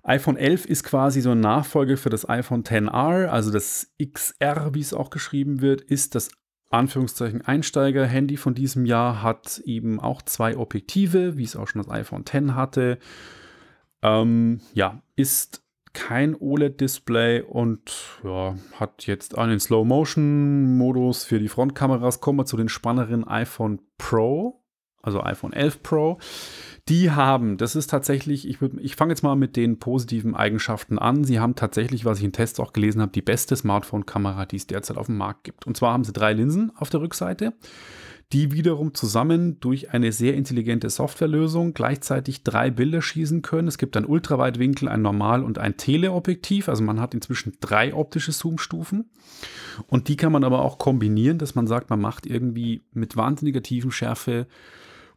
iPhone 0.03 0.38
11 0.38 0.66
ist 0.66 0.84
quasi 0.84 1.22
so 1.22 1.32
ein 1.32 1.39
Nachfolger 1.39 1.97
für 1.97 2.12
das 2.12 2.30
iPhone 2.30 2.64
XR, 2.64 3.34
also 3.34 3.49
das 3.49 3.91
XR, 3.99 4.76
wie 4.76 4.82
es 4.82 4.93
auch 4.93 5.10
geschrieben 5.10 5.62
wird, 5.62 5.82
ist 5.82 6.14
das 6.14 6.30
Anführungszeichen 6.70 7.41
Einsteiger-Handy 7.41 8.38
von 8.38 8.53
diesem 8.53 8.86
Jahr, 8.86 9.24
hat 9.24 9.59
eben 9.65 9.99
auch 9.99 10.22
zwei 10.22 10.55
Objektive, 10.57 11.38
wie 11.38 11.43
es 11.43 11.55
auch 11.55 11.67
schon 11.67 11.82
das 11.82 11.91
iPhone 11.91 12.22
X 12.22 12.53
hatte. 12.53 12.99
Ähm, 14.01 14.61
ja, 14.74 15.01
ist 15.15 15.63
kein 15.93 16.36
OLED-Display 16.36 17.41
und 17.41 17.91
ja, 18.24 18.55
hat 18.80 19.07
jetzt 19.07 19.38
einen 19.38 19.59
Slow-Motion-Modus 19.59 21.24
für 21.24 21.39
die 21.39 21.49
Frontkameras. 21.49 22.22
Kommen 22.22 22.39
wir 22.39 22.45
zu 22.45 22.57
den 22.57 22.70
spannenderen 22.70 23.28
iPhone 23.28 23.82
Pro, 23.97 24.59
also 25.02 25.24
iPhone 25.24 25.54
11 25.54 25.84
Pro. 25.84 26.18
Die 26.88 27.12
haben, 27.12 27.58
das 27.58 27.76
ist 27.76 27.89
tatsächlich, 27.89 28.47
ich, 28.47 28.58
ich 28.80 28.95
fange 28.95 29.12
jetzt 29.12 29.22
mal 29.22 29.36
mit 29.36 29.56
den 29.56 29.78
positiven 29.80 30.36
Eigenschaften 30.36 30.97
an. 30.97 31.24
Sie 31.24 31.39
haben 31.39 31.56
tatsächlich, 31.56 32.06
was 32.06 32.20
ich 32.20 32.26
in 32.26 32.32
Tests 32.32 32.60
auch 32.60 32.74
gelesen 32.74 33.02
habe, 33.02 33.12
die 33.12 33.22
beste 33.22 33.56
Smartphone-Kamera, 33.56 34.45
die 34.45 34.56
es 34.56 34.68
derzeit 34.68 34.97
auf 34.97 35.06
dem 35.06 35.18
Markt 35.18 35.43
gibt. 35.43 35.68
Und 35.68 35.78
zwar 35.78 35.93
haben 35.93 36.04
sie 36.04 36.14
drei 36.14 36.34
Linsen 36.34 36.72
auf 36.76 36.89
der 36.89 37.02
Rückseite 37.02 37.54
die 38.32 38.52
wiederum 38.52 38.93
zusammen 38.93 39.60
durch 39.60 39.91
eine 39.91 40.12
sehr 40.12 40.36
intelligente 40.36 40.89
Softwarelösung 40.91 41.74
gleichzeitig 41.74 42.43
drei 42.43 42.70
Bilder 42.70 43.02
schießen 43.02 43.41
können. 43.41 43.68
Es 43.68 43.80
gibt 43.80 43.97
ein 43.97 44.06
Ultraweitwinkel, 44.06 44.88
ein 44.88 45.02
Normal- 45.02 45.43
und 45.43 45.58
ein 45.58 45.78
Teleobjektiv. 45.78 46.70
Also 46.70 46.84
man 46.84 47.02
hat 47.02 47.16
inzwischen 47.16 47.58
drei 47.60 47.93
optische 47.93 48.32
Zoomstufen. 48.32 49.10
Und 49.88 50.10
die 50.10 50.16
kann 50.16 50.32
man 50.32 50.43
aber 50.43 50.62
auch 50.62 50.78
kombinieren, 50.78 51.39
dass 51.39 51.56
man 51.56 51.66
sagt, 51.66 51.89
man 51.89 52.02
macht 52.02 52.28
irgendwie 52.28 52.84
mit 52.93 53.18
wahnsinniger 53.18 53.64
Tiefenschärfe 53.64 54.45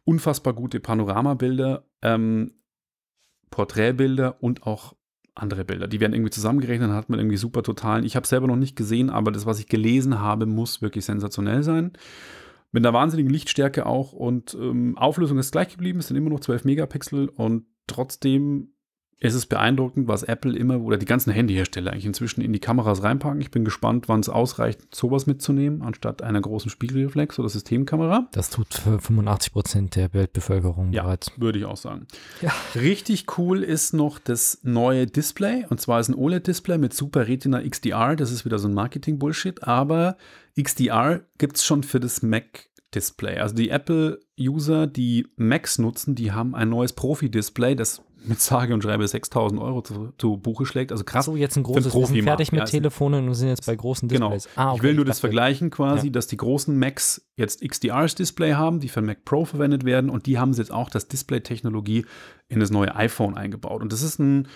unfassbar 0.05 0.53
gute 0.53 0.79
Panoramabilder, 0.79 1.85
ähm, 2.01 2.53
Porträtbilder 3.49 4.41
und 4.41 4.63
auch 4.63 4.95
andere 5.35 5.65
Bilder. 5.65 5.87
Die 5.87 5.99
werden 5.99 6.13
irgendwie 6.13 6.31
zusammengerechnet, 6.31 6.89
dann 6.89 6.95
hat 6.95 7.09
man 7.09 7.19
irgendwie 7.19 7.37
super 7.37 7.63
totalen. 7.63 8.05
Ich 8.05 8.15
habe 8.15 8.27
selber 8.27 8.47
noch 8.47 8.55
nicht 8.55 8.75
gesehen, 8.75 9.09
aber 9.09 9.31
das, 9.31 9.45
was 9.45 9.59
ich 9.59 9.67
gelesen 9.67 10.19
habe, 10.19 10.45
muss 10.45 10.81
wirklich 10.81 11.05
sensationell 11.05 11.63
sein. 11.63 11.93
Mit 12.71 12.85
einer 12.85 12.93
wahnsinnigen 12.93 13.31
Lichtstärke 13.31 13.85
auch 13.85 14.13
und 14.13 14.55
ähm, 14.59 14.97
Auflösung 14.97 15.37
ist 15.37 15.51
gleich 15.51 15.69
geblieben, 15.69 15.99
es 15.99 16.07
sind 16.07 16.17
immer 16.17 16.29
noch 16.29 16.39
12 16.39 16.65
Megapixel 16.65 17.29
und 17.29 17.65
trotzdem 17.87 18.72
ist 19.23 19.35
es 19.35 19.45
beeindruckend, 19.45 20.07
was 20.09 20.23
Apple 20.23 20.55
immer 20.57 20.81
oder 20.81 20.97
die 20.97 21.05
ganzen 21.05 21.31
Handyhersteller 21.31 21.91
eigentlich 21.93 22.05
inzwischen 22.05 22.41
in 22.41 22.51
die 22.51 22.59
Kameras 22.59 23.03
reinpacken. 23.03 23.39
Ich 23.39 23.51
bin 23.51 23.63
gespannt, 23.63 24.09
wann 24.09 24.19
es 24.19 24.27
ausreicht, 24.27 24.93
sowas 24.93 25.27
mitzunehmen, 25.27 25.81
anstatt 25.81 26.21
einer 26.21 26.41
großen 26.41 26.69
Spiegelreflex 26.69 27.39
oder 27.39 27.47
Systemkamera. 27.47 28.27
Das 28.33 28.49
tut 28.49 28.73
für 28.73 28.99
85 28.99 29.53
Prozent 29.53 29.95
der 29.95 30.13
Weltbevölkerung 30.13 30.91
Ja, 30.91 31.03
bereits. 31.03 31.31
würde 31.37 31.57
ich 31.57 31.63
auch 31.65 31.77
sagen. 31.77 32.05
Ja. 32.41 32.51
Richtig 32.75 33.37
cool 33.37 33.63
ist 33.63 33.93
noch 33.93 34.19
das 34.19 34.59
neue 34.63 35.07
Display. 35.07 35.65
Und 35.69 35.79
zwar 35.79 36.01
ist 36.01 36.09
ein 36.09 36.15
OLED-Display 36.15 36.77
mit 36.77 36.93
Super 36.93 37.25
Retina 37.27 37.61
XDR. 37.61 38.17
Das 38.17 38.29
ist 38.29 38.43
wieder 38.43 38.59
so 38.59 38.67
ein 38.67 38.73
Marketing-Bullshit. 38.73 39.63
Aber 39.63 40.17
XDR 40.61 41.21
gibt 41.37 41.55
es 41.55 41.63
schon 41.63 41.83
für 41.83 42.01
das 42.01 42.21
Mac-Display. 42.23 43.37
Also 43.39 43.55
die 43.55 43.69
Apple-User, 43.69 44.87
die 44.87 45.27
Macs 45.37 45.79
nutzen, 45.79 46.15
die 46.15 46.33
haben 46.33 46.55
ein 46.55 46.69
neues 46.69 46.91
Profi-Display, 46.93 47.75
das 47.75 48.01
mit 48.25 48.39
sage 48.39 48.73
und 48.73 48.81
schreibe 48.83 49.07
6000 49.07 49.59
Euro 49.61 49.81
zu, 49.81 50.13
zu 50.17 50.37
Buche 50.37 50.65
schlägt. 50.65 50.91
Also 50.91 51.03
krass. 51.03 51.25
So, 51.25 51.35
jetzt 51.35 51.57
ein 51.57 51.63
großes, 51.63 51.93
wir 51.93 52.05
sind 52.07 52.23
fertig 52.23 52.51
mit 52.51 52.59
Ja, 52.59 52.65
Telefonen 52.65 53.27
und 53.27 53.33
sind 53.35 53.49
jetzt 53.49 53.65
bei 53.65 53.75
großen 53.75 54.07
Genau. 54.09 54.31
Displays. 54.31 54.57
Ah, 54.57 54.69
okay, 54.69 54.77
ich 54.77 54.83
will 54.83 54.93
nur 54.95 55.05
das 55.05 55.19
vergleichen 55.19 55.69
quasi, 55.69 56.07
Ja. 56.07 56.13
dass 56.13 56.27
die 56.27 56.37
großen 56.37 56.77
Macs 56.77 57.27
jetzt 57.35 57.61
XDRs-Display 57.61 58.53
haben, 58.53 58.79
die 58.79 58.89
für 58.89 59.01
Mac 59.01 59.25
Pro 59.25 59.45
verwendet 59.45 59.83
werden 59.85 60.09
und 60.09 60.25
die 60.25 60.37
haben 60.39 60.53
jetzt 60.53 60.71
auch 60.71 60.89
das 60.89 61.07
Display-Technologie 61.07 62.05
in 62.47 62.59
das 62.59 62.69
neue 62.71 62.95
iPhone 62.95 63.35
eingebaut. 63.37 63.81
Und 63.81 63.91
das 63.93 64.01
ist 64.03 64.19
ein 64.19 64.47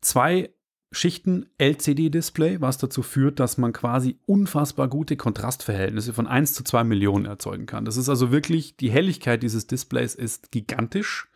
zwei 0.00 0.50
Schichten 0.92 1.46
LCD-Display, 1.58 2.60
was 2.60 2.78
dazu 2.78 3.02
führt, 3.02 3.40
dass 3.40 3.58
man 3.58 3.72
quasi 3.72 4.18
unfassbar 4.26 4.88
gute 4.88 5.16
Kontrastverhältnisse 5.16 6.12
von 6.12 6.26
1 6.26 6.54
zu 6.54 6.62
2 6.62 6.84
Millionen 6.84 7.26
erzeugen 7.26 7.66
kann. 7.66 7.84
Das 7.84 7.96
ist 7.96 8.08
also 8.08 8.30
wirklich, 8.30 8.76
die 8.76 8.90
Helligkeit 8.90 9.42
dieses 9.42 9.66
Displays 9.66 10.14
ist 10.14 10.52
gigantisch. 10.52 11.28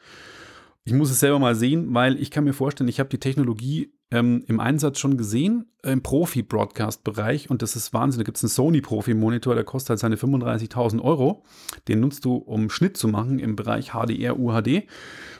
Ich 0.84 0.92
muss 0.94 1.10
es 1.10 1.20
selber 1.20 1.38
mal 1.38 1.54
sehen, 1.54 1.92
weil 1.94 2.20
ich 2.20 2.30
kann 2.30 2.44
mir 2.44 2.54
vorstellen, 2.54 2.88
ich 2.88 3.00
habe 3.00 3.10
die 3.10 3.20
Technologie 3.20 3.92
ähm, 4.10 4.42
im 4.46 4.60
Einsatz 4.60 4.98
schon 4.98 5.16
gesehen, 5.16 5.66
äh, 5.82 5.92
im 5.92 6.02
Profi-Broadcast-Bereich 6.02 7.50
und 7.50 7.62
das 7.62 7.76
ist 7.76 7.92
Wahnsinn. 7.92 8.20
Da 8.20 8.24
gibt 8.24 8.38
es 8.38 8.42
einen 8.42 8.50
Sony-Profi-Monitor, 8.50 9.54
der 9.54 9.64
kostet 9.64 9.90
halt 9.90 9.98
seine 10.00 10.16
35.000 10.16 11.00
Euro. 11.02 11.44
Den 11.86 12.00
nutzt 12.00 12.24
du, 12.24 12.34
um 12.34 12.70
Schnitt 12.70 12.96
zu 12.96 13.08
machen 13.08 13.38
im 13.38 13.56
Bereich 13.56 13.92
HDR, 13.92 14.38
UHD 14.38 14.84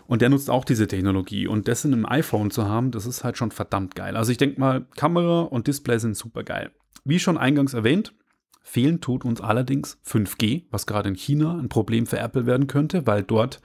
und 0.06 0.22
der 0.22 0.28
nutzt 0.28 0.50
auch 0.50 0.64
diese 0.64 0.86
Technologie 0.86 1.46
und 1.46 1.68
das 1.68 1.84
in 1.84 1.92
einem 1.92 2.06
iPhone 2.06 2.50
zu 2.50 2.68
haben, 2.68 2.90
das 2.90 3.06
ist 3.06 3.24
halt 3.24 3.36
schon 3.36 3.50
verdammt 3.50 3.94
geil. 3.94 4.16
Also 4.16 4.30
ich 4.32 4.38
denke 4.38 4.60
mal, 4.60 4.86
Kamera 4.96 5.42
und 5.42 5.66
Display 5.66 5.98
sind 5.98 6.16
super 6.16 6.44
geil. 6.44 6.70
Wie 7.04 7.18
schon 7.18 7.38
eingangs 7.38 7.74
erwähnt, 7.74 8.14
fehlen 8.62 9.00
tut 9.00 9.24
uns 9.24 9.40
allerdings 9.40 9.98
5G, 10.06 10.64
was 10.70 10.86
gerade 10.86 11.08
in 11.08 11.16
China 11.16 11.58
ein 11.58 11.68
Problem 11.68 12.06
für 12.06 12.18
Apple 12.18 12.46
werden 12.46 12.66
könnte, 12.66 13.06
weil 13.06 13.22
dort 13.22 13.60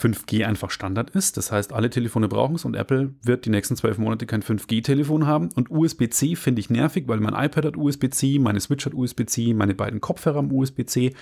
5G 0.00 0.44
einfach 0.44 0.70
Standard 0.70 1.10
ist. 1.10 1.36
Das 1.36 1.52
heißt, 1.52 1.72
alle 1.72 1.90
Telefone 1.90 2.28
brauchen 2.28 2.56
es 2.56 2.64
und 2.64 2.74
Apple 2.74 3.14
wird 3.22 3.44
die 3.44 3.50
nächsten 3.50 3.76
zwölf 3.76 3.98
Monate 3.98 4.26
kein 4.26 4.42
5G-Telefon 4.42 5.26
haben. 5.26 5.50
Und 5.54 5.70
USB-C 5.70 6.36
finde 6.36 6.60
ich 6.60 6.70
nervig, 6.70 7.04
weil 7.06 7.20
mein 7.20 7.34
iPad 7.34 7.66
hat 7.66 7.76
USB-C, 7.76 8.38
meine 8.38 8.60
Switch 8.60 8.84
hat 8.86 8.94
USB-C, 8.94 9.54
meine 9.54 9.74
beiden 9.74 10.00
Kopfhörer 10.00 10.38
haben 10.38 10.52
USB-C. 10.52 11.14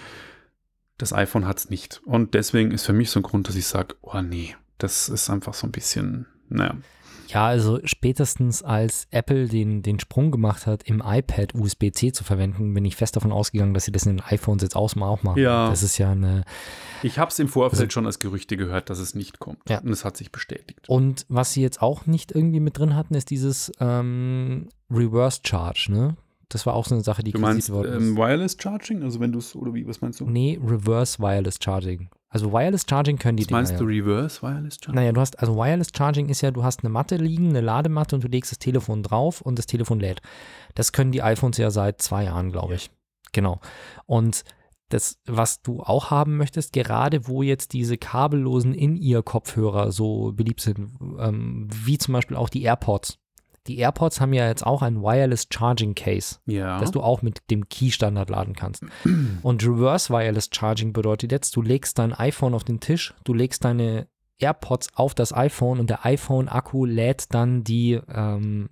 Das 0.98 1.12
iPhone 1.12 1.46
hat 1.46 1.58
es 1.58 1.70
nicht. 1.70 2.00
Und 2.04 2.34
deswegen 2.34 2.70
ist 2.70 2.86
für 2.86 2.92
mich 2.92 3.10
so 3.10 3.20
ein 3.20 3.24
Grund, 3.24 3.48
dass 3.48 3.56
ich 3.56 3.66
sage, 3.66 3.94
oh 4.02 4.20
nee, 4.22 4.56
das 4.78 5.08
ist 5.08 5.30
einfach 5.30 5.54
so 5.54 5.66
ein 5.66 5.72
bisschen, 5.72 6.26
naja. 6.48 6.76
Ja, 7.32 7.46
also 7.46 7.80
spätestens 7.84 8.62
als 8.62 9.06
Apple 9.10 9.48
den, 9.48 9.82
den 9.82 9.98
Sprung 10.00 10.30
gemacht 10.30 10.66
hat, 10.66 10.82
im 10.84 11.02
iPad 11.04 11.54
USB-C 11.54 12.12
zu 12.12 12.24
verwenden, 12.24 12.74
bin 12.74 12.84
ich 12.84 12.96
fest 12.96 13.16
davon 13.16 13.32
ausgegangen, 13.32 13.74
dass 13.74 13.84
sie 13.84 13.92
das 13.92 14.04
in 14.06 14.16
den 14.16 14.24
iPhones 14.26 14.62
jetzt 14.62 14.76
auch 14.76 14.94
mal 14.96 15.08
auch 15.08 15.22
machen. 15.22 15.40
Ja. 15.40 15.68
Das 15.68 15.82
ist 15.82 15.98
ja 15.98 16.12
eine. 16.12 16.44
Ich 17.02 17.18
habe 17.18 17.30
es 17.30 17.38
im 17.38 17.48
Vorfeld 17.48 17.92
schon 17.92 18.06
als 18.06 18.18
Gerüchte 18.18 18.56
gehört, 18.56 18.90
dass 18.90 18.98
es 18.98 19.14
nicht 19.14 19.38
kommt. 19.38 19.58
Ja. 19.68 19.78
Und 19.80 19.90
es 19.90 20.04
hat 20.04 20.16
sich 20.16 20.30
bestätigt. 20.30 20.88
Und 20.88 21.26
was 21.28 21.52
sie 21.52 21.62
jetzt 21.62 21.80
auch 21.82 22.06
nicht 22.06 22.32
irgendwie 22.32 22.60
mit 22.60 22.78
drin 22.78 22.94
hatten, 22.94 23.14
ist 23.14 23.30
dieses 23.30 23.72
ähm, 23.80 24.68
Reverse 24.90 25.40
Charge, 25.44 25.86
ne? 25.90 26.16
Das 26.48 26.66
war 26.66 26.74
auch 26.74 26.84
so 26.86 26.94
eine 26.94 27.02
Sache, 27.02 27.22
die 27.22 27.32
Du 27.32 27.38
meinst 27.38 27.70
worden 27.70 27.92
ist. 27.92 28.02
ähm, 28.02 28.16
Wireless 28.18 28.56
Charging? 28.60 29.02
Also 29.02 29.20
wenn 29.20 29.32
du 29.32 29.38
es, 29.38 29.56
oder 29.56 29.72
wie, 29.72 29.86
was 29.86 30.02
meinst 30.02 30.20
du? 30.20 30.28
Nee, 30.28 30.60
Reverse 30.62 31.18
Wireless 31.18 31.56
Charging. 31.62 32.10
Also 32.32 32.50
Wireless 32.50 32.86
Charging 32.88 33.18
können 33.18 33.36
die 33.36 33.44
Was 33.44 33.50
meinst 33.50 33.72
Dinger 33.72 33.80
du 33.80 33.88
ja. 33.90 34.02
Reverse 34.02 34.40
Wireless 34.40 34.76
Charging? 34.76 34.94
Naja, 34.94 35.12
du 35.12 35.20
hast, 35.20 35.38
also 35.38 35.54
Wireless 35.54 35.88
Charging 35.94 36.30
ist 36.30 36.40
ja, 36.40 36.50
du 36.50 36.64
hast 36.64 36.82
eine 36.82 36.88
Matte 36.88 37.16
liegen, 37.16 37.50
eine 37.50 37.60
Ladematte 37.60 38.16
und 38.16 38.24
du 38.24 38.28
legst 38.28 38.50
das 38.50 38.58
Telefon 38.58 39.02
drauf 39.02 39.42
und 39.42 39.58
das 39.58 39.66
Telefon 39.66 40.00
lädt. 40.00 40.22
Das 40.74 40.92
können 40.92 41.12
die 41.12 41.22
iPhones 41.22 41.58
ja 41.58 41.70
seit 41.70 42.00
zwei 42.00 42.24
Jahren, 42.24 42.50
glaube 42.50 42.74
ich. 42.74 42.90
Genau. 43.32 43.60
Und 44.06 44.44
das, 44.88 45.18
was 45.26 45.60
du 45.60 45.82
auch 45.82 46.10
haben 46.10 46.38
möchtest, 46.38 46.72
gerade 46.72 47.28
wo 47.28 47.42
jetzt 47.42 47.74
diese 47.74 47.98
kabellosen 47.98 48.74
In-Ear-Kopfhörer 48.74 49.92
so 49.92 50.32
beliebt 50.32 50.60
sind, 50.60 50.90
ähm, 51.18 51.68
wie 51.70 51.98
zum 51.98 52.14
Beispiel 52.14 52.36
auch 52.36 52.48
die 52.48 52.62
AirPods. 52.62 53.18
Die 53.68 53.78
AirPods 53.78 54.20
haben 54.20 54.32
ja 54.32 54.48
jetzt 54.48 54.66
auch 54.66 54.82
ein 54.82 55.02
Wireless 55.02 55.46
Charging 55.52 55.94
Case 55.94 56.36
Ja. 56.46 56.80
dass 56.80 56.90
du 56.90 57.00
auch 57.00 57.22
mit 57.22 57.48
dem 57.50 57.68
Key-Standard 57.68 58.28
laden 58.30 58.54
kannst. 58.54 58.84
Und 59.42 59.62
Reverse 59.64 60.12
Wireless 60.12 60.48
Charging 60.52 60.92
bedeutet 60.92 61.30
jetzt, 61.32 61.54
du 61.56 61.62
legst 61.62 61.98
dein 61.98 62.12
iPhone 62.12 62.54
auf 62.54 62.64
den 62.64 62.80
Tisch, 62.80 63.14
du 63.24 63.34
legst 63.34 63.64
deine 63.64 64.06
AirPods 64.38 64.88
auf 64.96 65.14
das 65.14 65.32
iPhone 65.32 65.78
und 65.78 65.88
der 65.88 66.04
iPhone-Akku 66.04 66.84
lädt 66.84 67.32
dann 67.32 67.62
die, 67.62 68.00
ähm, 68.12 68.68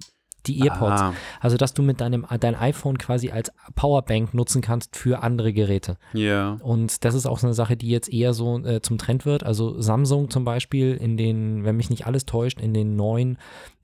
die 0.46 0.58
AirPods. 0.58 1.00
Ah, 1.02 1.14
Also, 1.38 1.56
dass 1.58 1.74
du 1.74 1.82
mit 1.82 2.00
deinem 2.00 2.26
dein 2.40 2.56
iPhone 2.56 2.98
quasi 2.98 3.30
als 3.30 3.52
Powerbank 3.76 4.34
nutzen 4.34 4.62
kannst 4.62 4.96
für 4.96 5.22
andere 5.22 5.52
Geräte. 5.52 5.96
ja. 6.12 6.56
Und 6.62 7.04
das 7.04 7.14
ist 7.14 7.26
auch 7.26 7.38
so 7.38 7.46
eine 7.46 7.54
Sache, 7.54 7.76
die 7.76 7.88
jetzt 7.90 8.12
eher 8.12 8.32
so 8.34 8.58
äh, 8.64 8.80
zum 8.82 8.98
Trend 8.98 9.26
wird. 9.26 9.44
Also 9.44 9.80
Samsung 9.80 10.28
zum 10.30 10.44
Beispiel 10.44 10.94
in 10.96 11.16
den, 11.16 11.62
wenn 11.64 11.76
mich 11.76 11.90
nicht 11.90 12.06
alles 12.06 12.26
täuscht, 12.26 12.60
in 12.60 12.74
den 12.74 12.96
neuen 12.96 13.38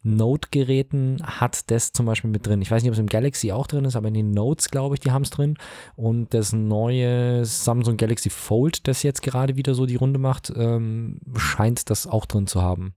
Note-Geräten 0.06 1.20
hat 1.22 1.70
das 1.70 1.92
zum 1.92 2.06
Beispiel 2.06 2.30
mit 2.30 2.46
drin. 2.46 2.62
Ich 2.62 2.70
weiß 2.70 2.82
nicht, 2.82 2.90
ob 2.90 2.94
es 2.94 3.00
im 3.00 3.08
Galaxy 3.08 3.52
auch 3.52 3.66
drin 3.66 3.84
ist, 3.84 3.96
aber 3.96 4.08
in 4.08 4.14
den 4.14 4.30
Notes, 4.30 4.70
glaube 4.70 4.94
ich, 4.94 5.00
die 5.00 5.10
haben 5.10 5.22
es 5.22 5.30
drin. 5.30 5.56
Und 5.96 6.32
das 6.32 6.52
neue 6.52 7.44
Samsung 7.44 7.96
Galaxy 7.96 8.30
Fold, 8.30 8.86
das 8.86 9.02
jetzt 9.02 9.22
gerade 9.22 9.56
wieder 9.56 9.74
so 9.74 9.84
die 9.84 9.96
Runde 9.96 10.18
macht, 10.18 10.52
ähm, 10.54 11.20
scheint 11.36 11.90
das 11.90 12.06
auch 12.06 12.26
drin 12.26 12.46
zu 12.46 12.62
haben. 12.62 12.94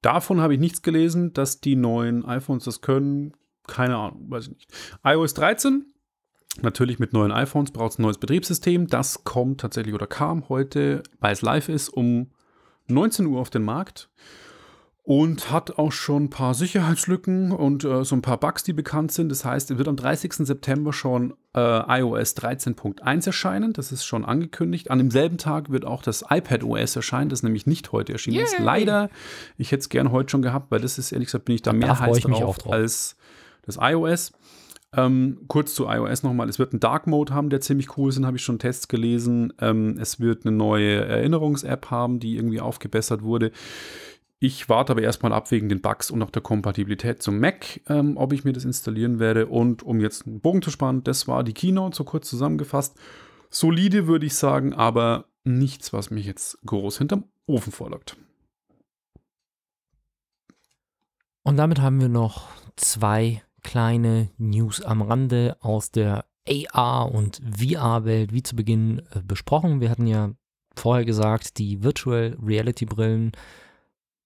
Davon 0.00 0.40
habe 0.40 0.54
ich 0.54 0.60
nichts 0.60 0.82
gelesen, 0.82 1.32
dass 1.32 1.60
die 1.60 1.76
neuen 1.76 2.24
iPhones 2.24 2.64
das 2.64 2.80
können. 2.80 3.34
Keine 3.66 3.96
Ahnung, 3.96 4.30
weiß 4.30 4.44
ich 4.44 4.54
nicht. 4.54 4.72
iOS 5.04 5.34
13, 5.34 5.86
natürlich 6.60 6.98
mit 6.98 7.12
neuen 7.12 7.30
iPhones 7.30 7.70
braucht 7.70 7.92
es 7.92 7.98
ein 7.98 8.02
neues 8.02 8.18
Betriebssystem. 8.18 8.88
Das 8.88 9.22
kommt 9.22 9.60
tatsächlich 9.60 9.94
oder 9.94 10.08
kam 10.08 10.48
heute, 10.48 11.02
weil 11.20 11.32
es 11.32 11.42
live 11.42 11.68
ist, 11.68 11.88
um 11.90 12.32
19 12.88 13.26
Uhr 13.26 13.40
auf 13.40 13.50
den 13.50 13.62
Markt. 13.62 14.10
Und 15.04 15.50
hat 15.50 15.78
auch 15.78 15.90
schon 15.90 16.24
ein 16.24 16.30
paar 16.30 16.54
Sicherheitslücken 16.54 17.50
und 17.50 17.82
äh, 17.82 18.04
so 18.04 18.14
ein 18.14 18.22
paar 18.22 18.38
Bugs, 18.38 18.62
die 18.62 18.72
bekannt 18.72 19.10
sind. 19.10 19.30
Das 19.30 19.44
heißt, 19.44 19.72
es 19.72 19.78
wird 19.78 19.88
am 19.88 19.96
30. 19.96 20.34
September 20.34 20.92
schon 20.92 21.34
äh, 21.56 22.00
iOS 22.00 22.36
13.1 22.36 23.26
erscheinen. 23.26 23.72
Das 23.72 23.90
ist 23.90 24.04
schon 24.04 24.24
angekündigt. 24.24 24.92
An 24.92 24.98
demselben 24.98 25.38
Tag 25.38 25.70
wird 25.70 25.84
auch 25.84 26.02
das 26.02 26.24
iPad 26.30 26.62
OS 26.62 26.94
erscheinen, 26.94 27.30
das 27.30 27.42
nämlich 27.42 27.66
nicht 27.66 27.90
heute 27.90 28.12
erschienen 28.12 28.44
ist. 28.44 28.52
Yay! 28.52 28.62
Leider. 28.62 29.10
Ich 29.58 29.72
hätte 29.72 29.80
es 29.80 29.88
gern 29.88 30.12
heute 30.12 30.30
schon 30.30 30.42
gehabt, 30.42 30.70
weil 30.70 30.80
das 30.80 30.98
ist 30.98 31.10
ehrlich 31.10 31.26
gesagt, 31.26 31.46
bin 31.46 31.56
ich 31.56 31.62
da 31.62 31.72
mehr 31.72 31.96
freu 31.96 32.06
heiß 32.06 32.20
drauf, 32.20 32.58
drauf. 32.58 32.72
als 32.72 33.16
das 33.62 33.78
iOS. 33.80 34.32
Ähm, 34.94 35.38
kurz 35.48 35.74
zu 35.74 35.86
iOS 35.88 36.22
nochmal. 36.22 36.48
Es 36.50 36.58
wird 36.58 36.74
einen 36.74 36.80
Dark 36.80 37.06
Mode 37.06 37.32
haben, 37.32 37.48
der 37.48 37.62
ziemlich 37.62 37.96
cool 37.96 38.10
ist, 38.10 38.22
habe 38.22 38.36
ich 38.36 38.42
schon 38.42 38.58
Tests 38.58 38.88
gelesen. 38.88 39.52
Ähm, 39.58 39.96
es 39.98 40.20
wird 40.20 40.44
eine 40.44 40.54
neue 40.54 40.96
Erinnerungs-App 40.96 41.90
haben, 41.90 42.20
die 42.20 42.36
irgendwie 42.36 42.60
aufgebessert 42.60 43.22
wurde. 43.22 43.52
Ich 44.44 44.68
warte 44.68 44.90
aber 44.90 45.02
erstmal 45.02 45.32
ab 45.32 45.52
wegen 45.52 45.68
den 45.68 45.80
Bugs 45.80 46.10
und 46.10 46.20
auch 46.20 46.30
der 46.30 46.42
Kompatibilität 46.42 47.22
zum 47.22 47.38
Mac, 47.38 47.80
ähm, 47.88 48.16
ob 48.16 48.32
ich 48.32 48.42
mir 48.42 48.52
das 48.52 48.64
installieren 48.64 49.20
werde. 49.20 49.46
Und 49.46 49.84
um 49.84 50.00
jetzt 50.00 50.26
einen 50.26 50.40
Bogen 50.40 50.62
zu 50.62 50.72
spannen, 50.72 51.04
das 51.04 51.28
war 51.28 51.44
die 51.44 51.54
Keynote, 51.54 51.94
so 51.94 52.02
kurz 52.02 52.28
zusammengefasst. 52.28 52.98
Solide 53.50 54.08
würde 54.08 54.26
ich 54.26 54.34
sagen, 54.34 54.72
aber 54.72 55.26
nichts, 55.44 55.92
was 55.92 56.10
mich 56.10 56.26
jetzt 56.26 56.58
groß 56.66 56.98
hinterm 56.98 57.22
Ofen 57.46 57.70
vorlockt. 57.72 58.16
Und 61.44 61.56
damit 61.56 61.80
haben 61.80 62.00
wir 62.00 62.08
noch 62.08 62.48
zwei 62.74 63.44
kleine 63.62 64.28
News 64.38 64.82
am 64.82 65.02
Rande 65.02 65.56
aus 65.60 65.92
der 65.92 66.24
AR- 66.48 67.14
und 67.14 67.40
VR-Welt, 67.48 68.32
wie 68.32 68.42
zu 68.42 68.56
Beginn 68.56 69.02
äh, 69.12 69.22
besprochen. 69.22 69.80
Wir 69.80 69.88
hatten 69.88 70.08
ja 70.08 70.32
vorher 70.74 71.04
gesagt, 71.04 71.58
die 71.58 71.84
Virtual 71.84 72.36
Reality-Brillen 72.44 73.30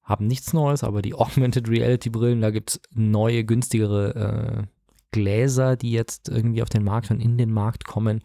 haben 0.06 0.26
nichts 0.26 0.54
Neues, 0.54 0.82
aber 0.82 1.02
die 1.02 1.14
Augmented 1.14 1.68
Reality-Brillen, 1.68 2.40
da 2.40 2.50
gibt 2.50 2.70
es 2.70 2.80
neue, 2.94 3.44
günstigere 3.44 4.14
äh, 4.14 4.66
Gläser, 5.10 5.76
die 5.76 5.90
jetzt 5.90 6.28
irgendwie 6.28 6.62
auf 6.62 6.68
den 6.68 6.84
Markt 6.84 7.10
und 7.10 7.20
in 7.20 7.36
den 7.36 7.52
Markt 7.52 7.84
kommen. 7.84 8.22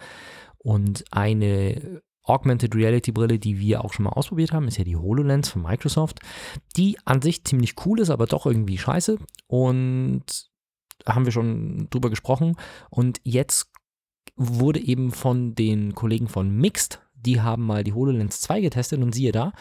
Und 0.58 1.04
eine 1.12 2.02
Augmented 2.24 2.76
Reality 2.76 3.12
Brille, 3.12 3.40
die 3.40 3.60
wir 3.60 3.84
auch 3.84 3.94
schon 3.94 4.04
mal 4.04 4.12
ausprobiert 4.12 4.52
haben, 4.52 4.68
ist 4.68 4.78
ja 4.78 4.84
die 4.84 4.96
HoloLens 4.96 5.50
von 5.50 5.64
Microsoft, 5.64 6.20
die 6.78 6.98
an 7.04 7.22
sich 7.22 7.44
ziemlich 7.44 7.76
cool 7.86 8.00
ist, 8.00 8.12
aber 8.12 8.28
doch 8.28 8.46
irgendwie 8.46 8.78
scheiße. 8.78 9.18
Und 9.48 10.24
haben 11.08 11.26
wir 11.26 11.32
schon 11.32 11.88
drüber 11.90 12.10
gesprochen. 12.10 12.58
Und 12.90 13.20
jetzt 13.24 13.72
wurde 14.36 14.80
eben 14.80 15.12
von 15.12 15.56
den 15.56 15.96
Kollegen 15.96 16.28
von 16.28 16.56
Mixed, 16.56 17.02
die 17.16 17.42
haben 17.42 17.66
mal 17.66 17.84
die 17.84 17.94
HoloLens 17.94 18.42
2 18.42 18.62
getestet 18.62 19.02
und 19.02 19.14
siehe 19.14 19.32
da, 19.32 19.54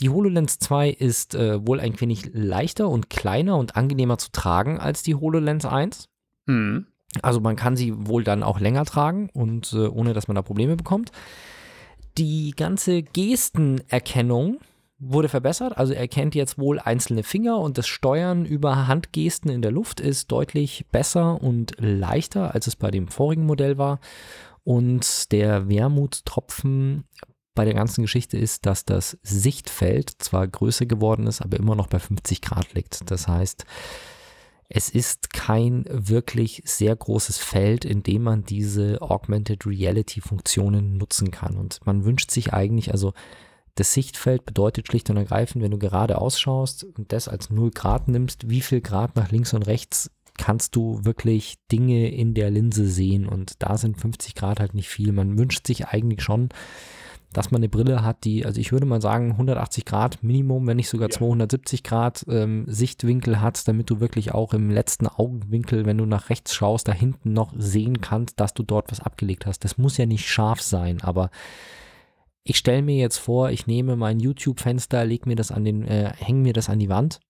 die 0.00 0.10
HoloLens 0.10 0.58
2 0.58 0.90
ist 0.90 1.34
äh, 1.34 1.66
wohl 1.66 1.80
ein 1.80 2.00
wenig 2.00 2.30
leichter 2.32 2.88
und 2.88 3.10
kleiner 3.10 3.56
und 3.56 3.76
angenehmer 3.76 4.18
zu 4.18 4.30
tragen 4.32 4.78
als 4.78 5.02
die 5.02 5.14
HoloLens 5.14 5.64
1. 5.64 6.08
Hm. 6.46 6.86
Also 7.22 7.40
man 7.40 7.56
kann 7.56 7.76
sie 7.76 7.94
wohl 8.06 8.24
dann 8.24 8.42
auch 8.42 8.58
länger 8.58 8.84
tragen 8.84 9.30
und 9.32 9.72
äh, 9.72 9.86
ohne 9.86 10.14
dass 10.14 10.26
man 10.28 10.34
da 10.34 10.42
Probleme 10.42 10.76
bekommt. 10.76 11.12
Die 12.18 12.52
ganze 12.56 13.02
Gestenerkennung 13.02 14.58
wurde 14.98 15.28
verbessert. 15.28 15.76
Also 15.76 15.92
er 15.92 16.08
kennt 16.08 16.34
jetzt 16.34 16.58
wohl 16.58 16.78
einzelne 16.78 17.22
Finger 17.22 17.58
und 17.58 17.78
das 17.78 17.86
Steuern 17.86 18.44
über 18.44 18.86
Handgesten 18.86 19.50
in 19.50 19.62
der 19.62 19.72
Luft 19.72 20.00
ist 20.00 20.30
deutlich 20.30 20.86
besser 20.90 21.42
und 21.42 21.72
leichter, 21.78 22.54
als 22.54 22.66
es 22.66 22.76
bei 22.76 22.90
dem 22.90 23.08
vorigen 23.08 23.46
Modell 23.46 23.78
war. 23.78 24.00
Und 24.62 25.30
der 25.32 25.68
Wermutstropfen 25.68 27.04
bei 27.54 27.64
der 27.64 27.74
ganzen 27.74 28.02
Geschichte 28.02 28.36
ist, 28.36 28.66
dass 28.66 28.84
das 28.84 29.18
Sichtfeld 29.22 30.10
zwar 30.18 30.46
größer 30.46 30.86
geworden 30.86 31.26
ist, 31.26 31.40
aber 31.40 31.56
immer 31.56 31.76
noch 31.76 31.86
bei 31.86 31.98
50 31.98 32.40
Grad 32.40 32.74
liegt. 32.74 33.10
Das 33.10 33.28
heißt, 33.28 33.64
es 34.68 34.88
ist 34.88 35.32
kein 35.32 35.84
wirklich 35.88 36.62
sehr 36.64 36.96
großes 36.96 37.38
Feld, 37.38 37.84
in 37.84 38.02
dem 38.02 38.22
man 38.22 38.44
diese 38.44 39.00
Augmented 39.02 39.66
Reality 39.66 40.20
Funktionen 40.20 40.96
nutzen 40.96 41.30
kann. 41.30 41.56
Und 41.56 41.80
man 41.84 42.04
wünscht 42.04 42.30
sich 42.30 42.52
eigentlich, 42.52 42.90
also 42.90 43.12
das 43.76 43.92
Sichtfeld 43.92 44.44
bedeutet 44.44 44.86
schlicht 44.86 45.10
und 45.10 45.16
ergreifend, 45.16 45.62
wenn 45.62 45.70
du 45.70 45.78
gerade 45.78 46.18
ausschaust 46.18 46.84
und 46.84 47.12
das 47.12 47.28
als 47.28 47.50
0 47.50 47.70
Grad 47.70 48.08
nimmst, 48.08 48.48
wie 48.48 48.60
viel 48.60 48.80
Grad 48.80 49.16
nach 49.16 49.30
links 49.30 49.52
und 49.52 49.62
rechts 49.62 50.10
kannst 50.36 50.74
du 50.74 51.04
wirklich 51.04 51.56
Dinge 51.70 52.10
in 52.10 52.34
der 52.34 52.50
Linse 52.50 52.88
sehen 52.88 53.26
und 53.28 53.62
da 53.62 53.78
sind 53.78 54.00
50 54.00 54.34
Grad 54.34 54.60
halt 54.60 54.74
nicht 54.74 54.88
viel. 54.88 55.12
Man 55.12 55.38
wünscht 55.38 55.66
sich 55.66 55.86
eigentlich 55.86 56.22
schon, 56.22 56.48
dass 57.34 57.50
man 57.50 57.58
eine 57.58 57.68
Brille 57.68 58.02
hat, 58.02 58.24
die, 58.24 58.46
also 58.46 58.60
ich 58.60 58.72
würde 58.72 58.86
mal 58.86 59.02
sagen, 59.02 59.32
180 59.32 59.84
Grad 59.84 60.22
Minimum, 60.22 60.66
wenn 60.66 60.76
nicht 60.76 60.88
sogar 60.88 61.10
ja. 61.10 61.14
270 61.14 61.82
Grad 61.82 62.24
ähm, 62.28 62.64
Sichtwinkel 62.66 63.40
hat, 63.40 63.68
damit 63.68 63.90
du 63.90 64.00
wirklich 64.00 64.32
auch 64.32 64.54
im 64.54 64.70
letzten 64.70 65.06
Augenwinkel, 65.06 65.84
wenn 65.84 65.98
du 65.98 66.06
nach 66.06 66.30
rechts 66.30 66.54
schaust, 66.54 66.88
da 66.88 66.92
hinten 66.92 67.32
noch 67.32 67.52
sehen 67.56 68.00
kannst, 68.00 68.40
dass 68.40 68.54
du 68.54 68.62
dort 68.62 68.90
was 68.90 69.00
abgelegt 69.00 69.44
hast. 69.44 69.64
Das 69.64 69.76
muss 69.76 69.98
ja 69.98 70.06
nicht 70.06 70.26
scharf 70.26 70.62
sein, 70.62 71.02
aber 71.02 71.30
ich 72.44 72.56
stelle 72.56 72.82
mir 72.82 72.96
jetzt 72.96 73.18
vor, 73.18 73.50
ich 73.50 73.66
nehme 73.66 73.96
mein 73.96 74.20
YouTube-Fenster, 74.20 75.04
lege 75.04 75.28
mir 75.28 75.36
das 75.36 75.50
an 75.50 75.64
den, 75.64 75.84
äh, 75.86 76.12
hänge 76.16 76.40
mir 76.40 76.52
das 76.52 76.68
an 76.68 76.78
die 76.78 76.88
Wand 76.88 77.20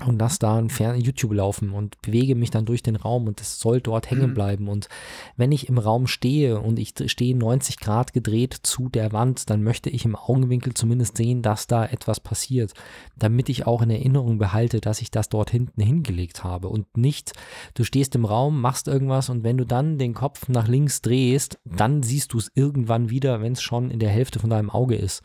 und 0.00 0.18
lasse 0.18 0.38
da 0.38 0.56
ein 0.56 0.70
Fern 0.70 0.98
YouTube 0.98 1.34
laufen 1.34 1.70
und 1.70 2.00
bewege 2.00 2.34
mich 2.34 2.50
dann 2.50 2.64
durch 2.64 2.82
den 2.82 2.96
Raum 2.96 3.26
und 3.26 3.40
es 3.40 3.58
soll 3.58 3.80
dort 3.80 4.10
hängen 4.10 4.30
mhm. 4.30 4.34
bleiben. 4.34 4.68
Und 4.68 4.88
wenn 5.36 5.52
ich 5.52 5.68
im 5.68 5.78
Raum 5.78 6.06
stehe 6.06 6.60
und 6.60 6.78
ich 6.78 6.94
stehe 7.06 7.36
90 7.36 7.78
Grad 7.78 8.12
gedreht 8.12 8.56
zu 8.62 8.88
der 8.88 9.12
Wand, 9.12 9.50
dann 9.50 9.62
möchte 9.62 9.90
ich 9.90 10.04
im 10.04 10.16
Augenwinkel 10.16 10.72
zumindest 10.74 11.18
sehen, 11.18 11.42
dass 11.42 11.66
da 11.66 11.84
etwas 11.84 12.20
passiert, 12.20 12.72
damit 13.16 13.48
ich 13.48 13.66
auch 13.66 13.82
in 13.82 13.90
Erinnerung 13.90 14.38
behalte, 14.38 14.80
dass 14.80 15.02
ich 15.02 15.10
das 15.10 15.28
dort 15.28 15.50
hinten 15.50 15.82
hingelegt 15.82 16.42
habe 16.42 16.68
und 16.68 16.96
nicht, 16.96 17.32
du 17.74 17.84
stehst 17.84 18.14
im 18.14 18.24
Raum, 18.24 18.60
machst 18.60 18.88
irgendwas 18.88 19.28
und 19.28 19.44
wenn 19.44 19.58
du 19.58 19.66
dann 19.66 19.98
den 19.98 20.14
Kopf 20.14 20.48
nach 20.48 20.68
links 20.68 21.02
drehst, 21.02 21.58
dann 21.64 22.02
siehst 22.02 22.32
du 22.32 22.38
es 22.38 22.50
irgendwann 22.54 23.10
wieder, 23.10 23.42
wenn 23.42 23.52
es 23.52 23.62
schon 23.62 23.90
in 23.90 23.98
der 23.98 24.10
Hälfte 24.10 24.38
von 24.38 24.50
deinem 24.50 24.70
Auge 24.70 24.96
ist. 24.96 25.22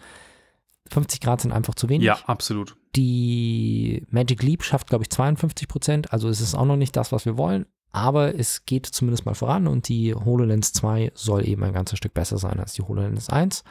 50 0.91 1.19
Grad 1.21 1.41
sind 1.41 1.51
einfach 1.51 1.75
zu 1.75 1.89
wenig. 1.89 2.05
Ja, 2.05 2.17
absolut. 2.25 2.75
Die 2.97 4.03
Magic 4.09 4.41
Leap 4.41 4.63
schafft, 4.63 4.87
glaube 4.87 5.03
ich, 5.03 5.09
52 5.11 5.67
Prozent. 5.67 6.11
Also 6.11 6.27
es 6.27 6.41
ist 6.41 6.55
auch 6.55 6.65
noch 6.65 6.75
nicht 6.75 6.95
das, 6.95 7.11
was 7.11 7.25
wir 7.25 7.37
wollen. 7.37 7.65
Aber 7.91 8.35
es 8.37 8.65
geht 8.65 8.85
zumindest 8.85 9.25
mal 9.25 9.35
voran 9.35 9.67
und 9.67 9.87
die 9.87 10.13
HoloLens 10.13 10.73
2 10.73 11.11
soll 11.13 11.47
eben 11.47 11.63
ein 11.63 11.73
ganzes 11.73 11.97
Stück 11.97 12.13
besser 12.13 12.37
sein 12.37 12.59
als 12.59 12.73
die 12.73 12.81
HoloLens 12.81 13.29
1. 13.29 13.63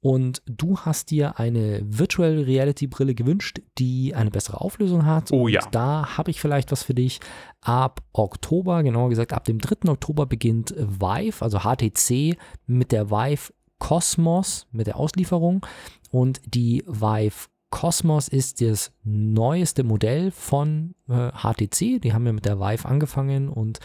Und 0.00 0.42
du 0.44 0.78
hast 0.78 1.10
dir 1.10 1.38
eine 1.38 1.80
Virtual 1.82 2.42
Reality 2.42 2.86
Brille 2.86 3.14
gewünscht, 3.14 3.62
die 3.78 4.14
eine 4.14 4.30
bessere 4.30 4.60
Auflösung 4.60 5.06
hat. 5.06 5.32
Oh 5.32 5.48
ja. 5.48 5.64
Und 5.64 5.74
da 5.74 6.18
habe 6.18 6.30
ich 6.30 6.40
vielleicht 6.40 6.72
was 6.72 6.82
für 6.82 6.94
dich. 6.94 7.20
Ab 7.62 8.02
Oktober, 8.12 8.82
genauer 8.82 9.08
gesagt 9.08 9.32
ab 9.32 9.44
dem 9.44 9.58
3. 9.58 9.90
Oktober 9.90 10.26
beginnt 10.26 10.74
Vive, 10.76 11.42
also 11.42 11.60
HTC, 11.60 12.36
mit 12.66 12.92
der 12.92 13.10
Vive 13.10 13.52
Cosmos 13.78 14.66
mit 14.72 14.86
der 14.86 14.96
Auslieferung 14.96 15.66
und 16.10 16.40
die 16.46 16.84
Vive 16.86 17.48
Cosmos 17.74 18.28
ist 18.28 18.60
das 18.60 18.92
neueste 19.02 19.82
Modell 19.82 20.30
von 20.30 20.94
äh, 21.08 21.32
HTC. 21.32 22.00
Die 22.00 22.12
haben 22.12 22.24
ja 22.24 22.32
mit 22.32 22.44
der 22.44 22.60
Vive 22.60 22.86
angefangen 22.86 23.48
und 23.48 23.80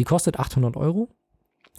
die 0.00 0.04
kostet 0.04 0.40
800 0.40 0.76
Euro. 0.76 1.08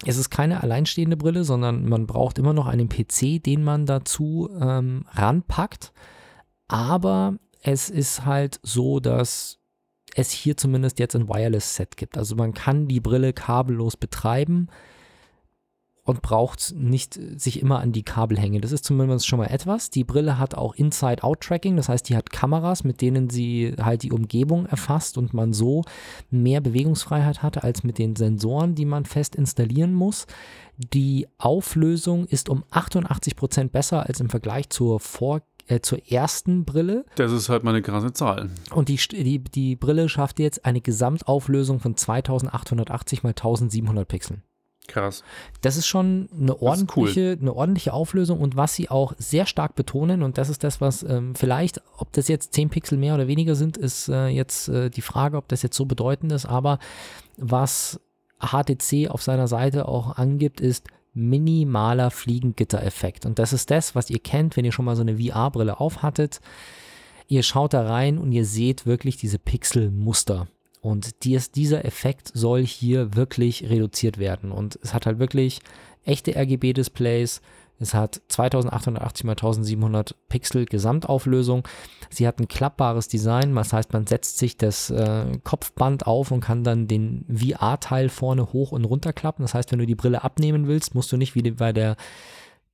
Es 0.06 0.16
ist 0.16 0.30
keine 0.30 0.62
alleinstehende 0.62 1.18
Brille, 1.18 1.44
sondern 1.44 1.86
man 1.86 2.06
braucht 2.06 2.38
immer 2.38 2.54
noch 2.54 2.66
einen 2.66 2.88
PC, 2.88 3.42
den 3.44 3.62
man 3.64 3.84
dazu 3.84 4.48
ähm, 4.58 5.04
ranpackt. 5.10 5.92
Aber 6.68 7.36
es 7.60 7.90
ist 7.90 8.24
halt 8.24 8.58
so, 8.62 8.98
dass 8.98 9.58
es 10.14 10.30
hier 10.30 10.56
zumindest 10.56 10.98
jetzt 11.00 11.14
ein 11.14 11.28
Wireless-Set 11.28 11.98
gibt. 11.98 12.16
Also 12.16 12.34
man 12.34 12.54
kann 12.54 12.88
die 12.88 13.00
Brille 13.00 13.34
kabellos 13.34 13.98
betreiben 13.98 14.68
und 16.04 16.20
braucht 16.20 16.74
nicht 16.76 17.18
sich 17.36 17.60
immer 17.60 17.78
an 17.78 17.92
die 17.92 18.02
Kabel 18.02 18.38
hängen. 18.38 18.60
Das 18.60 18.72
ist 18.72 18.84
zumindest 18.84 19.26
schon 19.26 19.38
mal 19.38 19.46
etwas. 19.46 19.90
Die 19.90 20.02
Brille 20.02 20.38
hat 20.38 20.54
auch 20.54 20.74
Inside-Out-Tracking, 20.74 21.76
das 21.76 21.88
heißt, 21.88 22.08
die 22.08 22.16
hat 22.16 22.30
Kameras, 22.30 22.82
mit 22.82 23.00
denen 23.00 23.30
sie 23.30 23.74
halt 23.80 24.02
die 24.02 24.10
Umgebung 24.10 24.66
erfasst 24.66 25.16
und 25.16 25.32
man 25.32 25.52
so 25.52 25.84
mehr 26.30 26.60
Bewegungsfreiheit 26.60 27.42
hat 27.42 27.62
als 27.62 27.84
mit 27.84 27.98
den 27.98 28.16
Sensoren, 28.16 28.74
die 28.74 28.84
man 28.84 29.04
fest 29.04 29.36
installieren 29.36 29.94
muss. 29.94 30.26
Die 30.76 31.28
Auflösung 31.38 32.26
ist 32.26 32.48
um 32.48 32.64
88 32.70 33.36
Prozent 33.36 33.70
besser 33.72 34.06
als 34.06 34.18
im 34.18 34.30
Vergleich 34.30 34.70
zur 34.70 34.98
Vor 34.98 35.42
äh, 35.68 35.80
zur 35.80 36.10
ersten 36.10 36.64
Brille. 36.64 37.04
Das 37.14 37.30
ist 37.30 37.48
halt 37.48 37.62
mal 37.62 37.70
eine 37.70 37.82
krasse 37.82 38.12
Zahl. 38.12 38.50
Und 38.72 38.88
die, 38.88 38.96
die, 38.96 39.38
die 39.38 39.76
Brille 39.76 40.08
schafft 40.08 40.40
jetzt 40.40 40.64
eine 40.64 40.80
Gesamtauflösung 40.80 41.78
von 41.78 41.96
2880 41.96 43.22
mal 43.22 43.30
1700 43.30 44.08
Pixeln. 44.08 44.42
Krass. 44.92 45.24
Das 45.62 45.78
ist 45.78 45.86
schon 45.86 46.28
eine 46.38 46.60
ordentliche, 46.60 47.32
cool. 47.32 47.38
eine 47.40 47.54
ordentliche 47.54 47.94
Auflösung 47.94 48.40
und 48.40 48.56
was 48.56 48.74
sie 48.74 48.90
auch 48.90 49.14
sehr 49.16 49.46
stark 49.46 49.74
betonen, 49.74 50.22
und 50.22 50.36
das 50.36 50.50
ist 50.50 50.62
das, 50.64 50.82
was 50.82 51.02
ähm, 51.02 51.34
vielleicht, 51.34 51.80
ob 51.96 52.12
das 52.12 52.28
jetzt 52.28 52.52
10 52.52 52.68
Pixel 52.68 52.98
mehr 52.98 53.14
oder 53.14 53.26
weniger 53.26 53.54
sind, 53.54 53.78
ist 53.78 54.08
äh, 54.08 54.26
jetzt 54.26 54.68
äh, 54.68 54.90
die 54.90 55.00
Frage, 55.00 55.38
ob 55.38 55.48
das 55.48 55.62
jetzt 55.62 55.76
so 55.76 55.86
bedeutend 55.86 56.30
ist, 56.32 56.44
aber 56.44 56.78
was 57.38 58.00
HTC 58.38 59.08
auf 59.08 59.22
seiner 59.22 59.48
Seite 59.48 59.88
auch 59.88 60.18
angibt, 60.18 60.60
ist 60.60 60.88
minimaler 61.14 62.10
Fliegengitter-Effekt. 62.10 63.24
Und 63.24 63.38
das 63.38 63.54
ist 63.54 63.70
das, 63.70 63.94
was 63.94 64.10
ihr 64.10 64.18
kennt, 64.18 64.58
wenn 64.58 64.66
ihr 64.66 64.72
schon 64.72 64.84
mal 64.84 64.96
so 64.96 65.02
eine 65.02 65.16
VR-Brille 65.16 65.80
aufhattet. 65.80 66.40
Ihr 67.28 67.42
schaut 67.42 67.72
da 67.72 67.86
rein 67.86 68.18
und 68.18 68.32
ihr 68.32 68.44
seht 68.44 68.84
wirklich 68.84 69.16
diese 69.16 69.38
Pixelmuster. 69.38 70.48
Und 70.82 71.22
dies, 71.22 71.52
dieser 71.52 71.84
Effekt 71.84 72.32
soll 72.34 72.66
hier 72.66 73.14
wirklich 73.14 73.70
reduziert 73.70 74.18
werden. 74.18 74.50
Und 74.50 74.78
es 74.82 74.92
hat 74.92 75.06
halt 75.06 75.20
wirklich 75.20 75.60
echte 76.04 76.34
RGB-Displays. 76.36 77.40
Es 77.78 77.94
hat 77.94 78.20
2880 78.28 79.24
x 79.24 79.30
1700 79.30 80.16
Pixel 80.28 80.66
Gesamtauflösung. 80.66 81.66
Sie 82.10 82.26
hat 82.26 82.40
ein 82.40 82.48
klappbares 82.48 83.06
Design, 83.06 83.54
das 83.54 83.72
heißt, 83.72 83.92
man 83.92 84.06
setzt 84.06 84.38
sich 84.38 84.56
das 84.56 84.90
äh, 84.90 85.38
Kopfband 85.44 86.06
auf 86.06 86.32
und 86.32 86.40
kann 86.40 86.64
dann 86.64 86.88
den 86.88 87.24
VR-Teil 87.32 88.08
vorne 88.08 88.52
hoch 88.52 88.72
und 88.72 88.84
runter 88.84 89.12
klappen. 89.12 89.42
Das 89.42 89.54
heißt, 89.54 89.70
wenn 89.70 89.78
du 89.78 89.86
die 89.86 89.94
Brille 89.94 90.22
abnehmen 90.22 90.66
willst, 90.66 90.94
musst 90.96 91.10
du 91.12 91.16
nicht 91.16 91.34
wie 91.36 91.48
bei 91.52 91.72
der 91.72 91.96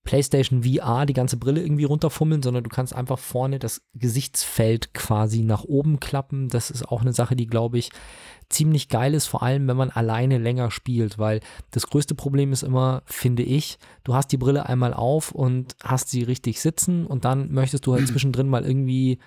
PlayStation 0.09 0.63
VR 0.63 1.05
die 1.05 1.13
ganze 1.13 1.37
Brille 1.37 1.61
irgendwie 1.61 1.85
runterfummeln, 1.85 2.43
sondern 2.43 2.65
du 2.65 2.71
kannst 2.71 2.95
einfach 2.95 3.19
vorne 3.19 3.59
das 3.59 3.83
Gesichtsfeld 3.93 4.95
quasi 4.95 5.43
nach 5.43 5.65
oben 5.65 6.01
klappen. 6.01 6.49
Das 6.49 6.71
ist 6.71 6.89
auch 6.89 7.03
eine 7.03 7.13
Sache, 7.13 7.37
die, 7.37 7.47
glaube 7.47 7.77
ich, 7.77 7.91
ziemlich 8.49 8.89
geil 8.89 9.13
ist, 9.13 9.27
vor 9.27 9.43
allem 9.43 9.69
wenn 9.69 9.77
man 9.77 9.91
alleine 9.91 10.39
länger 10.39 10.71
spielt, 10.71 11.19
weil 11.19 11.41
das 11.73 11.89
größte 11.89 12.15
Problem 12.15 12.55
ist 12.55 12.63
immer, 12.63 13.03
finde 13.05 13.43
ich, 13.43 13.79
du 14.03 14.15
hast 14.15 14.33
die 14.33 14.39
Brille 14.39 14.65
einmal 14.65 14.95
auf 14.95 15.31
und 15.33 15.77
hast 15.85 16.09
sie 16.09 16.23
richtig 16.23 16.63
sitzen 16.63 17.05
und 17.07 17.27
dann 17.27 17.53
möchtest 17.53 17.87
du 17.87 17.93
halt 17.93 18.09
zwischendrin 18.09 18.49
mal 18.49 18.65
irgendwie 18.65 19.19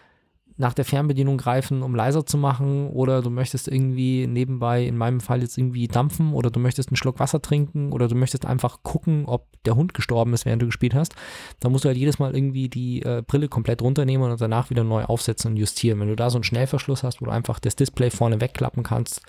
nach 0.62 0.74
der 0.74 0.86
Fernbedienung 0.86 1.38
greifen, 1.38 1.84
um 1.84 1.96
leiser 1.96 2.26
zu 2.26 2.38
machen, 2.38 2.88
oder 2.90 3.22
du 3.22 3.30
möchtest 3.30 3.68
irgendwie 3.68 4.28
nebenbei, 4.28 4.86
in 4.86 4.96
meinem 4.96 5.20
Fall 5.20 5.42
jetzt 5.42 5.58
irgendwie 5.58 5.88
dampfen, 5.88 6.34
oder 6.34 6.50
du 6.52 6.60
möchtest 6.60 6.90
einen 6.90 6.96
Schluck 6.96 7.20
Wasser 7.20 7.42
trinken, 7.42 7.92
oder 7.92 8.08
du 8.08 8.16
möchtest 8.16 8.46
einfach 8.46 8.84
gucken, 8.84 9.26
ob 9.26 9.48
der 9.66 9.76
Hund 9.76 9.94
gestorben 9.94 10.34
ist, 10.34 10.46
während 10.46 10.62
du 10.62 10.68
gespielt 10.68 10.94
hast, 10.94 11.16
dann 11.60 11.72
musst 11.72 11.84
du 11.84 11.90
halt 11.90 11.98
jedes 11.98 12.20
Mal 12.20 12.34
irgendwie 12.34 12.70
die 12.70 13.02
äh, 13.02 13.24
Brille 13.26 13.50
komplett 13.50 13.82
runternehmen 13.82 14.32
und 14.32 14.40
danach 14.40 14.70
wieder 14.70 14.84
neu 14.84 15.04
aufsetzen 15.04 15.52
und 15.52 15.58
justieren. 15.58 16.00
Wenn 16.00 16.08
du 16.08 16.16
da 16.16 16.30
so 16.30 16.38
einen 16.38 16.44
Schnellverschluss 16.44 17.04
hast, 17.04 17.22
wo 17.22 17.26
du 17.26 17.32
einfach 17.32 17.60
das 17.60 17.76
Display 17.76 18.12
vorne 18.12 18.40
wegklappen 18.40 18.84
kannst, 18.84 19.22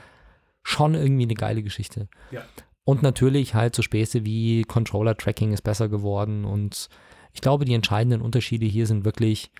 schon 0.62 0.94
irgendwie 0.94 1.24
eine 1.24 1.34
geile 1.34 1.62
Geschichte. 1.62 2.08
Ja. 2.30 2.42
Und 2.84 3.02
natürlich 3.02 3.54
halt 3.54 3.74
so 3.74 3.82
Späße 3.82 4.24
wie 4.24 4.62
Controller-Tracking 4.62 5.52
ist 5.52 5.62
besser 5.62 5.88
geworden 5.88 6.44
und 6.44 6.88
ich 7.32 7.40
glaube, 7.40 7.64
die 7.64 7.74
entscheidenden 7.74 8.20
Unterschiede 8.20 8.66
hier 8.66 8.86
sind 8.86 9.04
wirklich, 9.04 9.50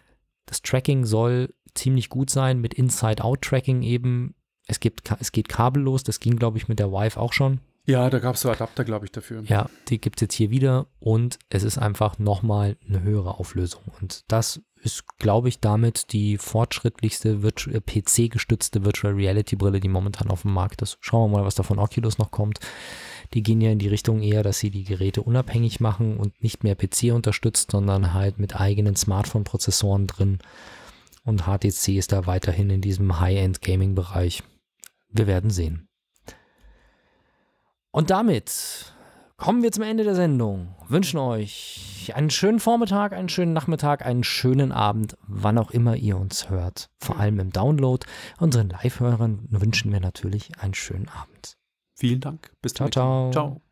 das 0.47 0.63
Tracking 0.63 1.05
soll 1.05 1.55
ziemlich 1.75 2.09
gut 2.09 2.31
sein 2.31 2.61
mit 2.61 2.75
Inside-Out-Tracking 2.75 3.83
eben. 3.83 4.35
Es, 4.67 4.81
gibt, 4.81 5.11
es 5.19 5.33
geht 5.33 5.49
kabellos, 5.49 6.05
das 6.05 6.21
ging, 6.21 6.37
glaube 6.37 6.59
ich, 6.59 6.69
mit 6.69 6.79
der 6.79 6.93
Vive 6.93 7.19
auch 7.19 7.33
schon. 7.33 7.61
Ja, 7.85 8.09
da 8.11 8.21
gab 8.21 8.37
es 8.37 8.43
so 8.43 8.51
Adapter, 8.51 8.85
glaube 8.85 9.07
ich, 9.07 9.13
dafür. 9.13 9.43
Ja, 9.45 9.69
die 9.89 10.01
gibt 10.01 10.19
es 10.19 10.23
jetzt 10.23 10.35
hier 10.35 10.51
wieder 10.51 10.87
und 11.01 11.39
es 11.49 11.65
ist 11.65 11.79
einfach 11.79 12.19
nochmal 12.19 12.77
eine 12.89 13.03
höhere 13.03 13.39
Auflösung. 13.41 13.83
Und 14.01 14.23
das 14.29 14.61
ist, 14.83 15.05
glaube 15.19 15.49
ich, 15.49 15.61
damit 15.61 16.13
die 16.13 16.39
fortschrittlichste 16.39 17.41
äh, 17.41 17.81
PC-gestützte 17.81 18.85
Virtual 18.85 19.15
Reality 19.15 19.57
Brille, 19.57 19.81
die 19.81 19.89
momentan 19.89 20.31
auf 20.31 20.43
dem 20.43 20.53
Markt 20.53 20.83
ist. 20.83 20.99
Schauen 21.01 21.31
wir 21.31 21.39
mal, 21.39 21.45
was 21.45 21.57
da 21.57 21.65
von 21.65 21.81
Oculus 21.81 22.19
noch 22.19 22.31
kommt. 22.31 22.61
Die 23.35 23.43
gehen 23.43 23.61
ja 23.61 23.71
in 23.71 23.79
die 23.79 23.89
Richtung 23.89 24.23
eher, 24.23 24.43
dass 24.43 24.59
sie 24.59 24.71
die 24.71 24.85
Geräte 24.85 25.23
unabhängig 25.23 25.81
machen 25.81 26.19
und 26.19 26.41
nicht 26.43 26.63
mehr 26.63 26.77
PC 26.77 27.13
unterstützt, 27.13 27.73
sondern 27.73 28.13
halt 28.13 28.39
mit 28.39 28.61
eigenen 28.61 28.95
Smartphone-Prozessoren 28.95 30.07
drin. 30.07 30.39
Und 31.25 31.47
HTC 31.47 31.97
ist 31.97 32.13
da 32.13 32.27
weiterhin 32.27 32.71
in 32.71 32.81
diesem 32.81 33.21
High-End-Gaming-Bereich. 33.21 34.43
Wir 35.09 35.27
werden 35.27 35.51
sehen. 35.51 35.89
Und 37.91 38.11
damit 38.11 38.95
kommen 39.37 39.63
wir 39.63 39.71
zum 39.73 39.85
Ende 39.85 40.05
der 40.05 40.15
Sendung. 40.15 40.75
Wünschen 40.89 41.19
euch 41.19 42.13
einen 42.15 42.31
schönen 42.31 42.59
Vormittag, 42.59 43.13
einen 43.13 43.29
schönen 43.29 43.53
Nachmittag, 43.53 44.05
einen 44.05 44.25
schönen 44.25 44.73
Abend, 44.73 45.17
wann 45.27 45.59
auch 45.59 45.71
immer 45.71 45.97
ihr 45.97 46.17
uns 46.17 46.49
hört. 46.49 46.91
Vor 46.99 47.19
allem 47.19 47.39
im 47.39 47.51
Download. 47.51 48.07
Unseren 48.39 48.71
Live-Hörern 48.71 49.47
wünschen 49.51 49.93
wir 49.93 50.01
natürlich 50.01 50.59
einen 50.61 50.75
schönen 50.75 51.09
Abend. 51.09 51.59
Vielen 51.95 52.21
Dank. 52.21 52.53
Bis 52.63 52.73
Ciao, 52.75 52.89
dann. 52.89 52.93
ciao. 52.93 53.31
Ciao. 53.31 53.72